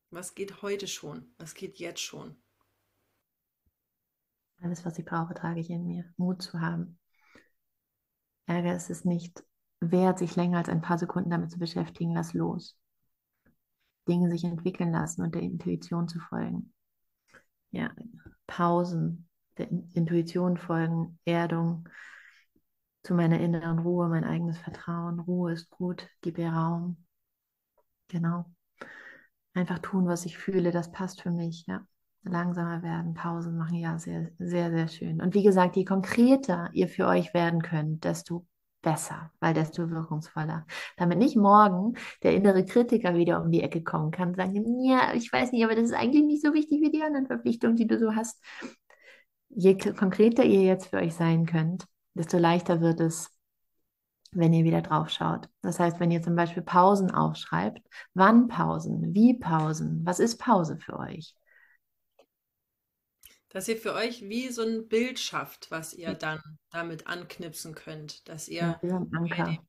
was 0.10 0.36
geht 0.36 0.62
heute 0.62 0.88
schon, 0.88 1.34
was 1.38 1.54
geht 1.54 1.80
jetzt 1.80 2.02
schon. 2.02 2.36
Alles, 4.62 4.84
was 4.86 5.00
ich 5.00 5.06
brauche, 5.06 5.34
trage 5.34 5.62
ich 5.62 5.70
in 5.70 5.86
mir. 5.86 6.14
Mut 6.18 6.42
zu 6.42 6.60
haben. 6.60 7.00
Ärger 8.46 8.76
ist 8.76 8.90
es 8.90 9.06
nicht 9.06 9.44
wert, 9.80 10.20
sich 10.20 10.36
länger 10.36 10.58
als 10.58 10.70
ein 10.70 10.82
paar 10.82 10.98
Sekunden 10.98 11.30
damit 11.30 11.52
zu 11.52 11.60
beschäftigen. 11.60 12.14
Lass 12.14 12.34
los. 12.34 12.78
Dinge 14.08 14.30
sich 14.30 14.44
entwickeln 14.44 14.92
lassen 14.92 15.24
und 15.24 15.36
der 15.36 15.42
Intuition 15.42 16.08
zu 16.08 16.20
folgen. 16.20 16.74
Ja, 17.72 17.92
Pausen, 18.48 19.28
der 19.58 19.70
Intuition 19.94 20.58
folgen, 20.58 21.20
Erdung 21.26 21.90
zu 23.04 23.14
meiner 23.14 23.40
inneren 23.40 23.80
Ruhe, 23.80 24.08
mein 24.08 24.24
eigenes 24.24 24.58
Vertrauen. 24.58 25.20
Ruhe 25.20 25.54
ist 25.54 25.70
gut, 25.70 26.10
gib 26.22 26.38
ihr 26.38 26.50
Raum. 26.50 26.98
Genau. 28.08 28.46
Einfach 29.54 29.80
tun, 29.80 30.08
was 30.08 30.26
ich 30.26 30.38
fühle, 30.38 30.72
das 30.72 30.92
passt 30.92 31.22
für 31.22 31.32
mich, 31.32 31.66
ja. 31.68 31.86
Langsamer 32.24 32.82
werden, 32.82 33.14
Pausen 33.14 33.56
machen, 33.56 33.76
ja, 33.76 34.00
sehr, 34.00 34.32
sehr, 34.40 34.72
sehr 34.72 34.88
schön. 34.88 35.22
Und 35.22 35.36
wie 35.36 35.44
gesagt, 35.44 35.76
je 35.76 35.86
konkreter 35.86 36.70
ihr 36.74 36.88
für 36.88 37.06
euch 37.06 37.34
werden 37.36 37.62
könnt, 37.62 38.04
desto 38.04 38.48
besser, 38.86 39.32
weil 39.40 39.54
desto 39.54 39.90
wirkungsvoller. 39.90 40.66
Damit 40.96 41.18
nicht 41.18 41.36
morgen 41.36 41.96
der 42.24 42.36
innere 42.36 42.64
Kritiker 42.64 43.16
wieder 43.16 43.42
um 43.42 43.52
die 43.52 43.64
Ecke 43.64 43.84
kommen 43.84 44.12
kann 44.12 44.30
und 44.30 44.36
sagen, 44.36 44.80
ja, 44.86 45.14
ich 45.14 45.34
weiß 45.34 45.52
nicht, 45.52 45.66
aber 45.66 45.76
das 45.76 45.86
ist 45.86 45.94
eigentlich 45.94 46.24
nicht 46.24 46.46
so 46.46 46.54
wichtig 46.54 46.82
wie 46.82 46.92
die 46.92 47.02
anderen 47.02 47.26
Verpflichtungen, 47.26 47.76
die 47.76 47.88
du 47.88 48.00
so 48.00 48.16
hast. 48.16 48.42
Je 49.50 49.76
konkreter 49.76 50.44
ihr 50.46 50.62
jetzt 50.62 50.88
für 50.88 50.98
euch 50.98 51.16
sein 51.16 51.48
könnt, 51.48 51.86
desto 52.14 52.38
leichter 52.38 52.80
wird 52.80 53.00
es, 53.00 53.32
wenn 54.32 54.54
ihr 54.54 54.66
wieder 54.66 54.82
drauf 54.82 55.10
schaut. 55.10 55.50
Das 55.62 55.80
heißt, 55.80 56.00
wenn 56.00 56.12
ihr 56.12 56.22
zum 56.22 56.36
Beispiel 56.36 56.64
Pausen 56.64 57.10
aufschreibt, 57.10 57.82
wann 58.14 58.48
Pausen, 58.48 59.16
wie 59.16 59.40
Pausen, 59.40 60.02
was 60.06 60.20
ist 60.20 60.38
Pause 60.38 60.78
für 60.78 61.00
euch? 61.00 61.36
Dass 63.56 63.70
ihr 63.70 63.78
für 63.78 63.94
euch 63.94 64.28
wie 64.28 64.50
so 64.50 64.64
ein 64.64 64.90
Bild 64.90 65.18
schafft, 65.18 65.72
was 65.72 65.94
ihr 65.94 66.14
dann 66.14 66.42
damit 66.72 67.08
anknipsen 67.08 67.74
könnt, 67.74 68.28
dass 68.28 68.50
ihr 68.50 68.78
ja, 68.84 69.08
bei, 69.10 69.28
dem, 69.30 69.60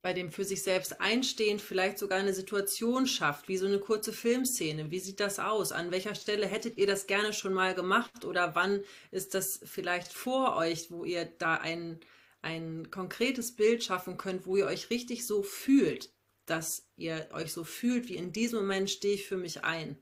bei, 0.00 0.12
dem, 0.14 0.32
für 0.32 0.46
sich 0.46 0.62
selbst 0.62 0.98
einstehen 0.98 1.58
vielleicht 1.58 1.98
sogar 1.98 2.18
eine 2.18 2.32
Situation 2.32 3.06
schafft, 3.06 3.48
wie 3.48 3.58
so 3.58 3.66
eine 3.66 3.80
kurze 3.80 4.14
Filmszene. 4.14 4.90
Wie 4.90 4.98
sieht 4.98 5.20
das 5.20 5.38
aus? 5.38 5.72
An 5.72 5.90
welcher 5.90 6.14
Stelle 6.14 6.46
hättet 6.46 6.78
ihr 6.78 6.86
das 6.86 7.06
gerne 7.06 7.34
schon 7.34 7.52
mal 7.52 7.74
gemacht 7.74 8.24
oder 8.24 8.54
wann 8.54 8.82
ist 9.10 9.34
das 9.34 9.60
vielleicht 9.62 10.10
vor 10.10 10.56
euch, 10.56 10.90
wo 10.90 11.04
ihr 11.04 11.26
da 11.26 11.56
ein, 11.56 12.00
ein 12.40 12.90
konkretes 12.90 13.54
Bild 13.54 13.84
schaffen 13.84 14.16
könnt, 14.16 14.46
wo 14.46 14.56
ihr 14.56 14.64
euch 14.64 14.88
richtig 14.88 15.26
so 15.26 15.42
fühlt, 15.42 16.10
dass 16.46 16.88
ihr 16.96 17.28
euch 17.32 17.52
so 17.52 17.62
fühlt, 17.62 18.08
wie 18.08 18.16
in 18.16 18.32
diesem 18.32 18.60
Moment 18.60 18.88
stehe 18.88 19.16
ich 19.16 19.26
für 19.26 19.36
mich 19.36 19.64
ein. 19.64 20.01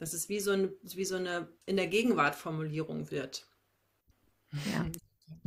Dass 0.00 0.14
es 0.14 0.30
wie 0.30 0.40
so, 0.40 0.52
ein, 0.52 0.70
wie 0.82 1.04
so 1.04 1.16
eine 1.16 1.46
in 1.66 1.76
der 1.76 1.86
Gegenwart 1.86 2.34
Formulierung 2.34 3.10
wird. 3.10 3.46
Ja. 4.50 4.86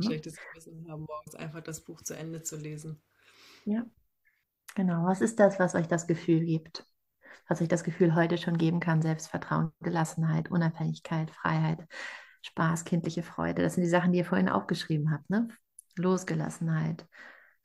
Schlechtes 0.00 0.36
Gewissen 0.36 0.88
haben, 0.88 1.02
morgens 1.02 1.34
einfach 1.34 1.60
das 1.60 1.80
Buch 1.80 2.02
zu 2.02 2.14
Ende 2.14 2.42
zu 2.42 2.56
lesen. 2.56 3.02
Ja, 3.64 3.84
genau. 4.76 5.06
Was 5.06 5.20
ist 5.20 5.40
das, 5.40 5.58
was 5.58 5.74
euch 5.74 5.88
das 5.88 6.06
Gefühl 6.06 6.44
gibt? 6.44 6.86
Was 7.48 7.60
euch 7.60 7.68
das 7.68 7.82
Gefühl 7.82 8.14
heute 8.14 8.38
schon 8.38 8.56
geben 8.56 8.78
kann? 8.78 9.02
Selbstvertrauen, 9.02 9.72
Gelassenheit, 9.80 10.52
Unabhängigkeit, 10.52 11.32
Freiheit, 11.32 11.86
Spaß, 12.42 12.84
kindliche 12.84 13.24
Freude. 13.24 13.60
Das 13.60 13.74
sind 13.74 13.82
die 13.82 13.90
Sachen, 13.90 14.12
die 14.12 14.18
ihr 14.18 14.24
vorhin 14.24 14.48
aufgeschrieben 14.48 15.10
habt. 15.10 15.28
Ne? 15.30 15.48
Losgelassenheit, 15.96 17.08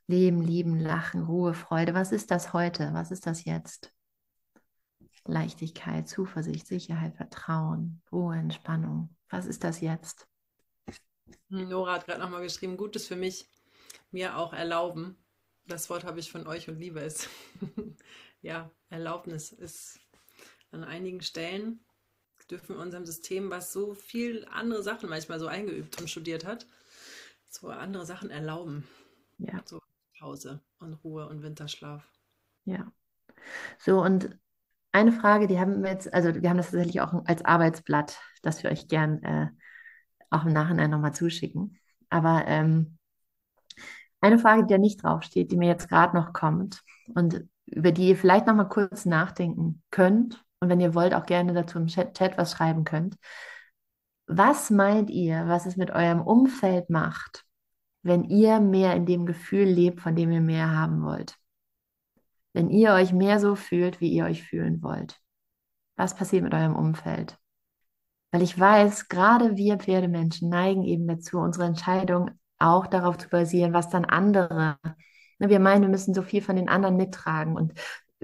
Leben, 0.07 0.41
Lieben, 0.41 0.79
Lachen, 0.79 1.23
Ruhe, 1.23 1.53
Freude. 1.53 1.93
Was 1.93 2.11
ist 2.11 2.31
das 2.31 2.51
heute? 2.51 2.93
Was 2.93 3.11
ist 3.11 3.27
das 3.27 3.45
jetzt? 3.45 3.93
Leichtigkeit, 5.25 6.07
Zuversicht, 6.07 6.67
Sicherheit, 6.67 7.15
Vertrauen, 7.15 8.01
Ruhe, 8.11 8.37
Entspannung. 8.37 9.09
Was 9.29 9.45
ist 9.45 9.63
das 9.63 9.81
jetzt? 9.81 10.27
Nora 11.49 11.93
hat 11.93 12.05
gerade 12.05 12.19
nochmal 12.19 12.41
geschrieben, 12.41 12.77
Gutes 12.77 13.07
für 13.07 13.15
mich, 13.15 13.47
mir 14.11 14.37
auch 14.37 14.53
erlauben. 14.53 15.17
Das 15.65 15.89
Wort 15.89 16.03
habe 16.03 16.19
ich 16.19 16.31
von 16.31 16.47
euch 16.47 16.67
und 16.67 16.79
liebe 16.79 16.99
es. 17.01 17.29
ja, 18.41 18.71
Erlaubnis 18.89 19.51
ist 19.51 19.99
an 20.71 20.83
einigen 20.83 21.21
Stellen 21.21 21.79
dürfen 22.49 22.75
wir 22.75 22.81
unserem 22.81 23.05
System, 23.05 23.49
was 23.49 23.71
so 23.71 23.93
viel 23.93 24.45
andere 24.51 24.83
Sachen 24.83 25.09
manchmal 25.09 25.39
so 25.39 25.47
eingeübt 25.47 25.99
und 25.99 26.09
studiert 26.09 26.45
hat, 26.45 26.65
so 27.49 27.67
andere 27.67 28.05
Sachen 28.05 28.29
erlauben. 28.29 28.87
Ja. 29.37 29.61
So 29.65 29.81
Pause 30.17 30.61
und 30.79 30.93
Ruhe 31.03 31.27
und 31.27 31.43
Winterschlaf. 31.43 32.03
Ja. 32.65 32.91
So, 33.77 34.01
und 34.01 34.37
eine 34.91 35.11
Frage, 35.11 35.47
die 35.47 35.59
haben 35.59 35.83
wir 35.83 35.91
jetzt, 35.91 36.13
also 36.13 36.33
wir 36.41 36.49
haben 36.49 36.57
das 36.57 36.71
tatsächlich 36.71 37.01
auch 37.01 37.13
als 37.25 37.45
Arbeitsblatt, 37.45 38.19
das 38.41 38.63
wir 38.63 38.71
euch 38.71 38.87
gern 38.87 39.21
äh, 39.23 39.47
auch 40.29 40.45
im 40.45 40.53
Nachhinein 40.53 40.89
nochmal 40.89 41.13
zuschicken. 41.13 41.77
Aber 42.09 42.43
ähm, 42.47 42.97
eine 44.21 44.39
Frage, 44.39 44.65
die 44.65 44.73
da 44.73 44.77
nicht 44.77 45.03
draufsteht, 45.03 45.51
die 45.51 45.57
mir 45.57 45.67
jetzt 45.67 45.89
gerade 45.89 46.15
noch 46.15 46.33
kommt 46.33 46.81
und 47.15 47.45
über 47.65 47.91
die 47.91 48.09
ihr 48.09 48.17
vielleicht 48.17 48.47
nochmal 48.47 48.67
kurz 48.67 49.05
nachdenken 49.05 49.81
könnt 49.91 50.43
und 50.59 50.69
wenn 50.69 50.79
ihr 50.79 50.93
wollt, 50.93 51.13
auch 51.13 51.25
gerne 51.25 51.53
dazu 51.53 51.77
im 51.77 51.87
Chat, 51.87 52.17
Chat 52.17 52.37
was 52.37 52.51
schreiben 52.51 52.83
könnt. 52.83 53.15
Was 54.27 54.69
meint 54.69 55.09
ihr, 55.09 55.47
was 55.47 55.65
es 55.65 55.77
mit 55.77 55.91
eurem 55.91 56.21
Umfeld 56.21 56.89
macht, 56.89 57.45
wenn 58.03 58.23
ihr 58.23 58.59
mehr 58.59 58.95
in 58.95 59.05
dem 59.05 59.25
Gefühl 59.25 59.65
lebt, 59.65 60.01
von 60.01 60.15
dem 60.15 60.31
ihr 60.31 60.41
mehr 60.41 60.71
haben 60.71 61.03
wollt? 61.03 61.37
Wenn 62.59 62.69
ihr 62.71 62.91
euch 62.91 63.13
mehr 63.13 63.39
so 63.39 63.55
fühlt, 63.55 64.01
wie 64.01 64.11
ihr 64.11 64.25
euch 64.25 64.43
fühlen 64.43 64.83
wollt? 64.83 65.17
Was 65.95 66.13
passiert 66.13 66.43
mit 66.43 66.53
eurem 66.53 66.75
Umfeld? 66.75 67.37
Weil 68.31 68.41
ich 68.41 68.59
weiß, 68.59 69.07
gerade 69.07 69.55
wir 69.55 69.77
Pferdemenschen 69.77 70.49
neigen 70.49 70.83
eben 70.83 71.07
dazu, 71.07 71.37
unsere 71.39 71.63
Entscheidung 71.63 72.31
auch 72.57 72.85
darauf 72.87 73.17
zu 73.17 73.29
basieren, 73.29 73.71
was 73.71 73.87
dann 73.87 74.03
andere. 74.03 74.75
Ne, 75.37 75.47
wir 75.47 75.61
meinen, 75.61 75.83
wir 75.83 75.89
müssen 75.89 76.13
so 76.13 76.21
viel 76.21 76.41
von 76.41 76.57
den 76.57 76.67
anderen 76.67 76.97
mittragen 76.97 77.55
und 77.55 77.75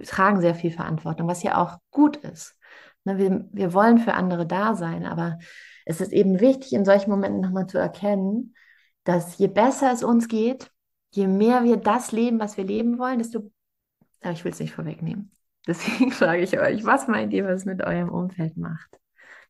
tragen 0.06 0.42
sehr 0.42 0.54
viel 0.54 0.72
Verantwortung, 0.72 1.30
was 1.30 1.42
ja 1.42 1.56
auch 1.56 1.78
gut 1.90 2.18
ist. 2.18 2.58
Ne, 3.06 3.18
wir, 3.18 3.48
wir 3.54 3.74
wollen 3.74 4.00
für 4.00 4.16
andere 4.16 4.46
da 4.46 4.76
sein, 4.76 5.06
aber 5.06 5.40
es 5.86 6.02
ist 6.02 6.12
eben 6.12 6.42
wichtig, 6.42 6.74
in 6.74 6.84
solchen 6.84 7.10
Momenten 7.10 7.40
nochmal 7.40 7.68
zu 7.68 7.78
erkennen, 7.78 8.54
dass 9.06 9.38
je 9.38 9.48
besser 9.48 9.94
es 9.94 10.04
uns 10.04 10.28
geht, 10.28 10.72
je 11.12 11.28
mehr 11.28 11.64
wir 11.64 11.78
das 11.78 12.12
leben, 12.12 12.38
was 12.38 12.58
wir 12.58 12.66
leben 12.66 13.00
wollen, 13.00 13.20
desto. 13.20 13.50
Aber 14.26 14.34
ich 14.34 14.44
will 14.44 14.52
es 14.52 14.60
nicht 14.60 14.74
vorwegnehmen. 14.74 15.32
Deswegen 15.68 16.12
frage 16.12 16.42
ich 16.42 16.60
euch, 16.60 16.84
was 16.84 17.08
meint 17.08 17.32
ihr, 17.32 17.46
was 17.46 17.62
es 17.62 17.66
mit 17.66 17.84
eurem 17.84 18.10
Umfeld 18.10 18.58
macht? 18.58 19.00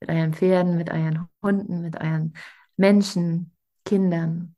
Mit 0.02 0.10
euren 0.10 0.34
Pferden, 0.34 0.76
mit 0.76 0.92
euren 0.92 1.30
Hunden, 1.42 1.82
mit 1.82 1.96
euren 1.96 2.34
Menschen, 2.76 3.56
Kindern. 3.86 4.56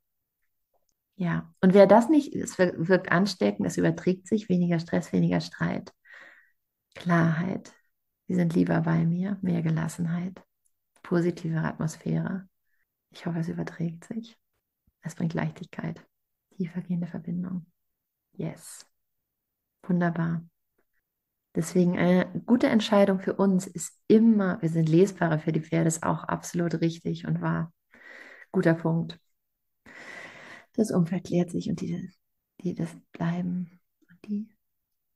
Ja, 1.18 1.54
und 1.62 1.76
wer 1.76 1.86
das 1.86 2.10
nicht, 2.10 2.34
es 2.34 2.58
wirkt 2.58 3.12
ansteckend, 3.12 3.68
es 3.68 3.78
überträgt 3.78 4.28
sich, 4.28 4.50
weniger 4.50 4.80
Stress, 4.80 5.14
weniger 5.14 5.40
Streit, 5.40 5.94
Klarheit. 6.96 7.72
Sie 8.28 8.34
sind 8.34 8.56
lieber 8.56 8.82
bei 8.82 9.06
mir, 9.06 9.38
mehr 9.44 9.62
Gelassenheit, 9.62 10.44
positivere 11.04 11.64
Atmosphäre. 11.64 12.50
Ich 13.12 13.28
hoffe, 13.28 13.40
es 13.40 13.50
überträgt 13.50 14.04
sich. 14.06 14.36
Es 15.02 15.14
bringt 15.14 15.36
Leichtigkeit, 15.36 16.04
tiefergehende 16.56 17.08
Verbindung. 17.08 17.68
Yes. 18.34 18.84
Wunderbar. 19.88 20.42
Deswegen 21.56 21.98
eine 21.98 22.28
gute 22.46 22.68
Entscheidung 22.68 23.20
für 23.20 23.34
uns 23.34 23.66
ist 23.68 24.00
immer, 24.08 24.62
wir 24.62 24.70
sind 24.70 24.88
lesbarer 24.88 25.40
für 25.40 25.52
die 25.52 25.62
Pferde, 25.62 25.88
ist 25.88 26.04
auch 26.04 26.24
absolut 26.24 26.82
richtig 26.82 27.26
und 27.28 27.42
wahr. 27.42 27.74
Guter 28.52 28.76
Punkt 28.76 29.20
das 30.74 30.92
Umfeld 30.92 31.26
klärt 31.26 31.52
sich 31.52 31.70
und 31.70 31.82
die, 31.82 32.10
die 32.62 32.74
das 32.76 32.90
bleiben, 33.12 33.80
die, 34.26 34.48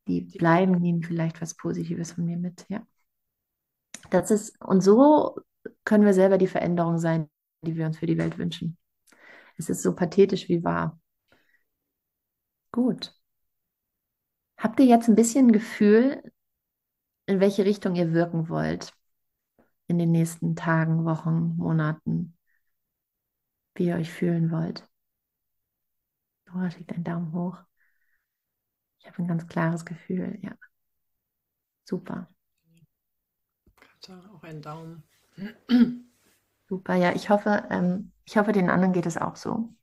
die 0.08 0.22
bleiben, 0.22 0.74
nehmen 0.74 1.04
vielleicht 1.04 1.42
was 1.42 1.56
Positives 1.56 2.14
von 2.14 2.26
mir 2.26 2.38
mit, 2.38 2.66
ja. 2.70 2.86
Das 4.10 4.32
ist, 4.32 4.60
und 4.62 4.82
so 4.82 5.40
können 5.86 6.06
wir 6.06 6.14
selber 6.14 6.38
die 6.38 6.48
Veränderung 6.48 6.98
sein, 6.98 7.30
die 7.64 7.76
wir 7.76 7.86
uns 7.86 7.98
für 7.98 8.08
die 8.08 8.18
Welt 8.18 8.38
wünschen. 8.38 8.78
Es 9.58 9.70
ist 9.70 9.84
so 9.84 9.96
pathetisch 9.96 10.50
wie 10.50 10.64
wahr. 10.64 11.00
Gut. 12.74 13.14
Habt 14.62 14.80
ihr 14.80 14.86
jetzt 14.86 15.10
ein 15.10 15.16
bisschen 15.16 15.48
ein 15.48 15.54
Gefühl, 15.54 16.22
in 17.26 17.40
welche 17.40 17.66
Richtung 17.66 17.96
ihr 17.96 18.14
wirken 18.14 18.48
wollt 18.48 18.94
in 19.88 19.98
den 19.98 20.12
nächsten 20.12 20.56
Tagen, 20.56 21.04
Wochen, 21.04 21.56
Monaten, 21.58 22.38
wie 23.74 23.88
ihr 23.88 23.96
euch 23.96 24.12
fühlen 24.12 24.52
wollt? 24.52 24.88
Nora 26.46 26.70
schickt 26.70 26.94
einen 26.94 27.04
Daumen 27.04 27.34
hoch. 27.34 27.58
Ich 29.00 29.08
habe 29.08 29.18
ein 29.24 29.28
ganz 29.28 29.48
klares 29.48 29.84
Gefühl, 29.84 30.38
ja. 30.44 30.52
Super. 31.84 32.28
Auch 34.32 34.44
einen 34.44 34.62
Daumen. 34.62 35.04
Super, 36.70 36.96
ja, 36.96 37.14
ich 37.16 37.32
hoffe, 37.32 37.68
ähm, 37.72 38.12
ich 38.26 38.38
hoffe, 38.38 38.52
den 38.52 38.70
anderen 38.70 38.94
geht 38.94 39.08
es 39.08 39.18
auch 39.18 39.36
so. 39.36 39.74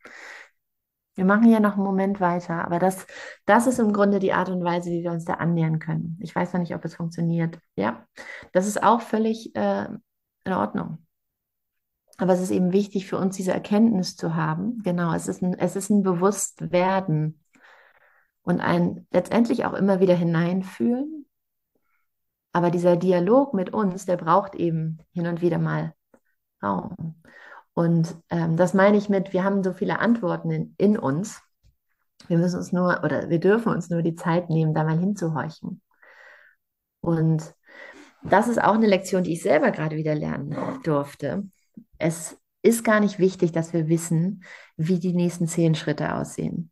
Wir 1.18 1.24
machen 1.24 1.50
ja 1.50 1.58
noch 1.58 1.74
einen 1.74 1.82
Moment 1.82 2.20
weiter, 2.20 2.64
aber 2.64 2.78
das, 2.78 3.04
das 3.44 3.66
ist 3.66 3.80
im 3.80 3.92
Grunde 3.92 4.20
die 4.20 4.32
Art 4.32 4.50
und 4.50 4.62
Weise, 4.62 4.88
wie 4.92 5.02
wir 5.02 5.10
uns 5.10 5.24
da 5.24 5.34
annähern 5.34 5.80
können. 5.80 6.16
Ich 6.20 6.32
weiß 6.32 6.52
noch 6.52 6.60
nicht, 6.60 6.76
ob 6.76 6.84
es 6.84 6.94
funktioniert. 6.94 7.58
Ja, 7.74 8.06
das 8.52 8.68
ist 8.68 8.80
auch 8.80 9.00
völlig 9.00 9.52
äh, 9.56 9.88
in 10.44 10.52
Ordnung. 10.52 11.04
Aber 12.18 12.34
es 12.34 12.40
ist 12.40 12.52
eben 12.52 12.72
wichtig 12.72 13.08
für 13.08 13.18
uns, 13.18 13.34
diese 13.34 13.52
Erkenntnis 13.52 14.14
zu 14.14 14.36
haben. 14.36 14.80
Genau, 14.84 15.12
es 15.12 15.26
ist 15.26 15.42
ein, 15.42 15.58
es 15.58 15.74
ist 15.74 15.90
ein 15.90 16.04
Bewusstwerden 16.04 17.42
und 18.42 18.60
ein 18.60 19.08
letztendlich 19.10 19.64
auch 19.64 19.74
immer 19.74 19.98
wieder 19.98 20.14
hineinfühlen. 20.14 21.26
Aber 22.52 22.70
dieser 22.70 22.96
Dialog 22.96 23.54
mit 23.54 23.70
uns, 23.70 24.06
der 24.06 24.18
braucht 24.18 24.54
eben 24.54 24.98
hin 25.10 25.26
und 25.26 25.40
wieder 25.40 25.58
mal 25.58 25.94
Raum. 26.62 27.20
Und 27.78 28.16
ähm, 28.30 28.56
das 28.56 28.74
meine 28.74 28.96
ich 28.96 29.08
mit, 29.08 29.32
wir 29.32 29.44
haben 29.44 29.62
so 29.62 29.72
viele 29.72 30.00
Antworten 30.00 30.50
in, 30.50 30.74
in 30.78 30.98
uns. 30.98 31.40
Wir 32.26 32.38
müssen 32.38 32.56
uns 32.56 32.72
nur 32.72 33.04
oder 33.04 33.30
wir 33.30 33.38
dürfen 33.38 33.72
uns 33.72 33.88
nur 33.88 34.02
die 34.02 34.16
Zeit 34.16 34.50
nehmen, 34.50 34.74
da 34.74 34.82
mal 34.82 34.98
hinzuhorchen. 34.98 35.80
Und 37.00 37.54
das 38.24 38.48
ist 38.48 38.60
auch 38.60 38.74
eine 38.74 38.88
Lektion, 38.88 39.22
die 39.22 39.34
ich 39.34 39.42
selber 39.42 39.70
gerade 39.70 39.96
wieder 39.96 40.14
lernen 40.14 40.56
durfte 40.82 41.44
es 41.98 42.40
ist 42.62 42.84
gar 42.84 43.00
nicht 43.00 43.18
wichtig, 43.18 43.52
dass 43.52 43.72
wir 43.72 43.88
wissen, 43.88 44.44
wie 44.76 44.98
die 44.98 45.12
nächsten 45.12 45.46
zehn 45.46 45.74
Schritte 45.74 46.14
aussehen. 46.14 46.70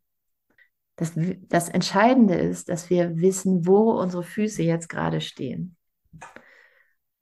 Das, 0.95 1.13
das 1.15 1.69
Entscheidende 1.69 2.35
ist, 2.35 2.69
dass 2.69 2.89
wir 2.89 3.17
wissen, 3.17 3.67
wo 3.67 3.91
unsere 3.91 4.23
Füße 4.23 4.63
jetzt 4.63 4.89
gerade 4.89 5.21
stehen 5.21 5.75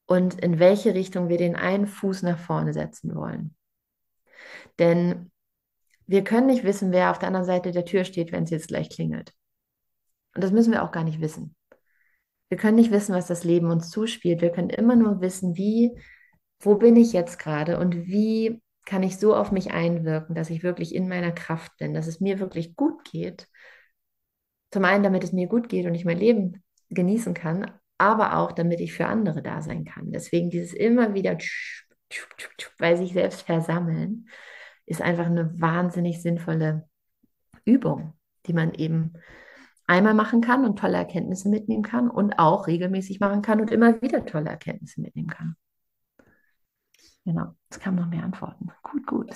und 0.05 0.39
in 0.39 0.59
welche 0.59 0.93
Richtung 0.93 1.29
wir 1.29 1.38
den 1.38 1.55
einen 1.55 1.88
Fuß 1.88 2.23
nach 2.23 2.39
vorne 2.39 2.73
setzen 2.73 3.15
wollen. 3.15 3.55
Denn 4.79 5.31
wir 6.07 6.23
können 6.23 6.47
nicht 6.47 6.63
wissen, 6.63 6.91
wer 6.91 7.11
auf 7.11 7.19
der 7.19 7.27
anderen 7.27 7.45
Seite 7.45 7.71
der 7.71 7.85
Tür 7.85 8.03
steht, 8.03 8.31
wenn 8.31 8.43
es 8.43 8.49
jetzt 8.49 8.67
gleich 8.67 8.89
klingelt. 8.89 9.33
Und 10.35 10.43
das 10.43 10.51
müssen 10.51 10.71
wir 10.71 10.83
auch 10.83 10.91
gar 10.91 11.03
nicht 11.03 11.21
wissen. 11.21 11.55
Wir 12.49 12.57
können 12.57 12.75
nicht 12.75 12.91
wissen, 12.91 13.15
was 13.15 13.27
das 13.27 13.43
Leben 13.43 13.71
uns 13.71 13.89
zuspielt. 13.89 14.41
Wir 14.41 14.51
können 14.51 14.69
immer 14.69 14.95
nur 14.95 15.21
wissen, 15.21 15.55
wie 15.55 15.97
wo 16.59 16.75
bin 16.75 16.95
ich 16.95 17.13
jetzt 17.13 17.39
gerade 17.39 17.79
und 17.79 18.07
wie 18.07 18.61
kann 18.85 19.03
ich 19.03 19.17
so 19.17 19.35
auf 19.35 19.51
mich 19.51 19.71
einwirken, 19.71 20.35
dass 20.35 20.49
ich 20.49 20.63
wirklich 20.63 20.93
in 20.93 21.07
meiner 21.07 21.31
Kraft 21.31 21.75
bin, 21.77 21.93
dass 21.93 22.07
es 22.07 22.19
mir 22.19 22.39
wirklich 22.39 22.75
gut 22.75 23.03
geht. 23.03 23.47
Zum 24.71 24.85
einen, 24.85 25.03
damit 25.03 25.23
es 25.23 25.31
mir 25.31 25.47
gut 25.47 25.69
geht 25.69 25.85
und 25.85 25.95
ich 25.95 26.05
mein 26.05 26.19
Leben 26.19 26.63
genießen 26.89 27.33
kann, 27.33 27.71
aber 27.97 28.37
auch, 28.37 28.51
damit 28.51 28.79
ich 28.79 28.93
für 28.93 29.07
andere 29.07 29.41
da 29.41 29.61
sein 29.61 29.85
kann. 29.85 30.11
Deswegen 30.11 30.49
dieses 30.49 30.73
immer 30.73 31.13
wieder 31.13 31.37
bei 32.78 32.95
sich 32.95 33.14
selbst 33.14 33.43
versammeln, 33.43 34.30
ist 34.86 35.01
einfach 35.01 35.26
eine 35.26 35.60
wahnsinnig 35.60 36.22
sinnvolle 36.22 36.88
Übung, 37.64 38.14
die 38.45 38.53
man 38.53 38.74
eben 38.74 39.14
einmal 39.88 40.14
machen 40.14 40.41
kann 40.41 40.66
und 40.66 40.80
tolle 40.80 40.97
Erkenntnisse 40.97 41.49
mitnehmen 41.49 41.84
kann 41.84 42.10
und 42.10 42.34
auch 42.39 42.68
regelmäßig 42.68 43.20
machen 43.20 43.41
kann 43.41 43.62
und 43.62 43.72
immer 43.72 44.01
wieder 44.01 44.26
tolle 44.26 44.49
Erkenntnisse 44.49 45.01
mitnehmen 45.01 45.30
kann. 45.30 45.56
Genau, 47.26 47.56
es 47.70 47.80
kamen 47.80 47.97
noch 47.97 48.08
mehr 48.08 48.24
Antworten. 48.24 48.70
Gut, 48.84 49.08
gut. 49.08 49.32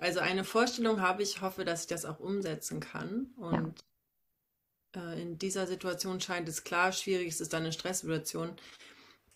Also 0.00 0.20
eine 0.20 0.44
Vorstellung 0.44 1.00
habe 1.00 1.22
ich, 1.22 1.40
hoffe, 1.40 1.64
dass 1.64 1.82
ich 1.82 1.86
das 1.86 2.04
auch 2.04 2.20
umsetzen 2.20 2.80
kann. 2.80 3.32
Und 3.36 3.82
ja. 4.94 5.10
äh, 5.12 5.22
in 5.22 5.38
dieser 5.38 5.66
Situation 5.66 6.20
scheint 6.20 6.48
es 6.50 6.64
klar, 6.64 6.92
schwierig 6.92 7.28
ist 7.28 7.40
es 7.40 7.48
dann 7.48 7.62
eine 7.62 7.72
Stresssituation. 7.72 8.52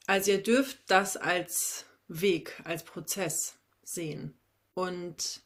Also 0.06 0.32
ihr 0.32 0.42
dürft 0.42 0.78
das 0.90 1.16
als 1.16 1.87
Weg, 2.08 2.60
als 2.64 2.84
Prozess 2.84 3.58
sehen. 3.82 4.38
Und 4.74 5.42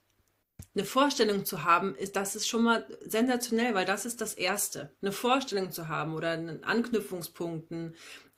eine 0.74 0.84
Vorstellung 0.84 1.44
zu 1.44 1.64
haben, 1.64 1.94
ist, 1.96 2.16
das 2.16 2.34
ist 2.34 2.48
schon 2.48 2.62
mal 2.62 2.86
sensationell, 3.04 3.74
weil 3.74 3.84
das 3.84 4.06
ist 4.06 4.20
das 4.20 4.34
Erste. 4.34 4.94
Eine 5.02 5.12
Vorstellung 5.12 5.70
zu 5.70 5.88
haben 5.88 6.14
oder 6.14 6.30
einen 6.30 6.64
Anknüpfungspunkt, 6.64 7.72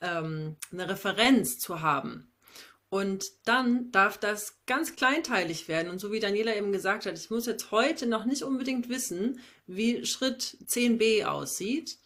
ähm, 0.01 0.55
eine 0.71 0.89
Referenz 0.89 1.59
zu 1.59 1.81
haben 1.81 2.31
Und 2.89 3.25
dann 3.45 3.91
darf 3.91 4.17
das 4.17 4.59
ganz 4.65 4.95
kleinteilig 4.95 5.67
werden. 5.67 5.89
Und 5.89 5.99
so 5.99 6.11
wie 6.11 6.19
Daniela 6.19 6.55
eben 6.55 6.71
gesagt 6.71 7.05
hat, 7.05 7.17
ich 7.17 7.29
muss 7.29 7.45
jetzt 7.45 7.71
heute 7.71 8.05
noch 8.05 8.25
nicht 8.25 8.43
unbedingt 8.43 8.89
wissen, 8.89 9.39
wie 9.65 10.05
Schritt 10.05 10.57
10b 10.65 11.25
aussieht, 11.25 11.97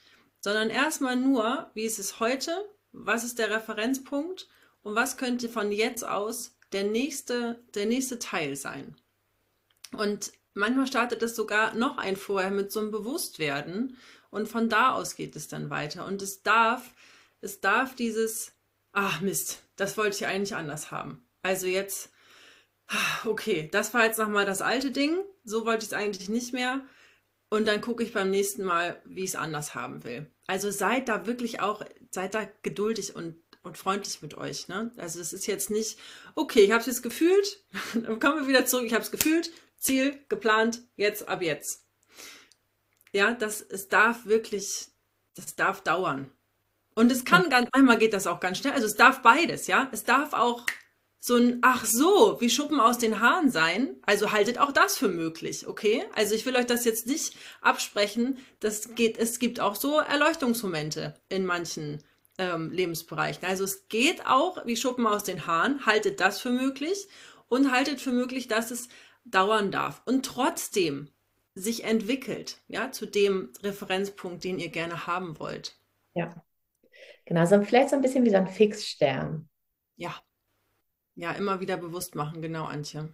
sondern 0.42 0.70
erstmal 0.70 1.16
nur, 1.16 1.70
wie 1.74 1.84
ist 1.84 2.00
es 2.00 2.20
heute, 2.20 2.52
was 2.92 3.24
ist 3.24 3.40
der 3.40 3.50
Referenzpunkt 3.50 4.48
und 4.84 4.96
was 4.96 5.18
könnte 5.18 5.50
von 5.50 5.72
jetzt 5.72 6.06
aus 6.06 6.58
der 6.72 6.84
nächste, 6.84 7.64
der 7.74 7.86
nächste 7.86 8.20
Teil 8.20 8.56
sein. 8.56 8.96
Und 9.92 10.32
manchmal 10.54 10.88
startet 10.88 11.24
es 11.24 11.36
sogar 11.36 11.74
noch 11.76 11.98
ein 11.98 12.16
vorher 12.16 12.52
mit 12.52 12.72
so 12.72 12.80
einem 12.80 12.92
Bewusstwerden 12.92 13.98
und 14.30 14.48
von 14.48 14.70
da 14.70 14.94
aus 14.94 15.16
geht 15.16 15.36
es 15.36 15.48
dann 15.48 15.70
weiter. 15.70 16.06
Und 16.06 16.22
es 16.22 16.44
darf, 16.44 16.94
es 17.42 17.62
darf 17.62 17.96
dieses, 17.96 18.54
ach 18.92 19.22
Mist, 19.22 19.64
das 19.76 19.98
wollte 19.98 20.18
ich 20.18 20.28
eigentlich 20.28 20.56
anders 20.56 20.92
haben. 20.92 21.26
Also 21.42 21.68
jetzt, 21.68 22.12
okay, 23.26 23.70
das 23.72 23.94
war 23.94 24.06
jetzt 24.06 24.20
nochmal 24.20 24.46
das 24.46 24.62
alte 24.62 24.92
Ding, 24.92 25.18
so 25.44 25.66
wollte 25.66 25.84
ich 25.84 25.92
es 25.92 25.98
eigentlich 25.98 26.30
nicht 26.30 26.54
mehr. 26.54 26.82
Und 27.52 27.68
dann 27.68 27.82
gucke 27.82 28.04
ich 28.04 28.14
beim 28.14 28.30
nächsten 28.30 28.64
Mal, 28.64 29.02
wie 29.06 29.24
ich 29.24 29.32
es 29.32 29.36
anders 29.36 29.74
haben 29.74 30.04
will. 30.04 30.32
Also 30.46 30.70
seid 30.70 31.10
da 31.10 31.26
wirklich 31.26 31.62
auch, 31.62 31.84
seid 32.12 32.36
da 32.36 32.48
geduldig 32.62 33.16
und, 33.16 33.42
und 33.64 33.78
freundlich 33.78 34.22
mit 34.22 34.36
euch. 34.36 34.68
Ne? 34.68 34.92
Also 34.98 35.20
es 35.20 35.34
ist 35.34 35.48
jetzt 35.48 35.70
nicht, 35.70 36.00
okay, 36.36 36.62
ich 36.62 36.72
habe 36.72 36.82
es 36.82 36.88
jetzt 36.88 37.04
gefühlt, 37.04 37.64
dann 37.94 38.20
kommen 38.20 38.42
wir 38.42 38.48
wieder 38.48 38.66
zurück, 38.66 38.86
ich 38.86 38.94
habe 38.94 39.04
es 39.04 39.12
gefühlt, 39.12 39.52
Ziel, 39.78 40.20
geplant, 40.30 40.82
jetzt, 40.96 41.28
ab 41.28 41.42
jetzt. 41.42 41.86
Ja, 43.12 43.34
das, 43.34 43.62
es 43.62 43.88
darf 43.88 44.26
wirklich, 44.26 44.88
das 45.36 45.56
darf 45.56 45.82
dauern. 45.82 46.32
Und 46.96 47.12
es 47.12 47.24
kann 47.24 47.50
ganz, 47.50 47.70
manchmal 47.74 47.98
geht 47.98 48.14
das 48.14 48.28
auch 48.28 48.40
ganz 48.40 48.58
schnell. 48.58 48.74
Also 48.74 48.86
es 48.86 48.96
darf 48.96 49.22
beides, 49.22 49.68
ja. 49.68 49.90
Es 49.94 50.04
darf 50.04 50.34
auch 50.34 50.66
so 51.22 51.36
ein, 51.36 51.60
ach 51.62 51.86
so, 51.86 52.38
wie 52.40 52.50
Schuppen 52.50 52.80
aus 52.80 52.98
den 52.98 53.20
Haaren 53.20 53.52
sein. 53.52 53.96
Also 54.06 54.32
haltet 54.32 54.58
auch 54.58 54.72
das 54.72 54.98
für 54.98 55.08
möglich, 55.08 55.68
okay? 55.68 56.04
Also 56.16 56.36
ich 56.36 56.46
will 56.46 56.56
euch 56.56 56.66
das 56.66 56.86
jetzt 56.86 57.08
nicht 57.08 57.36
absprechen. 57.62 58.38
Das 58.60 58.96
geht, 58.96 59.18
es 59.18 59.40
gibt 59.40 59.60
auch 59.60 59.76
so 59.76 60.00
Erleuchtungsmomente 60.00 61.16
in 61.30 61.46
manchen 61.46 62.04
ähm, 62.40 62.72
Lebensbereichen. 62.72 63.46
Also 63.46 63.66
es 63.66 63.88
geht 63.90 64.26
auch 64.26 64.66
wie 64.66 64.78
Schuppen 64.78 65.06
aus 65.06 65.24
den 65.24 65.46
Haaren. 65.46 65.86
Haltet 65.86 66.20
das 66.20 66.40
für 66.40 66.50
möglich 66.50 67.08
und 67.50 67.72
haltet 67.72 68.02
für 68.02 68.12
möglich, 68.12 68.48
dass 68.48 68.72
es 68.72 68.90
dauern 69.26 69.72
darf 69.72 70.02
und 70.06 70.26
trotzdem 70.26 71.10
sich 71.54 71.84
entwickelt, 71.84 72.62
ja, 72.68 72.92
zu 72.92 73.06
dem 73.06 73.52
Referenzpunkt, 73.62 74.44
den 74.44 74.60
ihr 74.60 74.70
gerne 74.70 75.06
haben 75.06 75.38
wollt. 75.40 75.78
Ja, 76.14 76.34
genau, 77.26 77.46
so 77.46 77.62
vielleicht 77.62 77.90
so 77.90 77.98
ein 77.98 78.02
bisschen 78.02 78.24
wie 78.24 78.30
so 78.30 78.38
ein 78.38 78.48
Fixstern. 78.48 79.50
Ja, 79.98 80.16
ja, 81.16 81.34
immer 81.34 81.60
wieder 81.60 81.76
bewusst 81.76 82.16
machen, 82.16 82.42
genau, 82.42 82.64
Antje. 82.64 83.14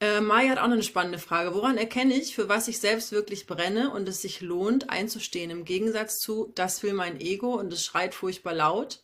Äh, 0.00 0.20
Maya 0.20 0.50
hat 0.50 0.58
auch 0.58 0.66
noch 0.66 0.74
eine 0.74 0.82
spannende 0.82 1.18
Frage. 1.18 1.54
Woran 1.54 1.78
erkenne 1.78 2.14
ich, 2.14 2.34
für 2.34 2.48
was 2.48 2.68
ich 2.68 2.80
selbst 2.80 3.12
wirklich 3.12 3.46
brenne 3.46 3.90
und 3.90 4.08
es 4.08 4.22
sich 4.22 4.40
lohnt, 4.40 4.90
einzustehen? 4.90 5.50
Im 5.50 5.64
Gegensatz 5.64 6.18
zu, 6.18 6.52
das 6.54 6.82
will 6.82 6.92
mein 6.92 7.20
Ego 7.20 7.54
und 7.54 7.72
es 7.72 7.84
schreit 7.84 8.14
furchtbar 8.14 8.54
laut. 8.54 9.02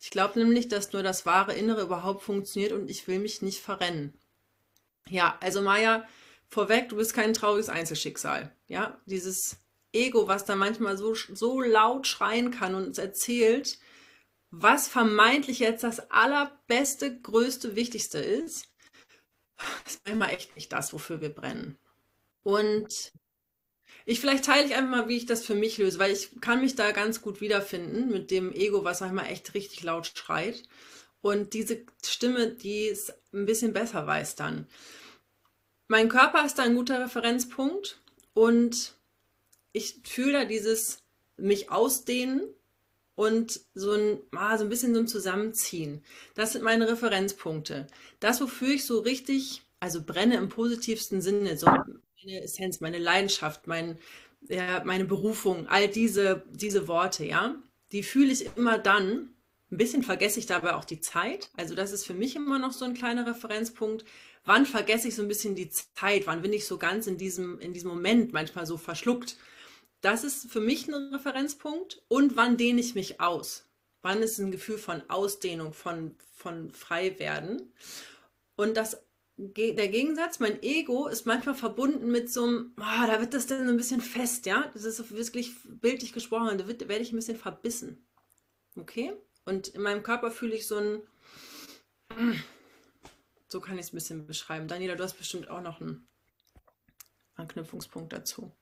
Ich 0.00 0.10
glaube 0.10 0.38
nämlich, 0.38 0.68
dass 0.68 0.92
nur 0.92 1.02
das 1.02 1.26
wahre 1.26 1.54
Innere 1.54 1.82
überhaupt 1.82 2.22
funktioniert 2.22 2.72
und 2.72 2.90
ich 2.90 3.08
will 3.08 3.18
mich 3.18 3.42
nicht 3.42 3.60
verrennen. 3.60 4.12
Ja, 5.08 5.38
also 5.40 5.62
Maya, 5.62 6.06
vorweg, 6.48 6.88
du 6.88 6.96
bist 6.96 7.14
kein 7.14 7.32
trauriges 7.32 7.68
Einzelschicksal. 7.68 8.52
Ja, 8.68 9.00
dieses 9.06 9.58
Ego, 9.92 10.28
was 10.28 10.44
da 10.44 10.56
manchmal 10.56 10.96
so, 10.96 11.14
so 11.14 11.60
laut 11.60 12.06
schreien 12.06 12.50
kann 12.50 12.74
und 12.74 12.86
uns 12.86 12.98
erzählt, 12.98 13.78
was 14.50 14.88
vermeintlich 14.88 15.58
jetzt 15.58 15.82
das 15.84 16.10
allerbeste, 16.10 17.20
größte, 17.20 17.76
wichtigste 17.76 18.18
ist, 18.18 18.68
ist 19.86 20.00
manchmal 20.04 20.30
echt 20.30 20.54
nicht 20.56 20.72
das, 20.72 20.92
wofür 20.92 21.20
wir 21.20 21.30
brennen. 21.30 21.78
Und 22.42 23.12
ich 24.04 24.20
vielleicht 24.20 24.44
teile 24.44 24.66
ich 24.66 24.74
einfach 24.74 24.90
mal, 24.90 25.08
wie 25.08 25.16
ich 25.16 25.26
das 25.26 25.44
für 25.44 25.54
mich 25.54 25.78
löse, 25.78 25.98
weil 25.98 26.12
ich 26.12 26.40
kann 26.40 26.60
mich 26.60 26.76
da 26.76 26.92
ganz 26.92 27.22
gut 27.22 27.40
wiederfinden 27.40 28.08
mit 28.08 28.30
dem 28.30 28.52
Ego, 28.52 28.84
was 28.84 29.00
manchmal 29.00 29.26
echt 29.26 29.54
richtig 29.54 29.82
laut 29.82 30.06
schreit. 30.06 30.62
Und 31.22 31.54
diese 31.54 31.84
Stimme, 32.04 32.52
die 32.52 32.88
es 32.88 33.12
ein 33.32 33.46
bisschen 33.46 33.72
besser 33.72 34.06
weiß 34.06 34.36
dann. 34.36 34.68
Mein 35.88 36.08
Körper 36.08 36.44
ist 36.44 36.58
da 36.58 36.62
ein 36.62 36.76
guter 36.76 37.00
Referenzpunkt 37.00 38.00
und 38.32 38.94
ich 39.72 40.00
fühle 40.04 40.32
da 40.32 40.44
dieses 40.44 41.02
mich 41.36 41.70
ausdehnen 41.70 42.42
und 43.16 43.60
so 43.74 43.92
ein, 43.92 44.20
ah, 44.32 44.56
so 44.56 44.64
ein 44.64 44.70
bisschen 44.70 44.94
so 44.94 45.00
ein 45.00 45.08
Zusammenziehen. 45.08 46.04
Das 46.34 46.52
sind 46.52 46.62
meine 46.62 46.86
Referenzpunkte. 46.88 47.88
Das, 48.20 48.40
wofür 48.40 48.68
ich 48.68 48.84
so 48.84 49.00
richtig, 49.00 49.62
also 49.80 50.02
brenne 50.04 50.36
im 50.36 50.48
positivsten 50.48 51.20
Sinne, 51.20 51.56
so 51.56 51.66
meine 51.66 52.42
Essenz, 52.42 52.80
meine 52.80 52.98
Leidenschaft, 52.98 53.66
mein, 53.66 53.98
ja, 54.48 54.82
meine 54.84 55.06
Berufung, 55.06 55.66
all 55.66 55.88
diese, 55.88 56.44
diese 56.52 56.88
Worte, 56.88 57.24
ja, 57.24 57.56
die 57.92 58.02
fühle 58.02 58.32
ich 58.32 58.50
immer 58.56 58.78
dann. 58.78 59.30
Ein 59.72 59.78
bisschen 59.78 60.02
vergesse 60.04 60.38
ich 60.38 60.46
dabei 60.46 60.74
auch 60.74 60.84
die 60.84 61.00
Zeit. 61.00 61.50
Also 61.56 61.74
das 61.74 61.92
ist 61.92 62.06
für 62.06 62.14
mich 62.14 62.36
immer 62.36 62.58
noch 62.58 62.72
so 62.72 62.84
ein 62.84 62.94
kleiner 62.94 63.26
Referenzpunkt, 63.26 64.04
wann 64.44 64.66
vergesse 64.66 65.08
ich 65.08 65.16
so 65.16 65.22
ein 65.22 65.28
bisschen 65.28 65.54
die 65.54 65.70
Zeit, 65.70 66.26
wann 66.26 66.42
bin 66.42 66.52
ich 66.52 66.66
so 66.66 66.78
ganz 66.78 67.06
in 67.06 67.16
diesem, 67.18 67.58
in 67.58 67.72
diesem 67.72 67.90
Moment 67.90 68.32
manchmal 68.32 68.66
so 68.66 68.76
verschluckt. 68.76 69.36
Das 70.06 70.22
ist 70.22 70.52
für 70.52 70.60
mich 70.60 70.86
ein 70.86 71.12
Referenzpunkt. 71.12 72.00
Und 72.06 72.36
wann 72.36 72.56
dehne 72.56 72.80
ich 72.80 72.94
mich 72.94 73.20
aus? 73.20 73.66
Wann 74.02 74.22
ist 74.22 74.38
ein 74.38 74.52
Gefühl 74.52 74.78
von 74.78 75.02
Ausdehnung, 75.10 75.72
von, 75.72 76.14
von 76.32 76.70
Freiwerden? 76.70 77.72
Und 78.54 78.76
das, 78.76 79.04
der 79.36 79.88
Gegensatz, 79.88 80.38
mein 80.38 80.62
Ego 80.62 81.08
ist 81.08 81.26
manchmal 81.26 81.56
verbunden 81.56 82.08
mit 82.12 82.30
so 82.30 82.44
einem, 82.44 82.72
oh, 82.78 83.06
da 83.08 83.20
wird 83.20 83.34
das 83.34 83.48
dann 83.48 83.68
ein 83.68 83.76
bisschen 83.76 84.00
fest, 84.00 84.46
ja? 84.46 84.70
Das 84.74 84.84
ist 84.84 85.10
wirklich 85.10 85.56
bildlich 85.64 86.12
gesprochen, 86.12 86.56
da 86.56 86.68
wird, 86.68 86.86
werde 86.86 87.02
ich 87.02 87.10
ein 87.10 87.16
bisschen 87.16 87.36
verbissen. 87.36 88.06
Okay? 88.76 89.12
Und 89.44 89.66
in 89.66 89.82
meinem 89.82 90.04
Körper 90.04 90.30
fühle 90.30 90.54
ich 90.54 90.68
so 90.68 90.76
ein, 90.76 91.02
so 93.48 93.60
kann 93.60 93.74
ich 93.74 93.86
es 93.86 93.92
ein 93.92 93.96
bisschen 93.96 94.24
beschreiben. 94.24 94.68
Daniela, 94.68 94.94
du 94.94 95.02
hast 95.02 95.18
bestimmt 95.18 95.50
auch 95.50 95.62
noch 95.62 95.80
einen 95.80 96.06
Anknüpfungspunkt 97.34 98.12
dazu. 98.12 98.52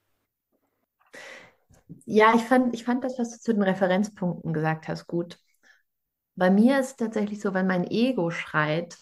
Ja, 2.06 2.34
ich 2.34 2.42
fand, 2.42 2.74
ich 2.74 2.84
fand 2.84 3.04
das, 3.04 3.18
was 3.18 3.30
du 3.32 3.38
zu 3.40 3.52
den 3.52 3.62
Referenzpunkten 3.62 4.52
gesagt 4.52 4.88
hast, 4.88 5.06
gut. 5.06 5.38
Bei 6.36 6.50
mir 6.50 6.80
ist 6.80 6.86
es 6.92 6.96
tatsächlich 6.96 7.40
so, 7.40 7.54
wenn 7.54 7.66
mein 7.66 7.84
Ego 7.90 8.30
schreit, 8.30 8.96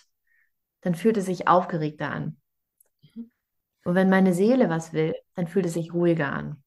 dann 0.82 0.94
fühlt 0.94 1.16
es 1.16 1.26
sich 1.26 1.48
aufgeregter 1.48 2.10
an. 2.10 2.40
Mhm. 3.14 3.30
Und 3.84 3.94
wenn 3.94 4.10
meine 4.10 4.34
Seele 4.34 4.68
was 4.68 4.92
will, 4.92 5.14
dann 5.34 5.46
fühlt 5.46 5.66
es 5.66 5.74
sich 5.74 5.94
ruhiger 5.94 6.32
an. 6.32 6.62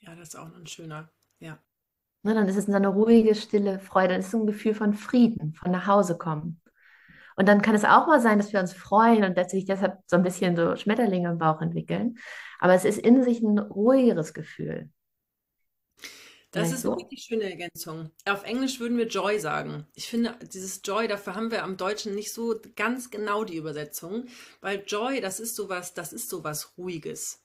Ja, 0.00 0.14
das 0.14 0.28
ist 0.28 0.36
auch 0.36 0.54
ein 0.54 0.66
schöner, 0.66 1.10
ja. 1.40 1.58
Ne, 2.22 2.34
dann 2.34 2.48
ist 2.48 2.56
es 2.56 2.66
so 2.66 2.72
eine 2.72 2.88
ruhige, 2.88 3.34
stille 3.34 3.78
Freude. 3.78 4.08
Dann 4.08 4.20
ist 4.20 4.26
es 4.26 4.32
so 4.32 4.40
ein 4.40 4.46
Gefühl 4.46 4.74
von 4.74 4.94
Frieden, 4.94 5.54
von 5.54 5.70
nach 5.70 5.86
Hause 5.86 6.18
kommen. 6.18 6.60
Und 7.40 7.46
dann 7.46 7.62
kann 7.62 7.74
es 7.74 7.86
auch 7.86 8.06
mal 8.06 8.20
sein, 8.20 8.36
dass 8.36 8.52
wir 8.52 8.60
uns 8.60 8.74
freuen 8.74 9.24
und 9.24 9.38
dass 9.38 9.50
sich 9.50 9.64
deshalb 9.64 9.96
so 10.04 10.16
ein 10.16 10.22
bisschen 10.22 10.56
so 10.56 10.76
Schmetterlinge 10.76 11.30
im 11.30 11.38
Bauch 11.38 11.62
entwickeln. 11.62 12.18
Aber 12.58 12.74
es 12.74 12.84
ist 12.84 12.98
in 12.98 13.22
sich 13.22 13.40
ein 13.40 13.58
ruhigeres 13.58 14.34
Gefühl. 14.34 14.90
Das 16.50 16.70
ist 16.70 16.84
eine 16.84 16.96
richtig 16.96 17.22
schöne 17.22 17.44
Ergänzung. 17.44 18.10
Auf 18.26 18.44
Englisch 18.44 18.78
würden 18.78 18.98
wir 18.98 19.06
Joy 19.06 19.38
sagen. 19.38 19.86
Ich 19.94 20.10
finde, 20.10 20.36
dieses 20.52 20.82
Joy, 20.84 21.08
dafür 21.08 21.34
haben 21.34 21.50
wir 21.50 21.64
am 21.64 21.78
Deutschen 21.78 22.14
nicht 22.14 22.30
so 22.34 22.60
ganz 22.76 23.10
genau 23.10 23.44
die 23.44 23.56
Übersetzung, 23.56 24.26
weil 24.60 24.84
Joy, 24.86 25.22
das 25.22 25.40
ist 25.40 25.56
sowas, 25.56 25.94
das 25.94 26.12
ist 26.12 26.28
sowas 26.28 26.74
Ruhiges. 26.76 27.42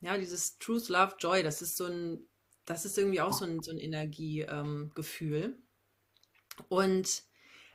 Ja, 0.00 0.16
dieses 0.16 0.56
Truth, 0.56 0.88
Love, 0.88 1.16
Joy, 1.18 1.42
das 1.42 1.60
ist 1.60 1.76
so 1.76 1.84
ein, 1.84 2.26
das 2.64 2.86
ist 2.86 2.96
irgendwie 2.96 3.20
auch 3.20 3.34
so 3.34 3.44
ein, 3.44 3.60
so 3.60 3.70
ein 3.70 3.78
Energiegefühl. 3.78 5.58
Ähm, 6.58 6.64
und 6.70 7.22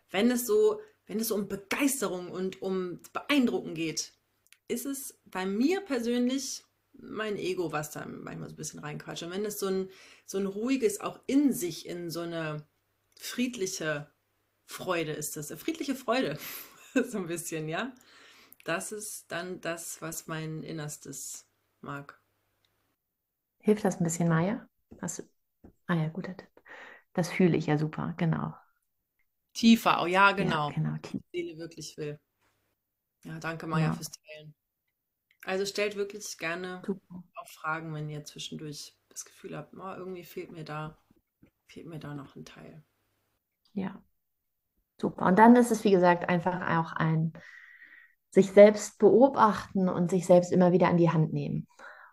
wenn 0.10 0.32
es 0.32 0.48
so 0.48 0.80
wenn 1.12 1.20
es 1.20 1.32
um 1.32 1.50
Begeisterung 1.50 2.32
und 2.32 2.62
um 2.62 3.02
Beeindrucken 3.12 3.74
geht, 3.74 4.14
ist 4.70 4.86
es 4.86 5.20
bei 5.26 5.46
mir 5.46 5.82
persönlich 5.82 6.64
mein 6.94 7.36
Ego, 7.36 7.74
was 7.74 7.92
da 7.92 8.06
manchmal 8.06 8.48
so 8.48 8.54
ein 8.54 8.58
bisschen 8.58 8.80
reinquatscht. 8.80 9.24
Und 9.24 9.32
wenn 9.32 9.44
es 9.44 9.60
so 9.60 9.68
ein, 9.68 9.90
so 10.26 10.38
ein 10.38 10.46
ruhiges, 10.46 11.02
auch 11.02 11.20
in 11.28 11.52
sich, 11.52 11.86
in 11.86 12.10
so 12.10 12.22
eine 12.22 12.66
friedliche 13.20 14.10
Freude 14.66 15.12
ist 15.12 15.36
das, 15.36 15.52
eine 15.52 15.60
friedliche 15.60 15.96
Freude, 15.96 16.40
so 16.94 17.18
ein 17.18 17.28
bisschen, 17.28 17.68
ja. 17.68 17.94
Das 18.64 18.94
ist 18.94 19.30
dann 19.34 19.60
das, 19.60 20.02
was 20.02 20.28
mein 20.28 20.64
Innerstes 20.64 21.46
mag. 21.82 22.22
Hilft 23.60 23.84
das 23.84 24.00
ein 24.00 24.06
bisschen, 24.06 24.30
Maya? 24.30 24.66
Was, 25.02 25.28
ah 25.88 25.96
ja, 25.96 26.08
guter 26.08 26.38
Tipp. 26.38 26.48
Das 27.12 27.30
fühle 27.30 27.58
ich 27.58 27.66
ja 27.66 27.78
super, 27.78 28.14
genau. 28.16 28.54
Tiefer, 29.54 30.02
oh 30.02 30.06
ja, 30.06 30.32
genau. 30.32 30.70
Ja, 30.70 30.76
genau. 30.76 30.96
Die 31.12 31.22
Seele 31.32 31.58
wirklich 31.58 31.98
will. 31.98 32.20
Ja, 33.24 33.40
danke 33.40 33.68
Maja 33.68 33.88
ja. 33.88 33.94
fürs 33.94 34.12
Teilen. 34.12 34.56
Also 35.44 35.66
stellt 35.66 35.96
wirklich 35.96 36.38
gerne 36.38 36.82
Super. 36.86 37.24
auch 37.36 37.48
Fragen, 37.48 37.94
wenn 37.94 38.10
ihr 38.10 38.24
zwischendurch 38.24 38.96
das 39.10 39.26
Gefühl 39.26 39.58
habt, 39.58 39.74
oh, 39.74 39.94
irgendwie 39.98 40.24
fehlt 40.24 40.52
mir 40.52 40.64
da, 40.64 40.98
fehlt 41.68 41.88
mir 41.88 42.00
da 42.00 42.14
noch 42.14 42.36
ein 42.36 42.46
Teil. 42.46 42.84
Ja, 43.74 44.02
Super. 45.02 45.26
Und 45.26 45.40
dann 45.40 45.56
ist 45.56 45.72
es, 45.72 45.84
wie 45.84 45.92
gesagt, 45.92 46.30
einfach 46.30 46.62
auch 46.78 46.94
ein 46.94 47.34
sich 48.30 48.52
selbst 48.52 49.00
beobachten 49.00 49.90
und 49.90 50.12
sich 50.12 50.26
selbst 50.26 50.54
immer 50.54 50.72
wieder 50.72 50.88
an 50.88 50.98
die 50.98 51.10
Hand 51.10 51.34
nehmen. 51.34 51.68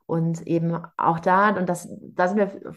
Und 0.07 0.47
eben 0.47 0.83
auch 0.97 1.21
da, 1.21 1.51
und 1.51 1.69
das, 1.69 1.87
da 2.01 2.27
sind 2.27 2.39
wir 2.39 2.75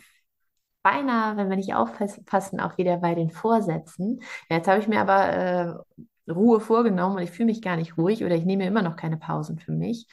beinahe, 0.84 1.38
wenn 1.38 1.50
wir 1.50 1.58
nicht 1.58 1.74
aufpassen, 1.74 2.60
auch 2.60 2.78
wieder 2.78 2.98
bei 2.98 3.16
den 3.16 3.30
Vorsätzen. 3.30 4.22
Ja, 4.50 4.58
jetzt 4.58 4.68
habe 4.68 4.80
ich 4.80 4.88
mir 4.88 5.02
aber 5.02 5.86
äh, 6.28 6.32
Ruhe 6.32 6.60
vorgenommen 6.60 7.18
und 7.18 7.24
ich 7.24 7.32
fühle 7.32 7.48
mich 7.48 7.62
gar 7.62 7.76
nicht 7.76 7.98
ruhig 7.98 8.24
oder 8.24 8.36
ich 8.36 8.46
nehme 8.46 8.66
immer 8.66 8.82
noch 8.82 8.96
keine 8.96 9.18
Pausen 9.18 9.60
für 9.60 9.72
mich. 9.72 10.08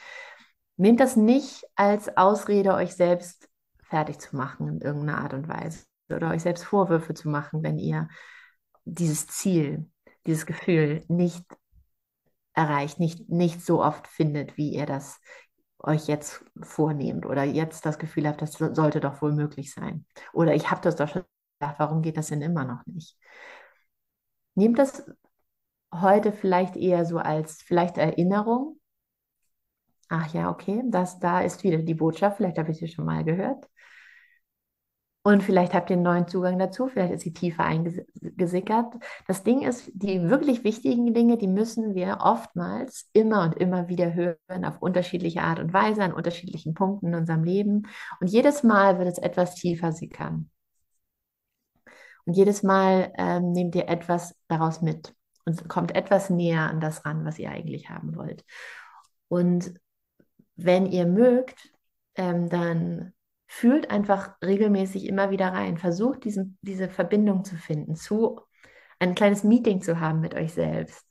Nehmt 0.77 0.99
das 0.99 1.15
nicht 1.15 1.65
als 1.75 2.15
Ausrede, 2.17 2.73
euch 2.73 2.95
selbst 2.95 3.49
fertig 3.83 4.19
zu 4.19 4.35
machen 4.35 4.67
in 4.67 4.81
irgendeiner 4.81 5.19
Art 5.19 5.33
und 5.33 5.47
Weise 5.47 5.85
oder 6.09 6.31
euch 6.31 6.41
selbst 6.41 6.63
Vorwürfe 6.63 7.13
zu 7.13 7.29
machen, 7.29 7.63
wenn 7.63 7.77
ihr 7.77 8.07
dieses 8.85 9.27
Ziel, 9.27 9.89
dieses 10.25 10.45
Gefühl 10.45 11.03
nicht 11.07 11.45
erreicht, 12.53 12.99
nicht, 12.99 13.29
nicht 13.29 13.65
so 13.65 13.83
oft 13.83 14.07
findet, 14.07 14.57
wie 14.57 14.73
ihr 14.73 14.85
das 14.85 15.19
euch 15.79 16.07
jetzt 16.07 16.43
vornehmt 16.61 17.25
oder 17.25 17.43
jetzt 17.43 17.85
das 17.85 17.99
Gefühl 17.99 18.27
habt, 18.27 18.41
das 18.41 18.53
sollte 18.53 18.99
doch 18.99 19.21
wohl 19.21 19.33
möglich 19.33 19.73
sein. 19.73 20.05
Oder 20.33 20.53
ich 20.55 20.71
habe 20.71 20.81
das 20.81 20.95
doch 20.95 21.07
schon 21.09 21.23
gedacht, 21.59 21.79
warum 21.79 22.01
geht 22.01 22.17
das 22.17 22.27
denn 22.27 22.41
immer 22.41 22.65
noch 22.65 22.85
nicht? 22.85 23.17
Nehmt 24.55 24.77
das 24.77 25.03
heute 25.93 26.31
vielleicht 26.31 26.75
eher 26.77 27.05
so 27.05 27.17
als 27.17 27.61
vielleicht 27.61 27.97
Erinnerung. 27.97 28.79
Ach 30.09 30.33
ja, 30.33 30.49
okay, 30.49 30.83
das, 30.87 31.19
da 31.19 31.41
ist 31.41 31.63
wieder 31.63 31.77
die 31.79 31.93
Botschaft, 31.93 32.37
vielleicht 32.37 32.57
habe 32.57 32.71
ich 32.71 32.77
sie 32.79 32.87
schon 32.87 33.05
mal 33.05 33.23
gehört. 33.23 33.67
Und 35.21 35.43
vielleicht 35.43 35.73
habt 35.73 35.89
ihr 35.89 35.95
einen 35.95 36.03
neuen 36.03 36.27
Zugang 36.27 36.57
dazu, 36.57 36.87
vielleicht 36.87 37.13
ist 37.13 37.23
sie 37.23 37.33
tiefer 37.33 37.65
eingesickert. 37.65 38.93
Das 39.27 39.43
Ding 39.43 39.63
ist, 39.63 39.91
die 39.93 40.29
wirklich 40.29 40.63
wichtigen 40.63 41.13
Dinge, 41.13 41.37
die 41.37 41.47
müssen 41.47 41.93
wir 41.93 42.19
oftmals 42.21 43.09
immer 43.11 43.43
und 43.43 43.57
immer 43.57 43.89
wieder 43.89 44.13
hören, 44.13 44.63
auf 44.65 44.81
unterschiedliche 44.81 45.41
Art 45.41 45.59
und 45.59 45.73
Weise, 45.73 46.03
an 46.03 46.13
unterschiedlichen 46.13 46.73
Punkten 46.73 47.07
in 47.07 47.15
unserem 47.15 47.43
Leben. 47.43 47.87
Und 48.21 48.27
jedes 48.27 48.63
Mal 48.63 48.97
wird 48.97 49.09
es 49.09 49.17
etwas 49.17 49.55
tiefer 49.55 49.91
sickern. 49.91 50.49
Und 52.25 52.33
jedes 52.33 52.63
Mal 52.63 53.11
ähm, 53.17 53.51
nehmt 53.51 53.75
ihr 53.75 53.89
etwas 53.89 54.35
daraus 54.47 54.81
mit 54.81 55.13
und 55.45 55.67
kommt 55.67 55.95
etwas 55.95 56.29
näher 56.29 56.69
an 56.69 56.79
das 56.79 57.05
ran, 57.05 57.25
was 57.25 57.39
ihr 57.39 57.49
eigentlich 57.49 57.89
haben 57.89 58.15
wollt. 58.15 58.45
Und 59.27 59.73
wenn 60.55 60.85
ihr 60.85 61.05
mögt, 61.05 61.69
ähm, 62.15 62.49
dann 62.49 63.13
fühlt 63.51 63.89
einfach 63.89 64.35
regelmäßig 64.45 65.07
immer 65.07 65.31
wieder 65.31 65.47
rein. 65.47 65.79
Versucht 65.79 66.23
diesen, 66.23 66.59
diese 66.61 66.87
Verbindung 66.87 67.43
zu 67.43 67.55
finden, 67.55 67.95
zu 67.95 68.39
ein 68.99 69.15
kleines 69.15 69.43
Meeting 69.43 69.81
zu 69.81 69.99
haben 69.99 70.21
mit 70.21 70.35
euch 70.35 70.53
selbst. 70.53 71.03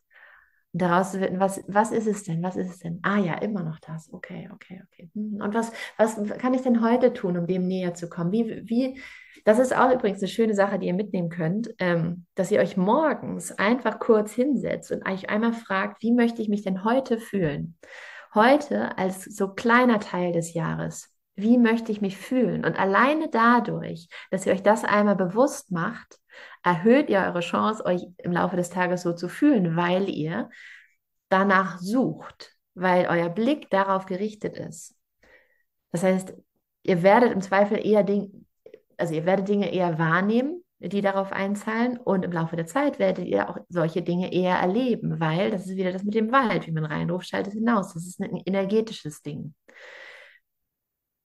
Und 0.73 0.83
daraus 0.83 1.11
zu 1.11 1.19
finden, 1.19 1.41
was, 1.41 1.65
was 1.67 1.91
ist 1.91 2.07
es 2.07 2.23
denn? 2.23 2.41
Was 2.43 2.55
ist 2.55 2.71
es 2.71 2.79
denn? 2.79 3.01
Ah 3.03 3.19
ja, 3.19 3.35
immer 3.35 3.65
noch 3.65 3.81
das. 3.81 4.13
Okay, 4.13 4.49
okay, 4.55 4.81
okay. 4.87 5.11
Hm, 5.15 5.41
und 5.43 5.53
was, 5.53 5.73
was 5.97 6.17
kann 6.39 6.55
ich 6.55 6.63
denn 6.63 6.81
heute 6.81 7.13
tun, 7.13 7.37
um 7.37 7.49
dem 7.49 7.67
näher 7.67 7.95
zu 7.95 8.09
kommen? 8.09 8.31
Wie, 8.31 8.63
wie, 8.69 9.01
das 9.45 9.59
ist 9.59 9.77
auch 9.77 9.93
übrigens 9.93 10.21
eine 10.21 10.29
schöne 10.29 10.55
Sache, 10.55 10.79
die 10.79 10.87
ihr 10.87 10.95
mitnehmen 10.95 11.31
könnt, 11.31 11.75
ähm, 11.81 12.25
dass 12.37 12.53
ihr 12.53 12.61
euch 12.61 12.77
morgens 12.77 13.51
einfach 13.51 13.99
kurz 13.99 14.33
hinsetzt 14.33 14.93
und 14.93 15.09
euch 15.09 15.29
einmal 15.29 15.55
fragt, 15.55 16.03
wie 16.05 16.13
möchte 16.13 16.41
ich 16.41 16.49
mich 16.49 16.63
denn 16.63 16.85
heute 16.85 17.19
fühlen? 17.19 17.77
Heute 18.33 18.97
als 18.97 19.25
so 19.25 19.49
kleiner 19.49 19.99
Teil 19.99 20.31
des 20.31 20.55
Jahres 20.55 21.18
wie 21.39 21.57
möchte 21.57 21.93
ich 21.93 22.01
mich 22.01 22.17
fühlen? 22.17 22.65
Und 22.65 22.79
alleine 22.79 23.29
dadurch, 23.31 24.09
dass 24.31 24.45
ihr 24.45 24.53
euch 24.53 24.63
das 24.63 24.85
einmal 24.85 25.15
bewusst 25.15 25.71
macht, 25.71 26.19
erhöht 26.65 27.09
ihr 27.09 27.21
eure 27.21 27.41
Chance, 27.41 27.85
euch 27.85 28.03
im 28.19 28.33
Laufe 28.33 28.57
des 28.57 28.71
Tages 28.71 29.03
so 29.03 29.13
zu 29.13 29.29
fühlen, 29.29 29.77
weil 29.77 30.09
ihr 30.09 30.51
danach 31.29 31.79
sucht, 31.79 32.57
weil 32.75 33.07
euer 33.07 33.29
Blick 33.29 33.71
darauf 33.71 34.07
gerichtet 34.07 34.57
ist. 34.57 34.97
Das 35.93 36.03
heißt, 36.03 36.35
ihr 36.83 37.03
werdet 37.03 37.33
im 37.33 37.41
Zweifel 37.41 37.85
eher 37.87 38.03
Dinge, 38.03 38.31
also 38.97 39.15
ihr 39.15 39.25
werdet 39.25 39.49
Dinge 39.49 39.73
eher 39.73 39.99
wahrnehmen, 39.99 40.65
die 40.81 41.03
darauf 41.03 41.33
einzahlen 41.33 41.99
und 41.99 42.25
im 42.25 42.33
Laufe 42.33 42.57
der 42.57 42.67
Zeit 42.67 42.99
werdet 42.99 43.27
ihr 43.27 43.49
auch 43.49 43.59
solche 43.69 44.03
Dinge 44.03 44.33
eher 44.33 44.57
erleben, 44.57 45.21
weil 45.21 45.51
das 45.51 45.67
ist 45.67 45.77
wieder 45.77 45.93
das 45.93 46.05
mit 46.05 46.15
dem 46.15 46.33
Wald, 46.33 46.67
wie 46.67 46.73
man 46.73 46.85
reinruft, 46.85 47.29
schaltet 47.29 47.53
hinaus. 47.55 47.95
Das 47.95 48.07
ist 48.07 48.21
ein 48.21 48.43
energetisches 48.45 49.23
Ding. 49.23 49.55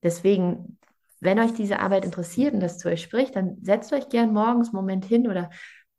Deswegen, 0.04 0.78
wenn 1.20 1.40
euch 1.40 1.54
diese 1.54 1.80
Arbeit 1.80 2.04
interessiert 2.04 2.54
und 2.54 2.60
das 2.60 2.78
zu 2.78 2.88
euch 2.88 3.02
spricht, 3.02 3.34
dann 3.34 3.56
setzt 3.62 3.92
euch 3.92 4.08
gern 4.08 4.32
morgens 4.32 4.68
einen 4.68 4.76
Moment 4.76 5.04
hin 5.04 5.26
oder 5.26 5.50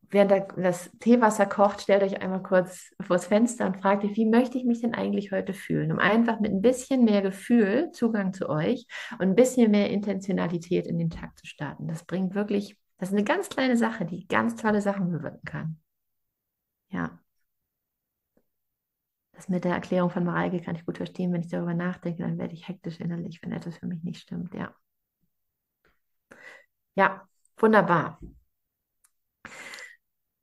während 0.10 0.32
das 0.56 0.92
Teewasser 1.00 1.46
kocht, 1.46 1.82
stellt 1.82 2.04
euch 2.04 2.22
einmal 2.22 2.42
kurz 2.42 2.92
vors 3.02 3.26
Fenster 3.26 3.66
und 3.66 3.78
fragt 3.78 4.04
euch, 4.04 4.16
wie 4.16 4.26
möchte 4.26 4.58
ich 4.58 4.64
mich 4.64 4.82
denn 4.82 4.94
eigentlich 4.94 5.32
heute 5.32 5.54
fühlen? 5.54 5.92
Um 5.92 6.00
einfach 6.00 6.40
mit 6.40 6.52
ein 6.52 6.62
bisschen 6.62 7.04
mehr 7.04 7.22
Gefühl 7.22 7.92
Zugang 7.92 8.32
zu 8.32 8.48
euch 8.48 8.86
und 9.14 9.22
ein 9.24 9.36
bisschen 9.36 9.72
mehr 9.72 9.90
Intentionalität 9.90 10.88
in 10.88 11.00
den 11.00 11.10
Tag 11.10 11.38
zu 11.38 11.46
starten. 11.48 11.88
Das 11.88 12.06
bringt 12.06 12.36
wirklich, 12.36 12.78
das 12.98 13.10
ist 13.10 13.16
eine 13.16 13.26
ganz 13.26 13.50
kleine 13.50 13.78
Sache, 13.78 14.06
die 14.06 14.28
ganz 14.28 14.56
tolle 14.56 14.82
Sachen 14.82 15.12
bewirken 15.12 15.44
kann. 15.44 15.78
Ja. 16.90 17.20
Das 19.36 19.50
mit 19.50 19.66
der 19.66 19.74
Erklärung 19.74 20.10
von 20.10 20.24
Mareike 20.24 20.62
kann 20.62 20.76
ich 20.76 20.86
gut 20.86 20.98
verstehen. 20.98 21.34
Wenn 21.34 21.42
ich 21.42 21.50
darüber 21.50 21.74
nachdenke, 21.74 22.24
dann 22.24 22.38
werde 22.38 22.54
ich 22.54 22.68
hektisch 22.68 23.00
innerlich, 23.00 23.42
wenn 23.44 23.52
etwas 23.52 23.78
für 23.78 23.88
mich 23.88 24.02
nicht 24.04 24.22
stimmt. 24.22 24.54
Ja. 24.54 24.74
Ja, 26.96 27.28
wunderbar. 27.58 28.20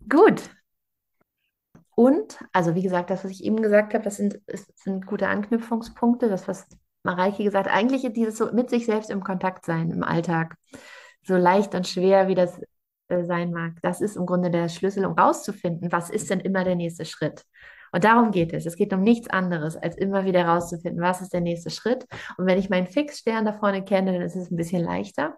Gut. 0.08 0.50
Und, 1.94 2.38
also 2.52 2.74
wie 2.74 2.82
gesagt, 2.82 3.10
das, 3.10 3.24
was 3.24 3.30
ich 3.30 3.44
eben 3.44 3.62
gesagt 3.62 3.94
habe, 3.94 4.04
das 4.04 4.16
sind, 4.16 4.40
das 4.46 4.66
sind 4.76 5.06
gute 5.06 5.28
Anknüpfungspunkte. 5.28 6.28
Das, 6.28 6.48
was 6.48 6.66
Mareike 7.02 7.44
gesagt 7.44 7.68
hat, 7.68 7.74
eigentlich 7.74 8.10
dieses 8.12 8.36
so 8.38 8.52
mit 8.52 8.70
sich 8.70 8.86
selbst 8.86 9.10
im 9.10 9.22
Kontakt 9.22 9.64
sein 9.64 9.90
im 9.90 10.02
Alltag, 10.02 10.56
so 11.22 11.36
leicht 11.36 11.74
und 11.74 11.86
schwer, 11.86 12.28
wie 12.28 12.34
das 12.34 12.60
äh, 13.08 13.24
sein 13.24 13.52
mag, 13.52 13.74
das 13.82 14.00
ist 14.00 14.16
im 14.16 14.26
Grunde 14.26 14.50
der 14.50 14.68
Schlüssel, 14.68 15.04
um 15.04 15.18
rauszufinden, 15.18 15.92
was 15.92 16.10
ist 16.10 16.30
denn 16.30 16.40
immer 16.40 16.64
der 16.64 16.76
nächste 16.76 17.04
Schritt. 17.04 17.44
Und 17.92 18.04
darum 18.04 18.30
geht 18.30 18.52
es. 18.54 18.64
Es 18.64 18.76
geht 18.76 18.92
um 18.94 19.02
nichts 19.02 19.28
anderes, 19.28 19.76
als 19.76 19.96
immer 19.96 20.24
wieder 20.24 20.40
herauszufinden, 20.40 21.02
was 21.02 21.20
ist 21.20 21.32
der 21.32 21.42
nächste 21.42 21.70
Schritt. 21.70 22.06
Und 22.38 22.46
wenn 22.46 22.58
ich 22.58 22.70
meinen 22.70 22.86
Fixstern 22.86 23.44
da 23.44 23.52
vorne 23.52 23.84
kenne, 23.84 24.14
dann 24.14 24.22
ist 24.22 24.34
es 24.34 24.50
ein 24.50 24.56
bisschen 24.56 24.82
leichter. 24.82 25.36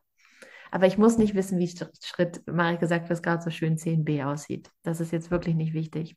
Aber 0.70 0.86
ich 0.86 0.96
muss 0.96 1.18
nicht 1.18 1.34
wissen, 1.34 1.58
wie 1.58 1.72
Schritt, 2.02 2.42
Marie 2.46 2.78
gesagt, 2.78 3.10
was 3.10 3.22
gerade 3.22 3.42
so 3.42 3.50
schön 3.50 3.76
10b 3.76 4.24
aussieht. 4.24 4.70
Das 4.82 5.00
ist 5.00 5.12
jetzt 5.12 5.30
wirklich 5.30 5.56
nicht 5.56 5.74
wichtig. 5.74 6.16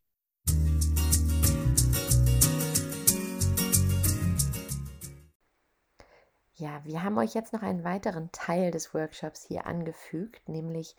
Ja, 6.60 6.82
wir 6.86 7.04
haben 7.04 7.18
euch 7.20 7.36
jetzt 7.36 7.54
noch 7.54 7.62
einen 7.62 7.84
weiteren 7.84 8.32
Teil 8.32 8.72
des 8.72 8.96
Workshops 8.96 9.44
hier 9.44 9.68
angefügt, 9.68 10.50
nämlich 10.50 10.96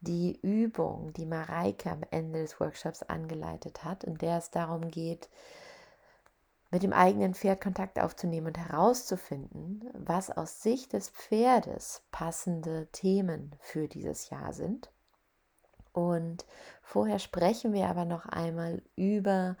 die 0.00 0.38
Übung, 0.42 1.12
die 1.12 1.26
Mareike 1.26 1.90
am 1.90 2.02
Ende 2.10 2.40
des 2.40 2.58
Workshops 2.60 3.02
angeleitet 3.02 3.84
hat, 3.84 4.04
in 4.04 4.16
der 4.16 4.38
es 4.38 4.50
darum 4.50 4.88
geht, 4.90 5.28
mit 6.70 6.82
dem 6.82 6.92
eigenen 6.92 7.34
Pferd 7.34 7.60
Kontakt 7.60 7.98
aufzunehmen 7.98 8.48
und 8.48 8.58
herauszufinden, 8.58 9.90
was 9.92 10.30
aus 10.30 10.62
Sicht 10.62 10.92
des 10.92 11.10
Pferdes 11.10 12.02
passende 12.12 12.86
Themen 12.92 13.56
für 13.58 13.88
dieses 13.88 14.30
Jahr 14.30 14.52
sind. 14.52 14.90
Und 15.92 16.46
vorher 16.82 17.18
sprechen 17.18 17.72
wir 17.72 17.88
aber 17.88 18.04
noch 18.04 18.26
einmal 18.26 18.82
über 18.94 19.56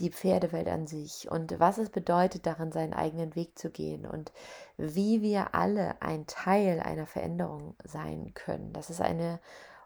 die 0.00 0.10
Pferdewelt 0.10 0.68
an 0.68 0.86
sich 0.86 1.30
und 1.30 1.58
was 1.58 1.78
es 1.78 1.90
bedeutet, 1.90 2.46
darin 2.46 2.72
seinen 2.72 2.94
eigenen 2.94 3.34
Weg 3.34 3.58
zu 3.58 3.70
gehen 3.70 4.06
und 4.06 4.32
wie 4.76 5.22
wir 5.22 5.54
alle 5.54 6.00
ein 6.00 6.26
Teil 6.26 6.80
einer 6.80 7.06
Veränderung 7.06 7.76
sein 7.84 8.32
können. 8.34 8.72
Das 8.72 8.90
ist 8.90 9.00
eine 9.00 9.40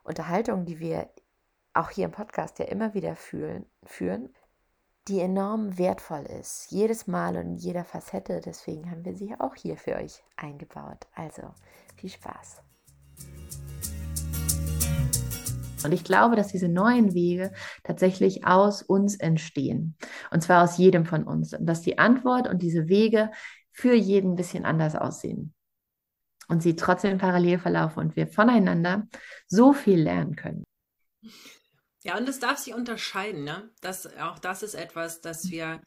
Unterhaltung, 0.04 0.64
die 0.64 0.80
wir 0.80 1.08
auch 1.74 1.90
hier 1.90 2.04
im 2.04 2.12
Podcast 2.12 2.58
ja 2.58 2.66
immer 2.66 2.94
wieder 2.94 3.16
fühlen, 3.16 3.64
führen, 3.84 4.34
die 5.08 5.20
enorm 5.20 5.78
wertvoll 5.78 6.24
ist, 6.26 6.70
jedes 6.70 7.06
Mal 7.06 7.36
und 7.36 7.42
in 7.42 7.56
jeder 7.56 7.84
Facette. 7.84 8.40
Deswegen 8.40 8.90
haben 8.90 9.04
wir 9.04 9.16
sie 9.16 9.34
auch 9.38 9.54
hier 9.54 9.76
für 9.76 9.96
euch 9.96 10.22
eingebaut. 10.36 11.06
Also 11.14 11.42
viel 11.96 12.10
Spaß. 12.10 12.60
Und 15.84 15.92
ich 15.92 16.04
glaube, 16.04 16.36
dass 16.36 16.48
diese 16.48 16.68
neuen 16.68 17.14
Wege 17.14 17.52
tatsächlich 17.84 18.46
aus 18.46 18.82
uns 18.82 19.16
entstehen. 19.16 19.96
Und 20.30 20.42
zwar 20.42 20.64
aus 20.64 20.78
jedem 20.78 21.06
von 21.06 21.24
uns. 21.24 21.54
Und 21.54 21.66
dass 21.66 21.82
die 21.82 21.98
Antwort 21.98 22.48
und 22.48 22.62
diese 22.62 22.88
Wege 22.88 23.30
für 23.72 23.94
jeden 23.94 24.32
ein 24.32 24.36
bisschen 24.36 24.64
anders 24.64 24.94
aussehen. 24.94 25.54
Und 26.48 26.62
sie 26.62 26.76
trotzdem 26.76 27.18
parallel 27.18 27.58
verlaufen 27.58 28.00
und 28.00 28.16
wir 28.16 28.26
voneinander 28.26 29.08
so 29.46 29.72
viel 29.72 30.00
lernen 30.00 30.36
können. 30.36 30.64
Ja, 32.04 32.18
und 32.18 32.28
das 32.28 32.40
darf 32.40 32.58
sich 32.58 32.74
unterscheiden. 32.74 33.44
Ne? 33.44 33.70
Das, 33.80 34.06
auch 34.18 34.38
das 34.38 34.62
ist 34.62 34.74
etwas, 34.74 35.20
dass 35.20 35.50
wir 35.50 35.80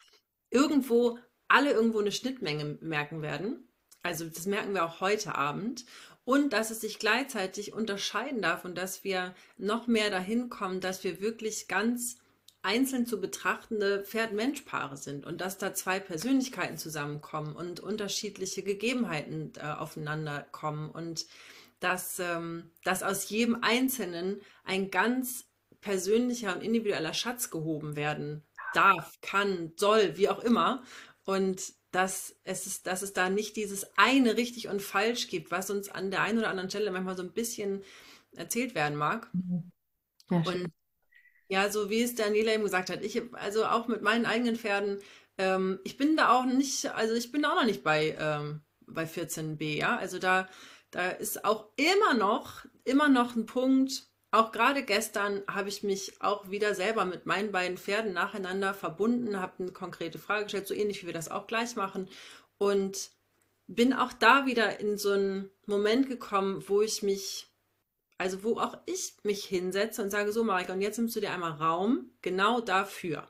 irgendwo 0.49 1.19
alle 1.47 1.71
irgendwo 1.71 1.99
eine 1.99 2.11
Schnittmenge 2.11 2.77
merken 2.81 3.21
werden. 3.21 3.69
Also 4.01 4.25
das 4.29 4.45
merken 4.45 4.73
wir 4.73 4.85
auch 4.85 5.01
heute 5.01 5.35
Abend. 5.35 5.85
Und 6.25 6.53
dass 6.53 6.71
es 6.71 6.81
sich 6.81 6.99
gleichzeitig 6.99 7.73
unterscheiden 7.73 8.41
darf 8.41 8.65
und 8.65 8.77
dass 8.77 9.03
wir 9.03 9.35
noch 9.57 9.87
mehr 9.87 10.09
dahin 10.09 10.49
kommen, 10.49 10.81
dass 10.81 11.03
wir 11.03 11.21
wirklich 11.21 11.67
ganz 11.67 12.17
einzeln 12.63 13.05
zu 13.05 13.21
betrachtende 13.21 14.03
Pferd-Mensch-Paare 14.03 14.97
sind 14.97 15.25
und 15.25 15.39
dass 15.39 15.59
da 15.59 15.73
zwei 15.75 15.99
Persönlichkeiten 15.99 16.77
zusammenkommen 16.77 17.55
und 17.55 17.79
unterschiedliche 17.79 18.63
Gegebenheiten 18.63 19.53
äh, 19.57 19.67
aufeinander 19.67 20.47
kommen 20.51 20.89
und 20.89 21.27
dass, 21.79 22.17
ähm, 22.17 22.71
dass 22.83 23.03
aus 23.03 23.29
jedem 23.29 23.59
Einzelnen 23.61 24.41
ein 24.63 24.89
ganz 24.89 25.45
persönlicher 25.79 26.55
und 26.55 26.63
individueller 26.63 27.13
Schatz 27.13 27.51
gehoben 27.51 27.95
werden 27.95 28.43
darf, 28.73 29.13
kann, 29.21 29.73
soll, 29.75 30.17
wie 30.17 30.29
auch 30.29 30.39
immer. 30.39 30.83
Und 31.23 31.73
dass 31.95 32.35
es, 32.43 32.83
dass 32.83 33.01
es 33.01 33.13
da 33.13 33.29
nicht 33.29 33.55
dieses 33.55 33.97
eine 33.97 34.35
richtig 34.35 34.67
und 34.67 34.81
falsch 34.81 35.29
gibt, 35.29 35.49
was 35.49 35.69
uns 35.69 35.87
an 35.87 36.11
der 36.11 36.23
einen 36.23 36.39
oder 36.39 36.49
anderen 36.49 36.69
Stelle 36.69 36.91
manchmal 36.91 37.15
so 37.15 37.23
ein 37.23 37.31
bisschen 37.31 37.83
erzählt 38.35 38.75
werden 38.75 38.97
mag. 38.97 39.29
Mhm. 39.33 39.71
Ja, 40.29 40.37
und 40.39 40.73
ja, 41.47 41.69
so 41.69 41.89
wie 41.89 42.01
es 42.01 42.15
Daniela 42.15 42.53
eben 42.53 42.63
gesagt 42.63 42.89
hat, 42.89 43.01
ich 43.01 43.21
also 43.33 43.65
auch 43.65 43.87
mit 43.87 44.01
meinen 44.01 44.25
eigenen 44.25 44.57
Pferden, 44.57 44.99
ähm, 45.37 45.79
ich 45.85 45.95
bin 45.95 46.17
da 46.17 46.37
auch 46.37 46.45
nicht, 46.45 46.85
also 46.87 47.13
ich 47.13 47.31
bin 47.31 47.43
da 47.43 47.51
auch 47.51 47.61
noch 47.61 47.65
nicht 47.65 47.83
bei, 47.83 48.17
ähm, 48.19 48.61
bei 48.81 49.05
14b, 49.05 49.77
ja. 49.77 49.95
Also 49.95 50.19
da, 50.19 50.49
da 50.91 51.11
ist 51.11 51.45
auch 51.45 51.69
immer 51.77 52.13
noch, 52.13 52.65
immer 52.83 53.07
noch 53.07 53.37
ein 53.37 53.45
Punkt, 53.45 54.09
auch 54.35 54.51
gerade 54.51 54.83
gestern 54.83 55.43
habe 55.47 55.69
ich 55.69 55.83
mich 55.83 56.21
auch 56.21 56.49
wieder 56.49 56.75
selber 56.75 57.05
mit 57.05 57.25
meinen 57.25 57.51
beiden 57.51 57.77
Pferden 57.77 58.13
nacheinander 58.13 58.73
verbunden, 58.73 59.39
habe 59.39 59.53
eine 59.59 59.71
konkrete 59.71 60.19
Frage 60.19 60.43
gestellt, 60.43 60.67
so 60.67 60.73
ähnlich 60.73 61.01
wie 61.01 61.07
wir 61.07 61.13
das 61.13 61.29
auch 61.29 61.47
gleich 61.47 61.75
machen. 61.75 62.09
Und 62.57 63.11
bin 63.67 63.93
auch 63.93 64.13
da 64.13 64.45
wieder 64.45 64.79
in 64.79 64.97
so 64.97 65.11
einen 65.11 65.49
Moment 65.65 66.07
gekommen, 66.07 66.63
wo 66.67 66.81
ich 66.81 67.01
mich 67.01 67.47
also 68.17 68.43
wo 68.43 68.57
auch 68.59 68.77
ich 68.85 69.13
mich 69.23 69.45
hinsetze 69.45 70.01
und 70.01 70.09
sage, 70.09 70.31
so 70.31 70.43
Marika, 70.43 70.73
und 70.73 70.81
jetzt 70.81 70.97
nimmst 70.97 71.15
du 71.15 71.19
dir 71.19 71.31
einmal 71.31 71.51
Raum 71.51 72.11
genau 72.21 72.61
dafür. 72.61 73.27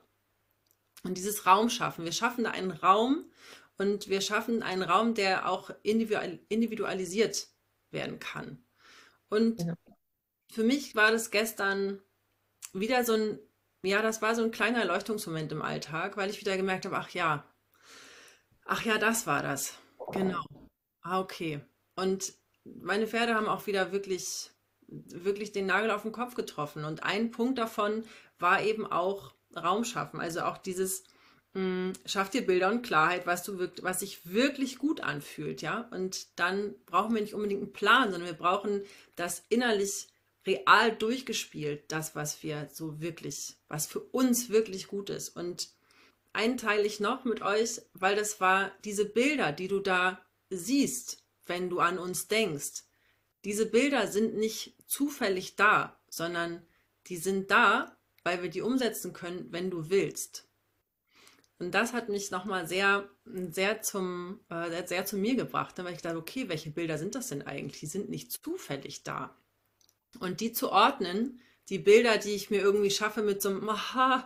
Und 1.03 1.17
dieses 1.17 1.45
Raum 1.45 1.69
schaffen. 1.69 2.05
Wir 2.05 2.11
schaffen 2.11 2.43
da 2.43 2.51
einen 2.51 2.71
Raum 2.71 3.25
und 3.77 4.09
wir 4.09 4.21
schaffen 4.21 4.63
einen 4.63 4.83
Raum, 4.83 5.13
der 5.13 5.49
auch 5.49 5.71
individualisiert 5.83 7.47
werden 7.91 8.19
kann. 8.19 8.63
Und 9.29 9.61
ja. 9.61 9.75
Für 10.51 10.63
mich 10.63 10.95
war 10.95 11.11
das 11.11 11.31
gestern 11.31 12.01
wieder 12.73 13.03
so 13.03 13.13
ein, 13.13 13.39
ja, 13.83 14.01
das 14.01 14.21
war 14.21 14.35
so 14.35 14.43
ein 14.43 14.51
kleiner 14.51 14.79
Erleuchtungsmoment 14.79 15.51
im 15.51 15.61
Alltag, 15.61 16.17
weil 16.17 16.29
ich 16.29 16.41
wieder 16.41 16.57
gemerkt 16.57 16.85
habe, 16.85 16.97
ach 16.97 17.09
ja, 17.09 17.45
ach 18.65 18.83
ja, 18.83 18.97
das 18.97 19.27
war 19.27 19.43
das. 19.43 19.77
Genau. 20.11 20.43
Ah, 21.01 21.19
okay. 21.19 21.61
Und 21.95 22.33
meine 22.63 23.07
Pferde 23.07 23.35
haben 23.35 23.47
auch 23.47 23.67
wieder 23.67 23.91
wirklich 23.91 24.51
wirklich 24.87 25.51
den 25.51 25.65
Nagel 25.65 25.91
auf 25.91 26.03
den 26.03 26.11
Kopf 26.11 26.35
getroffen. 26.35 26.85
Und 26.85 27.03
ein 27.03 27.31
Punkt 27.31 27.57
davon 27.57 28.03
war 28.39 28.61
eben 28.63 28.85
auch 28.85 29.33
Raum 29.55 29.83
schaffen. 29.83 30.19
Also 30.19 30.41
auch 30.41 30.57
dieses, 30.57 31.03
mh, 31.53 31.61
hm, 31.61 31.93
schaff 32.05 32.29
dir 32.29 32.45
Bilder 32.45 32.69
und 32.69 32.83
Klarheit, 32.83 33.25
was 33.25 33.43
du 33.43 33.57
wirkt, 33.57 33.83
was 33.83 34.01
sich 34.01 34.31
wirklich 34.31 34.77
gut 34.77 35.01
anfühlt, 35.01 35.61
ja. 35.61 35.87
Und 35.91 36.39
dann 36.39 36.75
brauchen 36.85 37.15
wir 37.15 37.21
nicht 37.21 37.33
unbedingt 37.33 37.61
einen 37.61 37.73
Plan, 37.73 38.11
sondern 38.11 38.29
wir 38.29 38.37
brauchen 38.37 38.83
das 39.15 39.43
innerlich 39.49 40.07
real 40.45 40.95
durchgespielt, 40.95 41.83
das, 41.87 42.15
was 42.15 42.43
wir 42.43 42.69
so 42.71 42.99
wirklich, 43.01 43.57
was 43.67 43.87
für 43.87 43.99
uns 43.99 44.49
wirklich 44.49 44.87
gut 44.87 45.09
ist. 45.09 45.29
Und 45.29 45.69
einen 46.33 46.57
teile 46.57 46.83
ich 46.83 46.99
noch 46.99 47.25
mit 47.25 47.41
euch, 47.41 47.81
weil 47.93 48.15
das 48.15 48.39
war 48.41 48.71
diese 48.83 49.05
Bilder, 49.05 49.51
die 49.51 49.67
du 49.67 49.79
da 49.79 50.21
siehst, 50.49 51.23
wenn 51.45 51.69
du 51.69 51.79
an 51.79 51.97
uns 51.97 52.27
denkst. 52.27 52.83
Diese 53.43 53.65
Bilder 53.65 54.07
sind 54.07 54.35
nicht 54.35 54.75
zufällig 54.87 55.55
da, 55.55 55.99
sondern 56.09 56.65
die 57.07 57.17
sind 57.17 57.51
da, 57.51 57.95
weil 58.23 58.41
wir 58.41 58.49
die 58.49 58.61
umsetzen 58.61 59.13
können, 59.13 59.47
wenn 59.51 59.69
du 59.69 59.89
willst. 59.89 60.47
Und 61.57 61.71
das 61.71 61.93
hat 61.93 62.09
mich 62.09 62.31
nochmal 62.31 62.67
sehr, 62.67 63.09
sehr, 63.25 63.81
zum, 63.81 64.41
äh, 64.49 64.85
sehr 64.85 65.05
zu 65.05 65.17
mir 65.17 65.35
gebracht, 65.35 65.77
ne, 65.77 65.85
weil 65.85 65.93
ich 65.93 66.01
dachte, 66.01 66.17
okay, 66.17 66.49
welche 66.49 66.71
Bilder 66.71 66.97
sind 66.97 67.15
das 67.15 67.29
denn 67.29 67.43
eigentlich? 67.43 67.79
Die 67.79 67.85
sind 67.85 68.09
nicht 68.09 68.31
zufällig 68.31 69.03
da. 69.03 69.35
Und 70.19 70.39
die 70.41 70.53
zu 70.53 70.71
ordnen, 70.71 71.39
die 71.69 71.79
Bilder, 71.79 72.17
die 72.17 72.31
ich 72.31 72.49
mir 72.49 72.61
irgendwie 72.61 72.91
schaffe 72.91 73.21
mit 73.21 73.41
so 73.41 73.49
einem, 73.49 73.67
aha, 73.69 74.25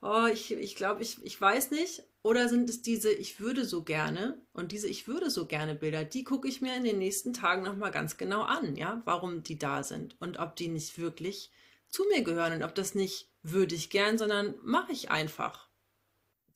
oh, 0.00 0.26
ich, 0.32 0.52
ich 0.52 0.76
glaube, 0.76 1.02
ich, 1.02 1.22
ich 1.24 1.40
weiß 1.40 1.70
nicht. 1.70 2.04
Oder 2.22 2.48
sind 2.48 2.68
es 2.68 2.82
diese 2.82 3.12
Ich 3.12 3.38
würde 3.38 3.64
so 3.64 3.84
gerne 3.84 4.36
und 4.52 4.72
diese 4.72 4.88
Ich 4.88 5.06
würde 5.06 5.30
so 5.30 5.46
gerne 5.46 5.76
Bilder, 5.76 6.02
die 6.02 6.24
gucke 6.24 6.48
ich 6.48 6.60
mir 6.60 6.74
in 6.74 6.82
den 6.82 6.98
nächsten 6.98 7.32
Tagen 7.32 7.62
nochmal 7.62 7.92
ganz 7.92 8.16
genau 8.16 8.42
an, 8.42 8.74
ja, 8.74 9.00
warum 9.04 9.44
die 9.44 9.58
da 9.58 9.84
sind 9.84 10.16
und 10.20 10.40
ob 10.40 10.56
die 10.56 10.66
nicht 10.66 10.98
wirklich 10.98 11.52
zu 11.88 12.04
mir 12.12 12.22
gehören 12.22 12.54
und 12.54 12.62
ob 12.64 12.74
das 12.74 12.96
nicht 12.96 13.30
würde 13.44 13.76
ich 13.76 13.90
gern, 13.90 14.18
sondern 14.18 14.56
mache 14.64 14.90
ich 14.90 15.10
einfach 15.10 15.68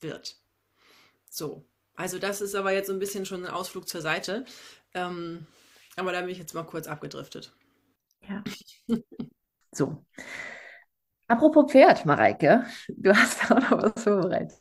wird. 0.01 0.41
So, 1.31 1.65
also 1.95 2.19
das 2.19 2.41
ist 2.41 2.57
aber 2.57 2.73
jetzt 2.73 2.89
so 2.89 2.93
ein 2.93 2.99
bisschen 2.99 3.25
schon 3.25 3.45
ein 3.45 3.53
Ausflug 3.53 3.89
zur 3.89 4.01
Seite. 4.01 4.45
Ähm, 4.95 5.47
aber 5.95 6.13
da 6.13 6.21
bin 6.23 6.31
ich 6.31 6.39
jetzt 6.39 6.55
mal 6.55 6.65
kurz 6.65 6.89
abgedriftet. 6.89 7.53
Ja. 8.29 8.45
so. 9.73 10.05
Apropos 11.29 11.71
Pferd, 11.71 12.05
Mareike, 12.07 12.67
du 12.89 13.13
hast 13.17 13.51
auch 13.51 13.71
noch 13.71 13.83
was 13.83 14.03
vorbereitet. 14.03 14.61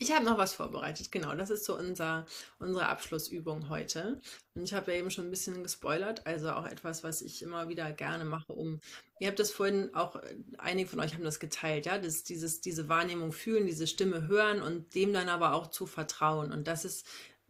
Ich 0.00 0.12
habe 0.12 0.24
noch 0.24 0.36
was 0.36 0.54
vorbereitet, 0.54 1.12
genau. 1.12 1.34
Das 1.34 1.50
ist 1.50 1.64
so 1.64 1.78
unser, 1.78 2.26
unsere 2.58 2.88
Abschlussübung 2.88 3.68
heute. 3.68 4.20
Und 4.54 4.64
ich 4.64 4.74
habe 4.74 4.92
ja 4.92 4.98
eben 4.98 5.10
schon 5.10 5.26
ein 5.26 5.30
bisschen 5.30 5.62
gespoilert, 5.62 6.26
also 6.26 6.50
auch 6.50 6.66
etwas, 6.66 7.04
was 7.04 7.22
ich 7.22 7.42
immer 7.42 7.68
wieder 7.68 7.92
gerne 7.92 8.24
mache, 8.24 8.52
um, 8.52 8.80
ihr 9.20 9.28
habt 9.28 9.38
das 9.38 9.52
vorhin 9.52 9.94
auch, 9.94 10.20
einige 10.58 10.88
von 10.88 11.00
euch 11.00 11.14
haben 11.14 11.22
das 11.22 11.38
geteilt, 11.38 11.86
ja, 11.86 11.98
das, 11.98 12.24
dieses, 12.24 12.60
diese 12.60 12.88
Wahrnehmung 12.88 13.32
fühlen, 13.32 13.66
diese 13.66 13.86
Stimme 13.86 14.26
hören 14.26 14.60
und 14.60 14.94
dem 14.96 15.12
dann 15.12 15.28
aber 15.28 15.54
auch 15.54 15.68
zu 15.68 15.86
vertrauen. 15.86 16.52
Und 16.52 16.66
das 16.66 16.84
ist, 16.84 17.06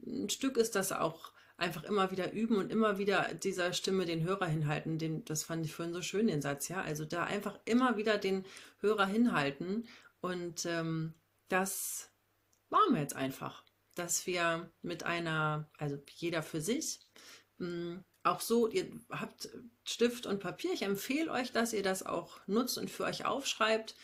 ein 0.06 0.28
Stück 0.28 0.58
ist 0.58 0.74
das 0.74 0.92
auch 0.92 1.32
einfach 1.56 1.84
immer 1.84 2.10
wieder 2.10 2.32
üben 2.32 2.56
und 2.56 2.70
immer 2.70 2.98
wieder 2.98 3.32
dieser 3.34 3.72
Stimme 3.72 4.06
den 4.06 4.22
Hörer 4.22 4.46
hinhalten. 4.46 4.98
Den, 4.98 5.24
das 5.24 5.44
fand 5.44 5.64
ich 5.64 5.74
vorhin 5.74 5.94
so 5.94 6.02
schön, 6.02 6.26
den 6.26 6.42
Satz, 6.42 6.68
ja. 6.68 6.80
Also 6.80 7.04
da 7.04 7.24
einfach 7.24 7.58
immer 7.64 7.96
wieder 7.96 8.18
den 8.18 8.44
Hörer 8.80 9.06
hinhalten. 9.06 9.86
Und 10.20 10.66
ähm, 10.66 11.14
das 11.48 12.10
machen 12.70 12.94
wir 12.94 13.00
jetzt 13.00 13.16
einfach, 13.16 13.62
dass 13.94 14.26
wir 14.26 14.70
mit 14.82 15.04
einer, 15.04 15.68
also 15.78 15.98
jeder 16.16 16.42
für 16.42 16.60
sich, 16.60 17.00
mh, 17.58 18.02
auch 18.24 18.40
so, 18.40 18.68
ihr 18.68 18.90
habt 19.10 19.50
Stift 19.84 20.26
und 20.26 20.40
Papier. 20.40 20.72
Ich 20.72 20.82
empfehle 20.82 21.30
euch, 21.30 21.52
dass 21.52 21.74
ihr 21.74 21.82
das 21.82 22.04
auch 22.04 22.40
nutzt 22.46 22.78
und 22.78 22.90
für 22.90 23.04
euch 23.04 23.26
aufschreibt 23.26 23.94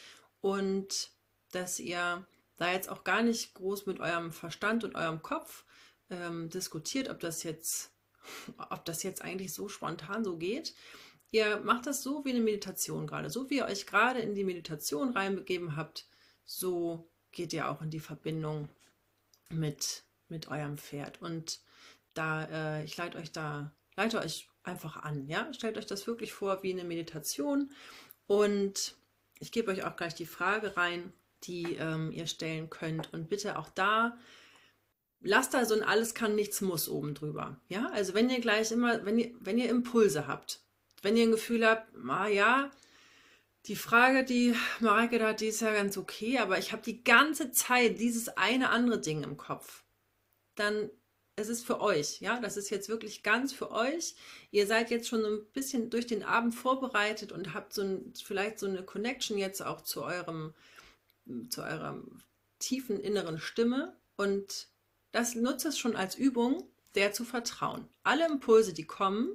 und 0.40 1.10
dass 1.52 1.80
ihr 1.80 2.26
da 2.58 2.70
jetzt 2.70 2.90
auch 2.90 3.02
gar 3.02 3.22
nicht 3.22 3.54
groß 3.54 3.86
mit 3.86 3.98
eurem 3.98 4.30
Verstand 4.30 4.84
und 4.84 4.94
eurem 4.94 5.22
Kopf 5.22 5.64
ähm, 6.10 6.50
diskutiert, 6.50 7.08
ob 7.08 7.20
das 7.20 7.42
jetzt, 7.42 7.92
ob 8.70 8.84
das 8.84 9.02
jetzt 9.02 9.22
eigentlich 9.22 9.52
so 9.52 9.68
spontan 9.68 10.24
so 10.24 10.36
geht. 10.36 10.74
Ihr 11.32 11.60
macht 11.60 11.86
das 11.86 12.02
so 12.02 12.24
wie 12.24 12.30
eine 12.30 12.40
Meditation 12.40 13.06
gerade. 13.06 13.30
So 13.30 13.48
wie 13.50 13.58
ihr 13.58 13.66
euch 13.66 13.86
gerade 13.86 14.20
in 14.20 14.34
die 14.34 14.44
Meditation 14.44 15.10
reinbegeben 15.10 15.76
habt, 15.76 16.06
so 16.44 17.08
geht 17.30 17.52
ihr 17.52 17.68
auch 17.68 17.82
in 17.82 17.90
die 17.90 18.00
Verbindung 18.00 18.68
mit, 19.48 20.02
mit 20.28 20.48
eurem 20.48 20.76
Pferd. 20.76 21.22
Und 21.22 21.60
da, 22.14 22.44
äh, 22.44 22.84
ich 22.84 22.96
leite 22.96 23.18
euch 23.18 23.30
da, 23.30 23.72
leite 23.96 24.18
euch 24.18 24.48
einfach 24.64 24.96
an, 24.96 25.26
ja. 25.28 25.52
Stellt 25.52 25.78
euch 25.78 25.86
das 25.86 26.06
wirklich 26.06 26.32
vor 26.32 26.62
wie 26.62 26.72
eine 26.72 26.84
Meditation. 26.84 27.70
Und 28.26 28.96
ich 29.38 29.52
gebe 29.52 29.70
euch 29.70 29.84
auch 29.84 29.96
gleich 29.96 30.14
die 30.14 30.26
Frage 30.26 30.76
rein, 30.76 31.12
die 31.44 31.76
ähm, 31.76 32.10
ihr 32.10 32.26
stellen 32.26 32.70
könnt. 32.70 33.12
Und 33.12 33.28
bitte 33.28 33.58
auch 33.58 33.68
da 33.70 34.18
lasst 35.20 35.54
da 35.54 35.64
so 35.64 35.74
ein 35.74 35.82
alles 35.82 36.14
kann, 36.14 36.34
nichts 36.34 36.60
muss 36.60 36.88
oben 36.88 37.14
drüber. 37.14 37.60
Ja, 37.68 37.90
also 37.90 38.14
wenn 38.14 38.30
ihr 38.30 38.40
gleich 38.40 38.72
immer, 38.72 39.04
wenn 39.04 39.18
ihr, 39.18 39.32
wenn 39.40 39.58
ihr 39.58 39.68
Impulse 39.68 40.26
habt, 40.26 40.60
wenn 41.02 41.16
ihr 41.16 41.24
ein 41.24 41.32
Gefühl 41.32 41.66
habt, 41.66 41.88
ah 42.08 42.28
ja, 42.28 42.70
die 43.66 43.76
Frage, 43.76 44.24
die 44.24 44.54
Mareike 44.80 45.18
da 45.18 45.28
hat, 45.28 45.40
die 45.40 45.48
ist 45.48 45.60
ja 45.60 45.72
ganz 45.72 45.96
okay, 45.98 46.38
aber 46.38 46.58
ich 46.58 46.72
habe 46.72 46.82
die 46.82 47.04
ganze 47.04 47.52
Zeit 47.52 48.00
dieses 48.00 48.28
eine 48.28 48.70
andere 48.70 49.00
Ding 49.00 49.22
im 49.22 49.36
Kopf. 49.36 49.84
Dann 50.54 50.90
es 51.40 51.48
ist 51.48 51.64
für 51.64 51.80
euch, 51.80 52.20
ja, 52.20 52.38
das 52.38 52.56
ist 52.56 52.70
jetzt 52.70 52.88
wirklich 52.88 53.22
ganz 53.22 53.52
für 53.52 53.70
euch. 53.70 54.14
Ihr 54.50 54.66
seid 54.66 54.90
jetzt 54.90 55.08
schon 55.08 55.24
ein 55.24 55.44
bisschen 55.52 55.88
durch 55.88 56.06
den 56.06 56.22
Abend 56.22 56.54
vorbereitet 56.54 57.32
und 57.32 57.54
habt 57.54 57.72
so 57.72 57.82
ein, 57.82 58.12
vielleicht 58.22 58.58
so 58.58 58.66
eine 58.66 58.82
Connection 58.82 59.38
jetzt 59.38 59.62
auch 59.62 59.80
zu 59.80 60.02
eurem, 60.02 60.54
zu 61.48 61.62
eurer 61.62 62.02
tiefen 62.58 63.00
inneren 63.00 63.38
Stimme 63.38 63.96
und 64.16 64.68
das 65.12 65.34
nutzt 65.34 65.66
es 65.66 65.78
schon 65.78 65.96
als 65.96 66.14
Übung, 66.14 66.68
der 66.94 67.12
zu 67.12 67.24
vertrauen. 67.24 67.88
Alle 68.02 68.26
Impulse, 68.26 68.72
die 68.72 68.86
kommen, 68.86 69.34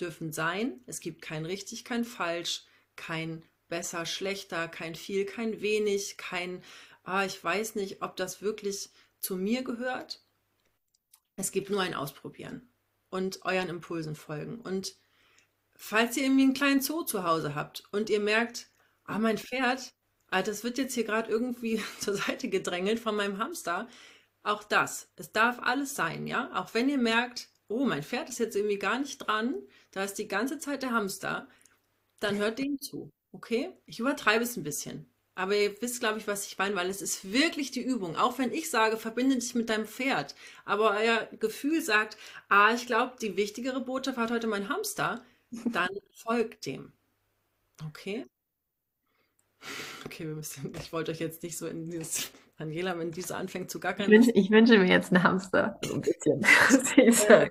dürfen 0.00 0.32
sein. 0.32 0.80
Es 0.86 1.00
gibt 1.00 1.22
kein 1.22 1.44
richtig, 1.44 1.84
kein 1.84 2.04
falsch, 2.04 2.64
kein 2.96 3.42
besser, 3.68 4.06
schlechter, 4.06 4.68
kein 4.68 4.94
viel, 4.94 5.24
kein 5.24 5.60
wenig, 5.60 6.16
kein, 6.16 6.62
ah, 7.04 7.24
ich 7.24 7.42
weiß 7.42 7.74
nicht, 7.76 8.02
ob 8.02 8.16
das 8.16 8.42
wirklich 8.42 8.90
zu 9.18 9.36
mir 9.36 9.62
gehört. 9.64 10.22
Es 11.36 11.52
gibt 11.52 11.70
nur 11.70 11.80
ein 11.80 11.94
Ausprobieren. 11.94 12.68
und 13.10 13.44
euren 13.44 13.68
Impulsen 13.68 14.14
folgen. 14.16 14.58
Und 14.60 14.96
falls 15.76 16.16
ihr 16.16 16.24
irgendwie 16.24 16.44
einen 16.44 16.54
kleinen 16.54 16.80
Zoo 16.80 17.02
zu 17.02 17.24
Hause 17.24 17.54
habt 17.54 17.84
und 17.92 18.08
ihr 18.08 18.20
merkt, 18.20 18.70
ah, 19.04 19.18
mein 19.18 19.36
Pferd, 19.38 19.92
ah, 20.30 20.42
das 20.42 20.64
wird 20.64 20.78
jetzt 20.78 20.94
hier 20.94 21.04
gerade 21.04 21.30
irgendwie 21.30 21.82
zur 22.00 22.14
Seite 22.14 22.48
gedrängelt 22.48 23.00
von 23.00 23.14
meinem 23.14 23.38
Hamster, 23.38 23.88
auch 24.42 24.64
das, 24.64 25.08
es 25.16 25.32
darf 25.32 25.58
alles 25.60 25.94
sein, 25.94 26.26
ja? 26.26 26.50
Auch 26.54 26.74
wenn 26.74 26.88
ihr 26.88 26.98
merkt, 26.98 27.48
oh, 27.68 27.84
mein 27.84 28.02
Pferd 28.02 28.28
ist 28.28 28.38
jetzt 28.38 28.56
irgendwie 28.56 28.78
gar 28.78 28.98
nicht 28.98 29.18
dran, 29.18 29.54
da 29.92 30.04
ist 30.04 30.14
die 30.14 30.28
ganze 30.28 30.58
Zeit 30.58 30.82
der 30.82 30.92
Hamster, 30.92 31.48
dann 32.20 32.36
hört 32.36 32.58
dem 32.58 32.80
zu, 32.80 33.10
okay? 33.32 33.70
Ich 33.86 33.98
übertreibe 33.98 34.44
es 34.44 34.56
ein 34.56 34.64
bisschen. 34.64 35.06
Aber 35.34 35.56
ihr 35.56 35.80
wisst, 35.80 36.00
glaube 36.00 36.18
ich, 36.18 36.26
was 36.26 36.46
ich 36.46 36.58
meine, 36.58 36.76
weil 36.76 36.90
es 36.90 37.00
ist 37.00 37.32
wirklich 37.32 37.70
die 37.70 37.82
Übung. 37.82 38.16
Auch 38.16 38.38
wenn 38.38 38.52
ich 38.52 38.68
sage, 38.68 38.98
verbinde 38.98 39.36
dich 39.36 39.54
mit 39.54 39.70
deinem 39.70 39.86
Pferd. 39.86 40.34
Aber 40.66 40.94
euer 40.98 41.26
Gefühl 41.40 41.80
sagt, 41.80 42.18
ah, 42.48 42.74
ich 42.74 42.86
glaube, 42.86 43.16
die 43.20 43.36
wichtigere 43.36 43.80
Botschaft 43.80 44.18
hat 44.18 44.30
heute 44.30 44.46
mein 44.46 44.68
Hamster, 44.68 45.24
dann 45.50 45.88
folgt 46.12 46.66
dem. 46.66 46.92
Okay? 47.88 48.26
Okay, 50.04 50.26
wir 50.26 50.34
müssen, 50.34 50.72
ich 50.80 50.92
wollte 50.92 51.12
euch 51.12 51.20
jetzt 51.20 51.42
nicht 51.42 51.56
so 51.56 51.66
in 51.66 51.88
dieses, 51.90 52.30
Angela, 52.62 52.98
wenn 52.98 53.10
diese 53.10 53.36
anfängt 53.36 53.70
zu 53.70 53.80
gackern. 53.80 54.06
Ich 54.06 54.10
wünsche, 54.10 54.30
ich 54.32 54.50
wünsche 54.50 54.78
mir 54.78 54.86
jetzt 54.86 55.12
einen 55.12 55.22
Hamster. 55.22 55.78
So 55.84 55.94
ein 55.94 56.00
bisschen. 56.00 56.44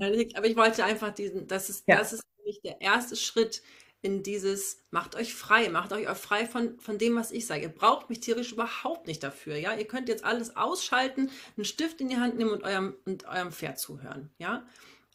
Aber 0.00 0.46
ich 0.46 0.56
wollte 0.56 0.84
einfach 0.84 1.12
diesen, 1.12 1.46
das 1.46 1.70
ist, 1.70 1.84
ja. 1.86 1.96
das 1.96 2.12
ist 2.12 2.24
nämlich 2.38 2.60
der 2.62 2.80
erste 2.80 3.16
Schritt 3.16 3.62
in 4.02 4.22
dieses, 4.22 4.84
macht 4.90 5.16
euch 5.16 5.34
frei, 5.34 5.68
macht 5.68 5.92
euch 5.92 6.08
auch 6.08 6.16
frei 6.16 6.46
von, 6.46 6.78
von 6.78 6.98
dem, 6.98 7.16
was 7.16 7.32
ich 7.32 7.46
sage. 7.46 7.62
Ihr 7.62 7.68
braucht 7.68 8.08
mich 8.08 8.20
tierisch 8.20 8.52
überhaupt 8.52 9.06
nicht 9.06 9.22
dafür, 9.22 9.56
ja. 9.56 9.74
Ihr 9.74 9.86
könnt 9.86 10.08
jetzt 10.08 10.24
alles 10.24 10.56
ausschalten, 10.56 11.30
einen 11.56 11.64
Stift 11.64 12.00
in 12.00 12.08
die 12.08 12.18
Hand 12.18 12.36
nehmen 12.36 12.50
und 12.50 12.62
eurem, 12.62 12.94
und 13.04 13.26
eurem 13.26 13.52
Pferd 13.52 13.78
zuhören, 13.78 14.30
ja. 14.38 14.66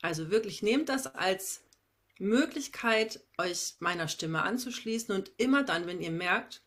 Also 0.02 0.32
wirklich 0.32 0.62
nehmt 0.64 0.90
das 0.90 1.08
als 1.08 1.64
Möglichkeit, 2.20 3.22
euch 3.38 3.76
meiner 3.80 4.08
Stimme 4.08 4.44
anzuschließen 4.44 5.14
und 5.16 5.32
immer 5.38 5.64
dann, 5.64 5.88
wenn 5.88 6.02
ihr 6.02 6.12
merkt, 6.12 6.62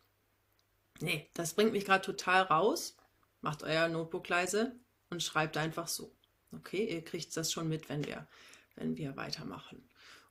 nee, 0.99 1.29
das 1.33 1.53
bringt 1.53 1.71
mich 1.71 1.85
gerade 1.85 2.05
total 2.05 2.43
raus, 2.43 2.95
macht 3.41 3.63
euer 3.63 3.87
Notebook 3.87 4.27
leise 4.29 4.75
und 5.09 5.23
schreibt 5.23 5.57
einfach 5.57 5.87
so. 5.87 6.15
Okay, 6.51 6.85
ihr 6.85 7.03
kriegt 7.03 7.35
das 7.35 7.51
schon 7.51 7.67
mit, 7.67 7.89
wenn 7.89 8.05
wir, 8.05 8.27
wenn 8.75 8.97
wir 8.97 9.15
weitermachen. 9.15 9.89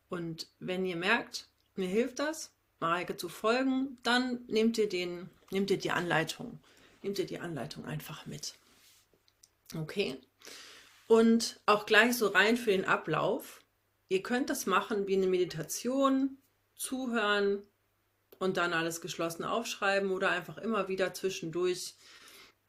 Und 0.09 0.49
wenn 0.59 0.87
ihr 0.87 0.97
merkt, 0.97 1.49
mir 1.75 1.89
hilft 1.89 2.19
das, 2.19 2.53
Mareike 2.81 3.17
zu 3.17 3.29
folgen, 3.29 3.99
dann 4.03 4.45
nehmt 4.47 4.79
ihr, 4.79 4.89
den, 4.89 5.31
nehmt 5.51 5.71
ihr 5.71 5.79
die 5.79 5.91
Anleitung. 5.91 6.61
Nehmt 7.03 7.19
ihr 7.19 7.27
die 7.27 7.39
Anleitung 7.39 7.85
einfach 7.85 8.27
mit. 8.27 8.55
Okay. 9.75 10.21
Und 11.07 11.61
auch 11.67 11.87
gleich 11.87 12.17
so 12.17 12.29
rein 12.29 12.57
für 12.57 12.71
den 12.71 12.85
Ablauf. 12.85 13.61
Ihr 14.09 14.23
könnt 14.23 14.51
das 14.51 14.67
machen 14.67 15.07
wie 15.07 15.17
eine 15.17 15.27
Meditation, 15.27 16.39
zuhören 16.77 17.63
und 18.45 18.59
dann 18.59 18.75
alles 18.75 19.01
geschlossen 19.01 19.43
aufschreiben 19.43 20.11
oder 20.11 20.31
einfach 20.31 20.59
immer 20.59 20.87
wieder 20.87 21.15
zwischendurch 21.15 21.95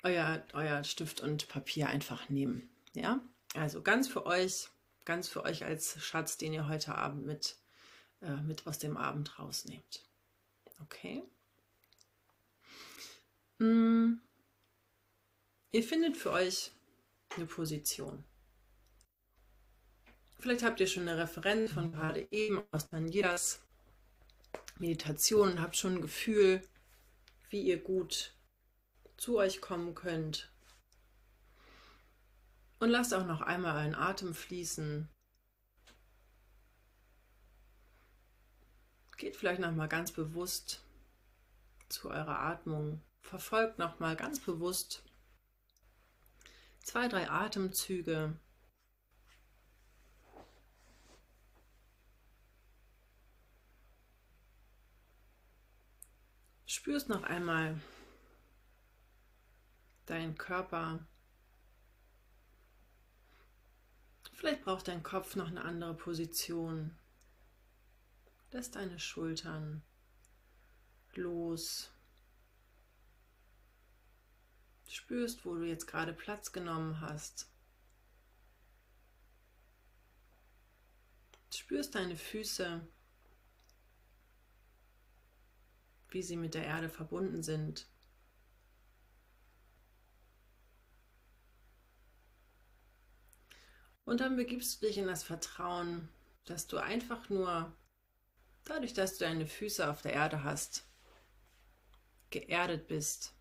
euer, 0.03 0.41
euer 0.53 0.85
Stift 0.85 1.19
und 1.19 1.49
Papier 1.49 1.89
einfach 1.89 2.29
nehmen. 2.29 2.69
Ja, 2.93 3.19
also 3.55 3.81
ganz 3.81 4.07
für 4.07 4.25
euch, 4.25 4.69
ganz 5.03 5.27
für 5.27 5.43
euch 5.43 5.65
als 5.65 6.01
Schatz, 6.01 6.37
den 6.37 6.53
ihr 6.53 6.69
heute 6.69 6.95
Abend 6.95 7.25
mit, 7.25 7.57
äh, 8.21 8.37
mit 8.37 8.65
aus 8.67 8.79
dem 8.79 8.95
Abend 8.95 9.37
rausnehmt. 9.37 10.05
Okay. 10.81 11.23
Hm. 13.59 14.21
Ihr 15.73 15.83
findet 15.83 16.15
für 16.15 16.31
euch 16.31 16.71
eine 17.35 17.47
Position. 17.47 18.23
Vielleicht 20.39 20.63
habt 20.63 20.79
ihr 20.79 20.87
schon 20.87 21.07
eine 21.07 21.17
Referenz 21.17 21.73
von 21.73 21.91
gerade 21.91 22.25
eben 22.31 22.63
aus 22.71 22.87
Daniels 22.89 23.64
Meditation 24.77 25.51
und 25.51 25.61
habt 25.61 25.77
schon 25.77 25.95
ein 25.95 26.01
Gefühl, 26.01 26.61
wie 27.49 27.61
ihr 27.61 27.81
gut 27.81 28.33
zu 29.17 29.37
euch 29.37 29.61
kommen 29.61 29.95
könnt. 29.95 30.51
Und 32.79 32.89
lasst 32.89 33.13
auch 33.13 33.25
noch 33.25 33.41
einmal 33.41 33.77
einen 33.77 33.95
Atem 33.95 34.33
fließen. 34.33 35.09
Geht 39.17 39.37
vielleicht 39.37 39.61
noch 39.61 39.71
mal 39.71 39.87
ganz 39.87 40.11
bewusst 40.11 40.83
zu 41.87 42.09
eurer 42.09 42.39
Atmung. 42.39 43.01
Verfolgt 43.21 43.79
noch 43.79 43.99
mal 43.99 44.17
ganz 44.17 44.39
bewusst 44.41 45.03
zwei, 46.83 47.07
drei 47.07 47.29
Atemzüge. 47.29 48.37
Spürst 56.75 57.07
noch 57.07 57.23
einmal 57.23 57.79
deinen 60.07 60.37
Körper. 60.37 61.07
Vielleicht 64.33 64.65
braucht 64.65 64.89
dein 64.89 65.01
Kopf 65.01 65.37
noch 65.37 65.47
eine 65.47 65.63
andere 65.63 65.95
Position. 65.95 66.99
Lass 68.51 68.71
deine 68.71 68.99
Schultern 68.99 69.83
los. 71.13 71.91
Spürst, 74.89 75.45
wo 75.45 75.55
du 75.55 75.63
jetzt 75.63 75.87
gerade 75.87 76.11
Platz 76.11 76.51
genommen 76.51 76.99
hast. 76.99 77.49
Spürst 81.53 81.95
deine 81.95 82.17
Füße, 82.17 82.85
wie 86.15 86.23
sie 86.23 86.37
mit 86.37 86.53
der 86.53 86.65
Erde 86.65 86.87
verbunden 86.87 87.43
sind. 87.43 87.87
Und 94.05 94.21
dann 94.21 94.37
begibst 94.37 94.81
du 94.81 94.87
dich 94.87 94.97
in 94.97 95.07
das 95.07 95.23
Vertrauen, 95.23 96.07
dass 96.45 96.67
du 96.67 96.77
einfach 96.77 97.27
nur 97.29 97.69
dadurch, 98.63 98.93
dass 98.93 99.17
du 99.17 99.25
deine 99.25 99.45
Füße 99.45 99.89
auf 99.89 100.01
der 100.03 100.13
Erde 100.13 100.45
hast, 100.45 100.85
geerdet 102.29 102.87
bist, 102.87 103.33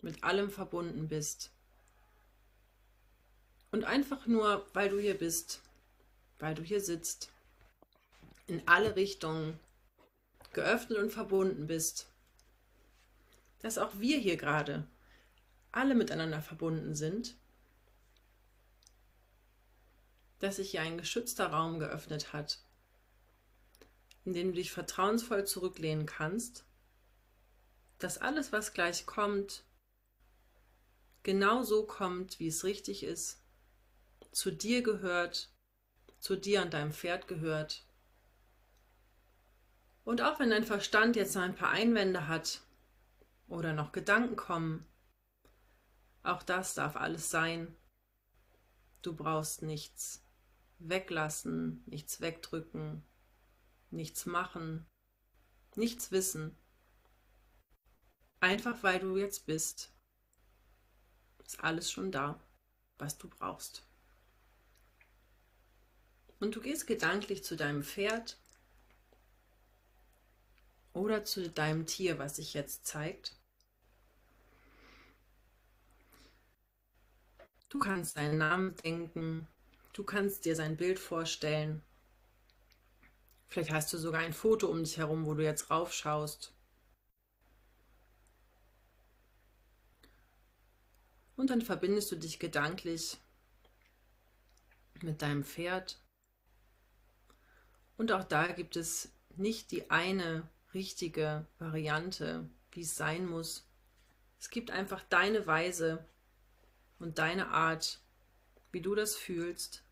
mit 0.00 0.22
allem 0.22 0.50
verbunden 0.50 1.08
bist. 1.08 1.50
Und 3.72 3.82
einfach 3.82 4.26
nur, 4.26 4.64
weil 4.72 4.88
du 4.88 5.00
hier 5.00 5.18
bist, 5.18 5.62
weil 6.38 6.54
du 6.54 6.62
hier 6.62 6.80
sitzt, 6.80 7.32
in 8.46 8.62
alle 8.68 8.94
Richtungen 8.94 9.58
geöffnet 10.52 10.98
und 10.98 11.10
verbunden 11.10 11.66
bist, 11.66 12.09
dass 13.60 13.78
auch 13.78 13.98
wir 13.98 14.18
hier 14.18 14.36
gerade 14.36 14.86
alle 15.72 15.94
miteinander 15.94 16.42
verbunden 16.42 16.94
sind 16.94 17.36
dass 20.40 20.56
sich 20.56 20.70
hier 20.72 20.80
ein 20.82 20.98
geschützter 20.98 21.48
Raum 21.48 21.78
geöffnet 21.78 22.32
hat, 22.32 22.58
in 24.24 24.32
dem 24.32 24.48
du 24.48 24.54
dich 24.54 24.72
vertrauensvoll 24.72 25.46
zurücklehnen 25.46 26.06
kannst, 26.06 26.64
dass 27.98 28.18
alles, 28.18 28.50
was 28.50 28.72
gleich 28.72 29.06
kommt, 29.06 29.62
genau 31.22 31.62
so 31.62 31.86
kommt, 31.86 32.40
wie 32.40 32.48
es 32.48 32.64
richtig 32.64 33.04
ist, 33.04 33.42
zu 34.32 34.50
dir 34.50 34.82
gehört, 34.82 35.50
zu 36.18 36.36
dir 36.36 36.62
und 36.62 36.72
deinem 36.72 36.92
Pferd 36.92 37.28
gehört. 37.28 37.84
Und 40.04 40.22
auch 40.22 40.40
wenn 40.40 40.50
dein 40.50 40.64
Verstand 40.64 41.16
jetzt 41.16 41.34
noch 41.34 41.42
ein 41.42 41.54
paar 41.54 41.70
Einwände 41.70 42.26
hat 42.26 42.62
oder 43.50 43.72
noch 43.74 43.92
Gedanken 43.92 44.36
kommen, 44.36 44.86
auch 46.22 46.42
das 46.42 46.74
darf 46.74 46.96
alles 46.96 47.30
sein. 47.30 47.76
Du 49.02 49.14
brauchst 49.14 49.62
nichts 49.62 50.24
weglassen, 50.78 51.82
nichts 51.86 52.20
wegdrücken, 52.20 53.02
nichts 53.90 54.24
machen, 54.24 54.86
nichts 55.74 56.12
wissen. 56.12 56.56
Einfach 58.38 58.82
weil 58.82 59.00
du 59.00 59.16
jetzt 59.16 59.46
bist, 59.46 59.92
ist 61.44 61.60
alles 61.60 61.90
schon 61.90 62.12
da, 62.12 62.40
was 62.98 63.18
du 63.18 63.28
brauchst. 63.28 63.86
Und 66.38 66.54
du 66.54 66.60
gehst 66.60 66.86
gedanklich 66.86 67.44
zu 67.44 67.56
deinem 67.56 67.82
Pferd 67.82 68.38
oder 70.92 71.24
zu 71.24 71.50
deinem 71.50 71.86
Tier, 71.86 72.18
was 72.18 72.36
sich 72.36 72.54
jetzt 72.54 72.86
zeigt. 72.86 73.39
Du 77.70 77.78
kannst 77.78 78.16
deinen 78.16 78.38
Namen 78.38 78.76
denken, 78.76 79.48
Du 79.92 80.04
kannst 80.04 80.44
dir 80.44 80.54
sein 80.54 80.76
Bild 80.76 80.98
vorstellen. 80.98 81.82
Vielleicht 83.48 83.72
hast 83.72 83.92
du 83.92 83.98
sogar 83.98 84.20
ein 84.20 84.32
Foto 84.32 84.68
um 84.68 84.84
dich 84.84 84.98
herum, 84.98 85.26
wo 85.26 85.34
du 85.34 85.42
jetzt 85.42 85.70
raufschaust. 85.70 86.54
Und 91.34 91.50
dann 91.50 91.62
verbindest 91.62 92.12
du 92.12 92.16
dich 92.16 92.38
gedanklich 92.38 93.18
mit 95.02 95.22
deinem 95.22 95.42
Pferd. 95.42 96.00
Und 97.96 98.12
auch 98.12 98.24
da 98.24 98.46
gibt 98.46 98.76
es 98.76 99.12
nicht 99.36 99.72
die 99.72 99.90
eine 99.90 100.48
richtige 100.72 101.46
Variante, 101.58 102.48
wie 102.70 102.82
es 102.82 102.94
sein 102.94 103.26
muss. 103.26 103.68
Es 104.38 104.50
gibt 104.50 104.70
einfach 104.70 105.02
deine 105.08 105.46
Weise 105.46 106.06
und 107.00 107.18
deine 107.18 107.48
Art, 107.48 108.00
wie 108.70 108.80
du 108.80 108.94
das 108.94 109.16
fühlst. 109.16 109.82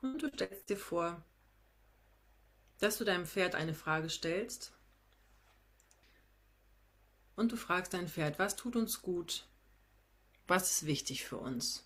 Und 0.00 0.22
du 0.22 0.28
stellst 0.28 0.70
dir 0.70 0.76
vor, 0.76 1.22
dass 2.78 2.98
du 2.98 3.04
deinem 3.04 3.26
Pferd 3.26 3.54
eine 3.54 3.74
Frage 3.74 4.08
stellst. 4.08 4.72
Und 7.36 7.52
du 7.52 7.56
fragst 7.56 7.92
dein 7.92 8.08
Pferd, 8.08 8.38
was 8.38 8.56
tut 8.56 8.76
uns 8.76 9.02
gut? 9.02 9.46
Was 10.46 10.70
ist 10.70 10.86
wichtig 10.86 11.24
für 11.24 11.36
uns? 11.36 11.84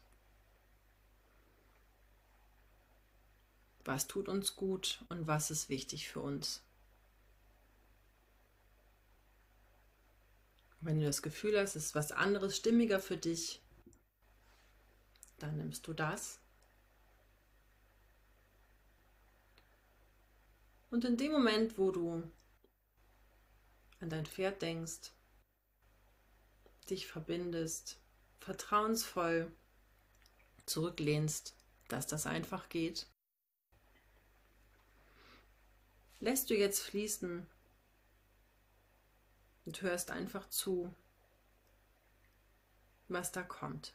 Was 3.84 4.06
tut 4.06 4.28
uns 4.28 4.54
gut 4.54 5.04
und 5.08 5.26
was 5.26 5.50
ist 5.50 5.68
wichtig 5.68 6.08
für 6.08 6.20
uns? 6.20 6.62
Wenn 10.82 10.98
du 10.98 11.06
das 11.06 11.22
Gefühl 11.22 11.58
hast, 11.58 11.76
es 11.76 11.86
ist 11.86 11.94
was 11.94 12.10
anderes 12.10 12.56
stimmiger 12.56 12.98
für 12.98 13.16
dich, 13.16 13.62
dann 15.38 15.56
nimmst 15.56 15.86
du 15.86 15.92
das. 15.92 16.40
Und 20.90 21.04
in 21.04 21.16
dem 21.16 21.30
Moment, 21.30 21.78
wo 21.78 21.92
du 21.92 22.28
an 24.00 24.10
dein 24.10 24.26
Pferd 24.26 24.60
denkst, 24.60 25.12
dich 26.90 27.06
verbindest, 27.06 28.00
vertrauensvoll 28.40 29.52
zurücklehnst, 30.66 31.56
dass 31.86 32.08
das 32.08 32.26
einfach 32.26 32.68
geht, 32.68 33.06
lässt 36.18 36.50
du 36.50 36.56
jetzt 36.56 36.80
fließen 36.80 37.46
und 39.64 39.82
hörst 39.82 40.10
einfach 40.10 40.48
zu, 40.48 40.94
was 43.08 43.32
da 43.32 43.42
kommt. 43.42 43.94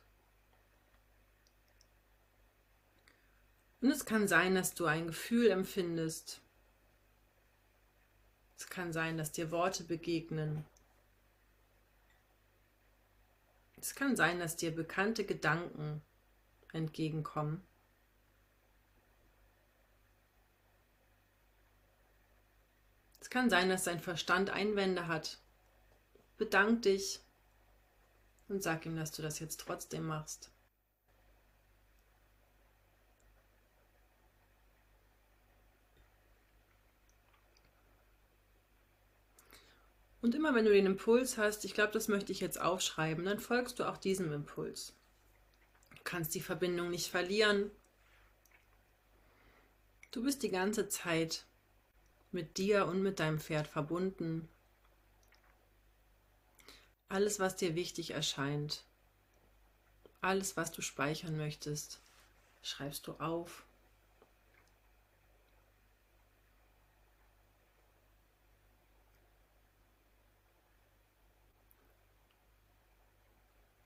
Und 3.82 3.91
es 3.91 4.05
kann 4.05 4.28
sein, 4.28 4.55
dass 4.55 4.74
du 4.74 4.86
ein 4.86 5.07
Gefühl 5.07 5.49
empfindest. 5.51 6.41
Es 8.57 8.68
kann 8.68 8.91
sein, 8.91 9.18
dass 9.18 9.32
dir 9.32 9.51
Worte 9.51 9.84
begegnen. 9.84 10.65
Es 13.80 13.93
kann 13.93 14.15
sein, 14.15 14.39
dass 14.39 14.55
dir 14.55 14.76
bekannte 14.76 15.24
Gedanken 15.26 16.01
entgegenkommen. 16.74 17.63
Es 23.22 23.30
kann 23.30 23.49
sein, 23.49 23.70
dass 23.70 23.84
dein 23.84 23.99
Verstand 23.99 24.49
Einwände 24.49 25.07
hat. 25.07 25.38
Bedank 26.38 26.84
dich 26.84 27.20
und 28.48 28.64
sag 28.64 28.86
ihm, 28.86 28.96
dass 28.96 29.12
du 29.12 29.22
das 29.22 29.40
jetzt 29.40 29.60
trotzdem 29.60 30.06
machst. 30.06 30.52
Und 40.22 40.36
immer 40.36 40.54
wenn 40.54 40.66
du 40.66 40.74
den 40.74 40.86
Impuls 40.88 41.38
hast, 41.38 41.64
ich 41.64 41.74
glaube, 41.74 41.94
das 41.94 42.08
möchte 42.08 42.32
ich 42.32 42.40
jetzt 42.40 42.60
aufschreiben, 42.60 43.24
dann 43.26 43.40
folgst 43.40 43.80
du 43.80 43.88
auch 43.88 43.98
diesem 43.98 44.34
Impuls. 44.34 44.94
Du 45.92 46.02
kannst 46.04 46.36
die 46.36 46.42
Verbindung 46.42 46.90
nicht 46.90 47.10
verlieren. 47.10 47.72
Du 50.12 50.24
bist 50.24 50.44
die 50.44 50.50
ganze 50.50 50.90
Zeit 50.90 51.46
mit 52.32 52.58
dir 52.58 52.88
und 52.88 53.02
mit 53.04 53.20
deinem 53.20 53.40
Pferd 53.40 53.68
verbunden. 53.68 54.50
Alles, 57.10 57.39
was 57.39 57.55
dir 57.55 57.76
wichtig 57.76 58.12
erscheint, 58.12 58.84
alles, 60.22 60.58
was 60.58 60.72
du 60.72 60.82
speichern 60.82 61.38
möchtest, 61.38 62.01
schreibst 62.62 63.08
du 63.08 63.14
auf. 63.14 63.66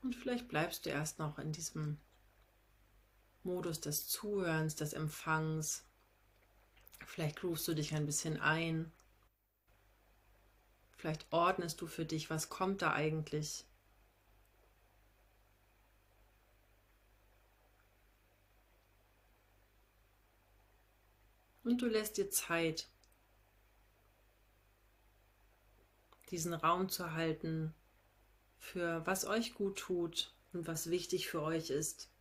Und 0.02 0.16
vielleicht 0.16 0.48
bleibst 0.48 0.84
du 0.84 0.90
erst 0.90 1.20
noch 1.20 1.38
in 1.38 1.52
diesem 1.52 1.98
Modus 3.44 3.80
des 3.80 4.08
Zuhörens, 4.08 4.74
des 4.74 4.92
Empfangs. 4.94 5.84
Vielleicht 7.06 7.42
rufst 7.44 7.68
du 7.68 7.74
dich 7.74 7.94
ein 7.94 8.06
bisschen 8.06 8.40
ein. 8.40 8.90
Vielleicht 11.02 11.26
ordnest 11.32 11.80
du 11.80 11.88
für 11.88 12.04
dich, 12.04 12.30
was 12.30 12.48
kommt 12.48 12.80
da 12.80 12.92
eigentlich. 12.92 13.64
Und 21.64 21.82
du 21.82 21.86
lässt 21.86 22.18
dir 22.18 22.30
Zeit, 22.30 22.86
diesen 26.30 26.54
Raum 26.54 26.88
zu 26.88 27.10
halten, 27.14 27.74
für 28.60 29.04
was 29.04 29.24
euch 29.24 29.54
gut 29.54 29.80
tut 29.80 30.32
und 30.52 30.68
was 30.68 30.88
wichtig 30.88 31.26
für 31.26 31.42
euch 31.42 31.70
ist. 31.70 32.11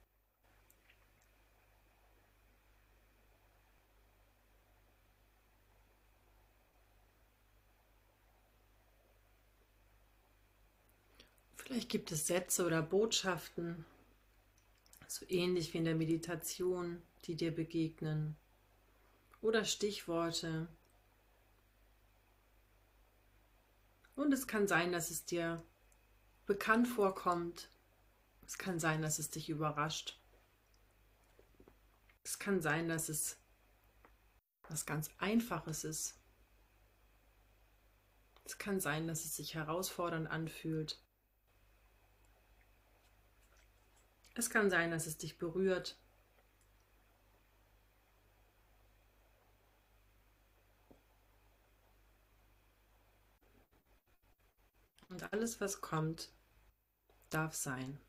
Vielleicht 11.72 11.88
gibt 11.88 12.12
es 12.12 12.28
Sätze 12.28 12.66
oder 12.66 12.82
Botschaften, 12.82 13.86
so 15.08 15.26
ähnlich 15.30 15.74
wie 15.74 15.78
in 15.78 15.86
der 15.86 15.96
Meditation, 15.96 17.02
die 17.24 17.36
dir 17.36 17.56
begegnen. 17.56 18.36
Oder 19.40 19.64
Stichworte. 19.64 20.68
Und 24.16 24.34
es 24.34 24.48
kann 24.48 24.68
sein, 24.68 24.92
dass 24.92 25.12
es 25.12 25.24
dir 25.24 25.64
bekannt 26.46 26.90
vorkommt. 26.90 27.70
Es 28.46 28.58
kann 28.58 28.78
sein, 28.78 29.02
dass 29.02 29.18
es 29.18 29.30
dich 29.30 29.48
überrascht. 29.48 30.20
Es 32.26 32.38
kann 32.38 32.62
sein, 32.62 32.90
dass 32.90 33.08
es 33.08 33.38
was 34.68 34.86
ganz 34.86 35.10
Einfaches 35.20 35.86
ist. 35.86 36.20
Es 38.44 38.58
kann 38.58 38.82
sein, 38.82 39.08
dass 39.08 39.24
es 39.24 39.38
sich 39.38 39.56
herausfordernd 39.56 40.30
anfühlt. 40.30 41.02
Es 44.34 44.50
kann 44.50 44.70
sein, 44.70 44.92
dass 44.92 45.08
es 45.08 45.18
dich 45.18 45.38
berührt. 45.38 45.98
Und 55.10 55.34
alles, 55.34 55.60
was 55.60 55.82
kommt, 55.82 56.32
darf 57.30 57.54
sein. 57.54 58.00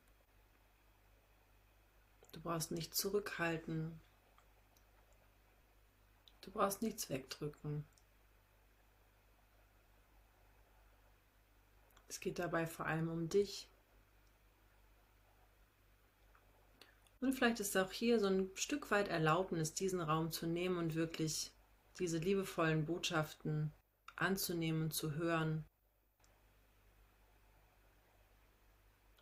Du 2.31 2.41
brauchst 2.41 2.71
nicht 2.71 2.95
zurückhalten. 2.95 4.01
Du 6.41 6.53
brauchst 6.53 6.81
nichts 6.83 7.11
wegdrücken. 7.11 7.85
Es 12.07 12.21
geht 12.21 12.39
dabei 12.39 12.67
vor 12.67 12.87
allem 12.87 13.09
um 13.09 13.29
dich. 13.29 13.72
Und 17.23 17.35
vielleicht 17.35 17.61
ist 17.61 17.77
auch 17.77 17.93
hier 17.93 18.19
so 18.19 18.27
ein 18.27 18.51
Stück 18.55 18.91
weit 18.91 19.07
Erlaubnis, 19.07 19.75
diesen 19.75 20.01
Raum 20.01 20.33
zu 20.33 20.45
nehmen 20.45 20.77
und 20.77 20.97
wirklich 20.97 21.53
diese 22.01 22.19
liebevollen 22.19 22.85
Botschaften 22.85 23.73
anzunehmen, 24.17 24.91
zu 24.91 25.15
hören. 25.15 25.65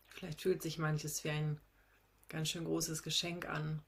Vielleicht 0.06 0.40
fühlt 0.40 0.62
sich 0.62 0.78
manches 0.78 1.24
wie 1.24 1.28
ein 1.28 1.60
ganz 2.30 2.48
schön 2.48 2.64
großes 2.64 3.02
Geschenk 3.02 3.46
an. 3.46 3.82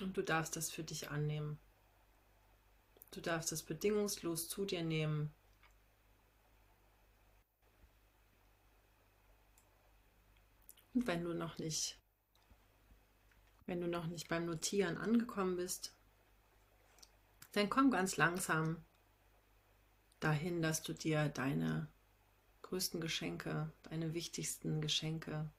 Und 0.00 0.16
du 0.16 0.22
darfst 0.22 0.54
das 0.54 0.70
für 0.70 0.84
dich 0.84 1.10
annehmen. 1.10 1.58
Du 3.10 3.20
darfst 3.20 3.50
es 3.50 3.64
bedingungslos 3.64 4.48
zu 4.48 4.64
dir 4.64 4.84
nehmen. 4.84 5.34
Wenn 11.06 11.24
du 11.24 11.34
noch 11.34 11.58
nicht, 11.58 12.00
wenn 13.66 13.80
du 13.80 13.86
noch 13.86 14.06
nicht 14.06 14.28
beim 14.28 14.46
Notieren 14.46 14.98
angekommen 14.98 15.56
bist, 15.56 15.94
dann 17.52 17.70
komm 17.70 17.90
ganz 17.90 18.16
langsam 18.16 18.84
dahin, 20.20 20.62
dass 20.62 20.82
du 20.82 20.92
dir 20.92 21.28
deine 21.28 21.88
größten 22.62 23.00
Geschenke, 23.00 23.72
deine 23.84 24.14
wichtigsten 24.14 24.80
Geschenke. 24.80 25.50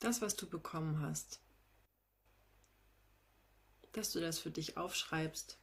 Das, 0.00 0.20
was 0.20 0.36
du 0.36 0.48
bekommen 0.48 1.00
hast. 1.00 1.40
Dass 3.92 4.12
du 4.12 4.20
das 4.20 4.38
für 4.38 4.50
dich 4.50 4.76
aufschreibst. 4.76 5.58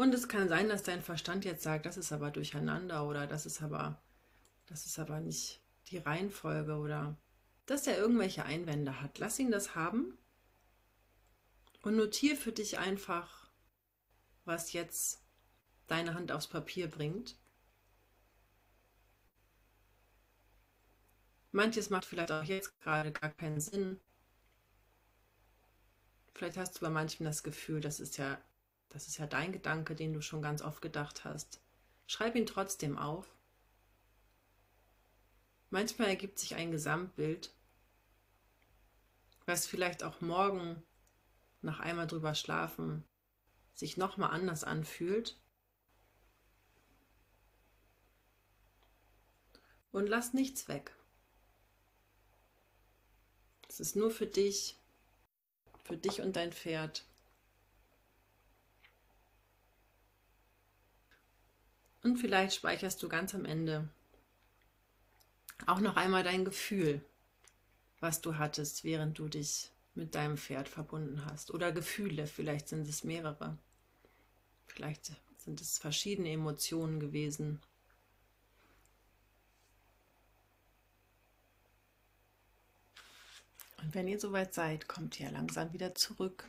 Und 0.00 0.14
es 0.14 0.28
kann 0.28 0.48
sein, 0.48 0.70
dass 0.70 0.82
dein 0.82 1.02
Verstand 1.02 1.44
jetzt 1.44 1.62
sagt, 1.62 1.84
das 1.84 1.98
ist 1.98 2.10
aber 2.10 2.30
durcheinander 2.30 3.06
oder 3.06 3.26
das 3.26 3.44
ist 3.44 3.60
aber, 3.60 4.02
das 4.64 4.86
ist 4.86 4.98
aber 4.98 5.20
nicht 5.20 5.60
die 5.88 5.98
Reihenfolge 5.98 6.78
oder 6.78 7.18
dass 7.66 7.86
er 7.86 7.98
irgendwelche 7.98 8.46
Einwände 8.46 9.02
hat. 9.02 9.18
Lass 9.18 9.38
ihn 9.38 9.50
das 9.50 9.74
haben 9.74 10.16
und 11.82 11.96
notiere 11.96 12.34
für 12.34 12.50
dich 12.50 12.78
einfach, 12.78 13.50
was 14.46 14.72
jetzt 14.72 15.22
deine 15.86 16.14
Hand 16.14 16.32
aufs 16.32 16.46
Papier 16.46 16.90
bringt. 16.90 17.38
Manches 21.52 21.90
macht 21.90 22.06
vielleicht 22.06 22.32
auch 22.32 22.44
jetzt 22.44 22.80
gerade 22.80 23.12
gar 23.12 23.28
keinen 23.28 23.60
Sinn. 23.60 24.00
Vielleicht 26.32 26.56
hast 26.56 26.76
du 26.76 26.80
bei 26.80 26.88
manchem 26.88 27.26
das 27.26 27.42
Gefühl, 27.42 27.82
das 27.82 28.00
ist 28.00 28.16
ja, 28.16 28.40
das 28.90 29.08
ist 29.08 29.18
ja 29.18 29.26
dein 29.26 29.52
Gedanke, 29.52 29.94
den 29.94 30.12
du 30.12 30.20
schon 30.20 30.42
ganz 30.42 30.62
oft 30.62 30.82
gedacht 30.82 31.24
hast. 31.24 31.60
Schreib 32.06 32.36
ihn 32.36 32.46
trotzdem 32.46 32.98
auf. 32.98 33.26
Manchmal 35.70 36.08
ergibt 36.08 36.38
sich 36.38 36.54
ein 36.54 36.70
Gesamtbild, 36.70 37.52
was 39.46 39.66
vielleicht 39.66 40.02
auch 40.02 40.20
morgen 40.20 40.82
nach 41.62 41.80
einmal 41.80 42.06
drüber 42.06 42.34
schlafen 42.34 43.04
sich 43.80 43.96
nochmal 43.96 44.30
anders 44.30 44.62
anfühlt. 44.62 45.36
Und 49.90 50.06
lass 50.06 50.34
nichts 50.34 50.68
weg. 50.68 50.94
Es 53.68 53.80
ist 53.80 53.96
nur 53.96 54.12
für 54.12 54.26
dich, 54.26 54.76
für 55.82 55.96
dich 55.96 56.20
und 56.20 56.36
dein 56.36 56.52
Pferd. 56.52 57.04
Und 62.02 62.16
vielleicht 62.16 62.54
speicherst 62.54 63.02
du 63.02 63.08
ganz 63.08 63.34
am 63.34 63.44
Ende 63.44 63.88
auch 65.66 65.80
noch 65.80 65.96
einmal 65.96 66.22
dein 66.22 66.44
Gefühl, 66.44 67.04
was 68.00 68.20
du 68.20 68.38
hattest, 68.38 68.84
während 68.84 69.18
du 69.18 69.28
dich 69.28 69.70
mit 69.94 70.14
deinem 70.14 70.38
Pferd 70.38 70.68
verbunden 70.68 71.24
hast. 71.26 71.50
Oder 71.50 71.72
Gefühle, 71.72 72.26
vielleicht 72.26 72.68
sind 72.68 72.88
es 72.88 73.04
mehrere. 73.04 73.58
Vielleicht 74.66 75.12
sind 75.38 75.60
es 75.60 75.78
verschiedene 75.78 76.30
Emotionen 76.30 77.00
gewesen. 77.00 77.60
Und 83.82 83.94
wenn 83.94 84.08
ihr 84.08 84.20
soweit 84.20 84.54
seid, 84.54 84.88
kommt 84.88 85.18
ihr 85.20 85.30
langsam 85.30 85.72
wieder 85.72 85.94
zurück. 85.94 86.46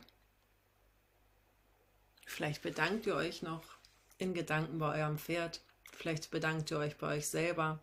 Vielleicht 2.24 2.62
bedankt 2.62 3.06
ihr 3.06 3.14
euch 3.14 3.42
noch 3.42 3.81
in 4.22 4.34
Gedanken 4.34 4.78
bei 4.78 5.00
eurem 5.00 5.18
Pferd. 5.18 5.60
Vielleicht 5.92 6.30
bedankt 6.30 6.70
ihr 6.70 6.78
euch 6.78 6.96
bei 6.96 7.16
euch 7.16 7.28
selber, 7.28 7.80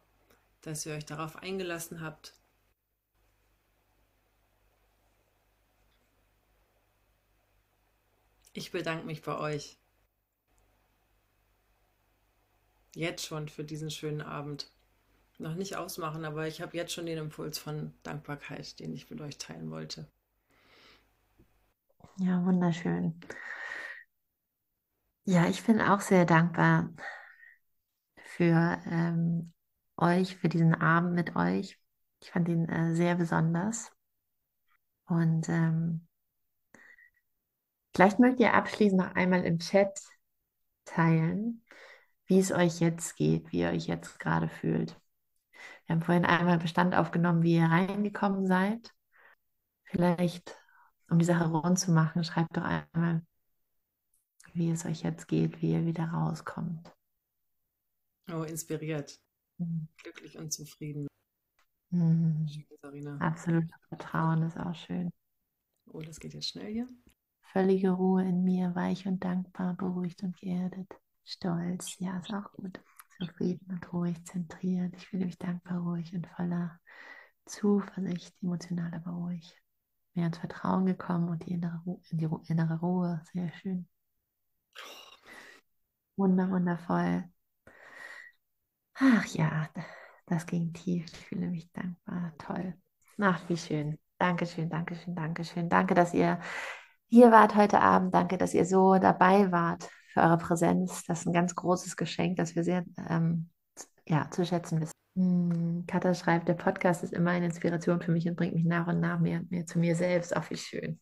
dass 0.61 0.85
ihr 0.85 0.93
euch 0.93 1.05
darauf 1.05 1.35
eingelassen 1.35 2.01
habt, 2.01 2.33
Ich 8.59 8.71
bedanke 8.71 9.05
mich 9.05 9.21
bei 9.21 9.37
euch. 9.37 9.77
Jetzt 12.93 13.25
schon 13.25 13.47
für 13.47 13.63
diesen 13.63 13.89
schönen 13.91 14.21
Abend. 14.21 14.69
Noch 15.37 15.55
nicht 15.55 15.77
ausmachen, 15.77 16.25
aber 16.25 16.45
ich 16.47 16.61
habe 16.61 16.75
jetzt 16.75 16.91
schon 16.91 17.05
den 17.05 17.17
Impuls 17.17 17.57
von 17.57 17.93
Dankbarkeit, 18.03 18.77
den 18.79 18.93
ich 18.93 19.09
mit 19.09 19.21
euch 19.21 19.37
teilen 19.37 19.71
wollte. 19.71 20.07
Ja, 22.17 22.43
wunderschön. 22.43 23.13
Ja, 25.29 25.45
ich 25.47 25.63
bin 25.63 25.79
auch 25.79 26.01
sehr 26.01 26.25
dankbar 26.25 26.89
für 28.17 28.81
ähm, 28.87 29.53
euch, 29.95 30.35
für 30.35 30.49
diesen 30.49 30.73
Abend 30.73 31.13
mit 31.13 31.35
euch. 31.35 31.79
Ich 32.19 32.31
fand 32.31 32.47
ihn 32.49 32.67
äh, 32.67 32.95
sehr 32.95 33.13
besonders. 33.13 33.91
Und 35.05 35.47
ähm, 35.47 36.07
Vielleicht 37.93 38.17
mögt 38.17 38.39
ihr 38.39 38.55
abschließend 38.55 38.99
noch 38.99 39.13
einmal 39.13 39.43
im 39.43 39.59
Chat 39.59 39.99
teilen, 40.85 41.63
wie 42.25 42.39
es 42.39 42.51
euch 42.51 42.79
jetzt 42.79 43.15
geht, 43.15 43.51
wie 43.51 43.59
ihr 43.59 43.69
euch 43.69 43.85
jetzt 43.85 44.17
gerade 44.17 44.49
fühlt. 44.49 44.99
Wir 45.85 45.95
haben 45.95 46.01
vorhin 46.01 46.25
einmal 46.25 46.57
Bestand 46.57 46.95
aufgenommen, 46.95 47.43
wie 47.43 47.57
ihr 47.57 47.65
reingekommen 47.65 48.47
seid. 48.47 48.95
Vielleicht, 49.83 50.57
um 51.07 51.19
die 51.19 51.25
Sache 51.25 51.49
rund 51.49 51.77
zu 51.77 51.91
machen, 51.91 52.23
schreibt 52.23 52.57
doch 52.57 52.63
einmal, 52.63 53.21
wie 54.55 54.71
es 54.71 54.85
euch 54.85 55.03
jetzt 55.03 55.27
geht, 55.27 55.61
wie 55.61 55.73
ihr 55.73 55.85
wieder 55.85 56.05
rauskommt. 56.05 56.91
Oh, 58.31 58.43
inspiriert. 58.43 59.19
Mhm. 59.57 59.87
Glücklich 59.97 60.37
und 60.37 60.51
zufrieden. 60.51 61.07
Mhm. 61.91 62.47
Schön, 62.47 63.21
Absolut 63.21 63.65
Vertrauen 63.89 64.43
ist 64.43 64.57
auch 64.57 64.75
schön. 64.75 65.09
Oh, 65.91 66.01
das 66.01 66.19
geht 66.19 66.33
jetzt 66.33 66.49
schnell 66.49 66.71
hier. 66.71 66.89
Völlige 67.51 67.91
Ruhe 67.91 68.23
in 68.23 68.43
mir, 68.43 68.75
weich 68.75 69.07
und 69.07 69.23
dankbar, 69.23 69.73
beruhigt 69.73 70.21
und 70.21 70.37
geerdet. 70.37 70.93
Stolz, 71.23 71.97
ja, 71.99 72.19
ist 72.19 72.33
auch 72.33 72.51
gut. 72.53 72.79
Zufrieden 73.17 73.65
und 73.71 73.91
ruhig, 73.91 74.23
zentriert. 74.25 74.95
Ich 74.95 75.07
fühle 75.07 75.25
mich 75.25 75.37
dankbar, 75.37 75.79
ruhig 75.79 76.13
und 76.13 76.27
voller 76.27 76.79
Zuversicht, 77.45 78.35
emotional 78.41 78.93
aber 78.93 79.11
ruhig. 79.11 79.55
Mehr 80.13 80.27
ins 80.27 80.37
Vertrauen 80.37 80.85
gekommen 80.85 81.29
und 81.29 81.45
die 81.45 81.53
innere, 81.53 81.81
Ru 81.85 82.01
die 82.11 82.25
Ru 82.25 82.41
innere 82.47 82.79
Ruhe. 82.79 83.23
Sehr 83.33 83.51
schön. 83.53 83.87
Wunder, 86.15 86.49
wundervoll. 86.49 87.23
Ach 88.95 89.25
ja, 89.27 89.69
das 90.25 90.45
ging 90.45 90.73
tief. 90.73 91.05
Ich 91.05 91.17
fühle 91.17 91.47
mich 91.47 91.71
dankbar. 91.71 92.33
Toll. 92.37 92.73
Ach, 93.19 93.41
wie 93.47 93.57
schön. 93.57 93.97
Dankeschön, 94.17 94.69
Dankeschön, 94.69 95.15
Dankeschön. 95.15 95.69
Danke, 95.69 95.93
dass 95.93 96.13
ihr 96.13 96.39
hier 97.07 97.31
wart 97.31 97.55
heute 97.55 97.79
Abend. 97.79 98.13
Danke, 98.13 98.37
dass 98.37 98.53
ihr 98.53 98.65
so 98.65 98.95
dabei 98.95 99.51
wart 99.51 99.89
für 100.13 100.21
eure 100.21 100.37
Präsenz. 100.37 101.05
Das 101.05 101.21
ist 101.21 101.27
ein 101.27 101.33
ganz 101.33 101.55
großes 101.55 101.95
Geschenk, 101.95 102.37
das 102.37 102.55
wir 102.55 102.63
sehr 102.63 102.83
ähm, 103.07 103.49
ja, 104.05 104.29
zu 104.29 104.45
schätzen 104.45 104.81
wissen. 104.81 104.93
Hm, 105.15 105.85
Katha 105.87 106.13
schreibt, 106.13 106.47
der 106.49 106.53
Podcast 106.53 107.03
ist 107.03 107.13
immer 107.13 107.31
eine 107.31 107.45
Inspiration 107.45 108.01
für 108.01 108.11
mich 108.11 108.27
und 108.27 108.35
bringt 108.35 108.53
mich 108.53 108.65
nach 108.65 108.87
und 108.87 108.99
nach 108.99 109.19
mehr 109.19 109.41
mehr 109.49 109.65
zu 109.65 109.79
mir 109.79 109.95
selbst. 109.95 110.35
Auch 110.35 110.49
wie 110.49 110.57
schön. 110.57 110.99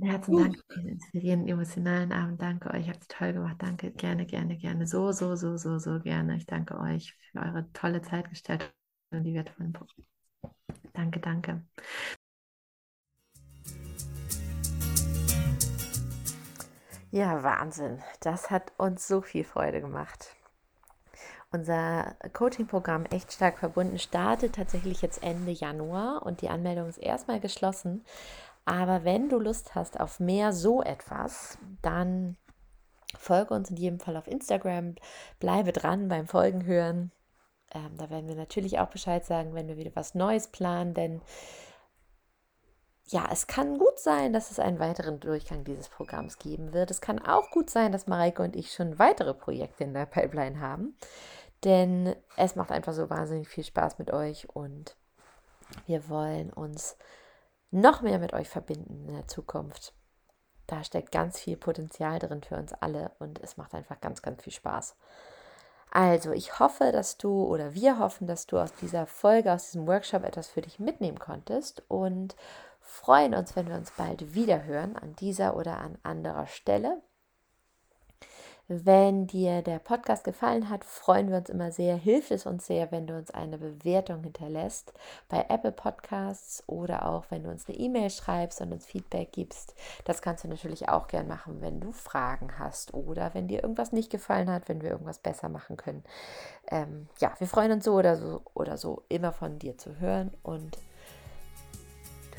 Herzlichen 0.00 0.42
Dank 0.42 0.56
für 0.56 0.74
diesen 0.76 0.88
inspirierenden, 0.90 1.48
emotionalen 1.48 2.12
Abend. 2.12 2.42
Danke 2.42 2.70
euch, 2.72 2.88
habt 2.88 3.02
es 3.02 3.08
toll 3.08 3.32
gemacht. 3.32 3.56
Danke, 3.58 3.90
gerne, 3.90 4.26
gerne, 4.26 4.56
gerne. 4.56 4.86
So, 4.86 5.12
so, 5.12 5.36
so, 5.36 5.56
so, 5.56 5.78
so 5.78 6.00
gerne. 6.00 6.36
Ich 6.36 6.46
danke 6.46 6.78
euch 6.78 7.14
für 7.30 7.40
eure 7.40 7.70
tolle 7.72 8.02
Zeitgestaltung 8.02 8.68
und 9.10 9.24
die 9.24 9.34
wertvollen 9.34 9.72
Punkte. 9.72 10.02
Danke, 10.92 11.20
danke. 11.20 11.62
Ja, 17.10 17.42
Wahnsinn. 17.42 18.02
Das 18.20 18.50
hat 18.50 18.72
uns 18.76 19.08
so 19.08 19.22
viel 19.22 19.44
Freude 19.44 19.80
gemacht. 19.80 20.36
Unser 21.52 22.16
Coaching-Programm 22.32 23.06
Echt 23.06 23.32
stark 23.32 23.58
verbunden 23.58 23.98
startet 23.98 24.56
tatsächlich 24.56 25.00
jetzt 25.00 25.22
Ende 25.22 25.52
Januar 25.52 26.26
und 26.26 26.42
die 26.42 26.48
Anmeldung 26.48 26.88
ist 26.88 26.98
erstmal 26.98 27.40
geschlossen. 27.40 28.04
Aber 28.66 29.04
wenn 29.04 29.28
du 29.28 29.38
Lust 29.38 29.74
hast 29.74 29.98
auf 29.98 30.20
mehr 30.20 30.52
so 30.52 30.82
etwas, 30.82 31.56
dann 31.82 32.36
folge 33.16 33.54
uns 33.54 33.70
in 33.70 33.76
jedem 33.76 34.00
Fall 34.00 34.16
auf 34.16 34.26
Instagram, 34.26 34.96
bleibe 35.38 35.72
dran 35.72 36.08
beim 36.08 36.26
Folgen 36.26 36.66
hören. 36.66 37.12
Ähm, 37.72 37.96
da 37.96 38.10
werden 38.10 38.28
wir 38.28 38.34
natürlich 38.34 38.78
auch 38.80 38.88
Bescheid 38.88 39.24
sagen, 39.24 39.54
wenn 39.54 39.68
wir 39.68 39.76
wieder 39.76 39.92
was 39.94 40.14
Neues 40.14 40.48
planen, 40.48 40.94
denn 40.94 41.22
ja, 43.08 43.28
es 43.30 43.46
kann 43.46 43.78
gut 43.78 44.00
sein, 44.00 44.32
dass 44.32 44.50
es 44.50 44.58
einen 44.58 44.80
weiteren 44.80 45.20
Durchgang 45.20 45.62
dieses 45.62 45.88
Programms 45.88 46.38
geben 46.38 46.72
wird. 46.72 46.90
Es 46.90 47.00
kann 47.00 47.24
auch 47.24 47.52
gut 47.52 47.70
sein, 47.70 47.92
dass 47.92 48.08
Mareike 48.08 48.42
und 48.42 48.56
ich 48.56 48.72
schon 48.72 48.98
weitere 48.98 49.32
Projekte 49.32 49.84
in 49.84 49.94
der 49.94 50.06
Pipeline 50.06 50.60
haben. 50.60 50.96
Denn 51.62 52.16
es 52.36 52.56
macht 52.56 52.72
einfach 52.72 52.92
so 52.94 53.08
wahnsinnig 53.08 53.48
viel 53.48 53.62
Spaß 53.62 54.00
mit 54.00 54.12
euch 54.12 54.48
und 54.54 54.96
wir 55.86 56.08
wollen 56.08 56.52
uns 56.52 56.96
noch 57.70 58.02
mehr 58.02 58.18
mit 58.18 58.32
euch 58.32 58.48
verbinden 58.48 59.06
in 59.08 59.14
der 59.14 59.26
Zukunft. 59.26 59.94
Da 60.66 60.82
steckt 60.82 61.12
ganz 61.12 61.38
viel 61.38 61.56
Potenzial 61.56 62.18
drin 62.18 62.42
für 62.42 62.56
uns 62.56 62.72
alle 62.72 63.12
und 63.18 63.40
es 63.40 63.56
macht 63.56 63.74
einfach 63.74 64.00
ganz, 64.00 64.22
ganz 64.22 64.42
viel 64.42 64.52
Spaß. 64.52 64.96
Also, 65.90 66.32
ich 66.32 66.58
hoffe, 66.58 66.90
dass 66.92 67.16
du 67.16 67.44
oder 67.44 67.72
wir 67.74 67.98
hoffen, 67.98 68.26
dass 68.26 68.46
du 68.46 68.58
aus 68.58 68.74
dieser 68.74 69.06
Folge, 69.06 69.52
aus 69.52 69.66
diesem 69.70 69.86
Workshop 69.86 70.24
etwas 70.24 70.48
für 70.48 70.60
dich 70.60 70.78
mitnehmen 70.78 71.18
konntest 71.18 71.84
und 71.88 72.36
freuen 72.80 73.34
uns, 73.34 73.56
wenn 73.56 73.68
wir 73.68 73.76
uns 73.76 73.92
bald 73.92 74.34
wieder 74.34 74.64
hören, 74.64 74.96
an 74.96 75.14
dieser 75.16 75.56
oder 75.56 75.78
an 75.78 75.96
anderer 76.02 76.46
Stelle. 76.46 77.00
Wenn 78.68 79.28
dir 79.28 79.62
der 79.62 79.78
Podcast 79.78 80.24
gefallen 80.24 80.68
hat, 80.68 80.84
freuen 80.84 81.30
wir 81.30 81.36
uns 81.36 81.48
immer 81.48 81.70
sehr, 81.70 81.94
hilft 81.94 82.32
es 82.32 82.46
uns 82.46 82.66
sehr, 82.66 82.90
wenn 82.90 83.06
du 83.06 83.16
uns 83.16 83.30
eine 83.30 83.58
Bewertung 83.58 84.24
hinterlässt 84.24 84.92
bei 85.28 85.46
Apple 85.48 85.70
Podcasts 85.70 86.64
oder 86.66 87.06
auch 87.06 87.26
wenn 87.30 87.44
du 87.44 87.50
uns 87.50 87.68
eine 87.68 87.78
E-Mail 87.78 88.10
schreibst 88.10 88.60
und 88.60 88.72
uns 88.72 88.84
Feedback 88.84 89.30
gibst. 89.30 89.76
Das 90.04 90.20
kannst 90.20 90.42
du 90.42 90.48
natürlich 90.48 90.88
auch 90.88 91.06
gern 91.06 91.28
machen, 91.28 91.60
wenn 91.60 91.78
du 91.78 91.92
Fragen 91.92 92.58
hast 92.58 92.92
oder 92.92 93.34
wenn 93.34 93.46
dir 93.46 93.62
irgendwas 93.62 93.92
nicht 93.92 94.10
gefallen 94.10 94.50
hat, 94.50 94.68
wenn 94.68 94.82
wir 94.82 94.90
irgendwas 94.90 95.20
besser 95.20 95.48
machen 95.48 95.76
können. 95.76 96.02
Ähm, 96.68 97.06
ja, 97.20 97.34
wir 97.38 97.46
freuen 97.46 97.70
uns 97.70 97.84
so 97.84 97.94
oder 97.94 98.16
so 98.16 98.42
oder 98.54 98.76
so 98.78 99.04
immer 99.08 99.30
von 99.30 99.60
dir 99.60 99.78
zu 99.78 100.00
hören 100.00 100.32
und 100.42 100.76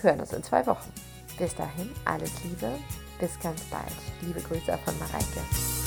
hören 0.02 0.20
uns 0.20 0.34
in 0.34 0.44
zwei 0.44 0.68
Wochen. 0.68 0.92
Bis 1.38 1.56
dahin, 1.56 1.90
alles 2.04 2.44
Liebe, 2.44 2.72
bis 3.18 3.40
ganz 3.40 3.64
bald. 3.70 3.86
Liebe 4.24 4.42
Grüße 4.42 4.78
von 4.80 5.00
Mareike. 5.00 5.87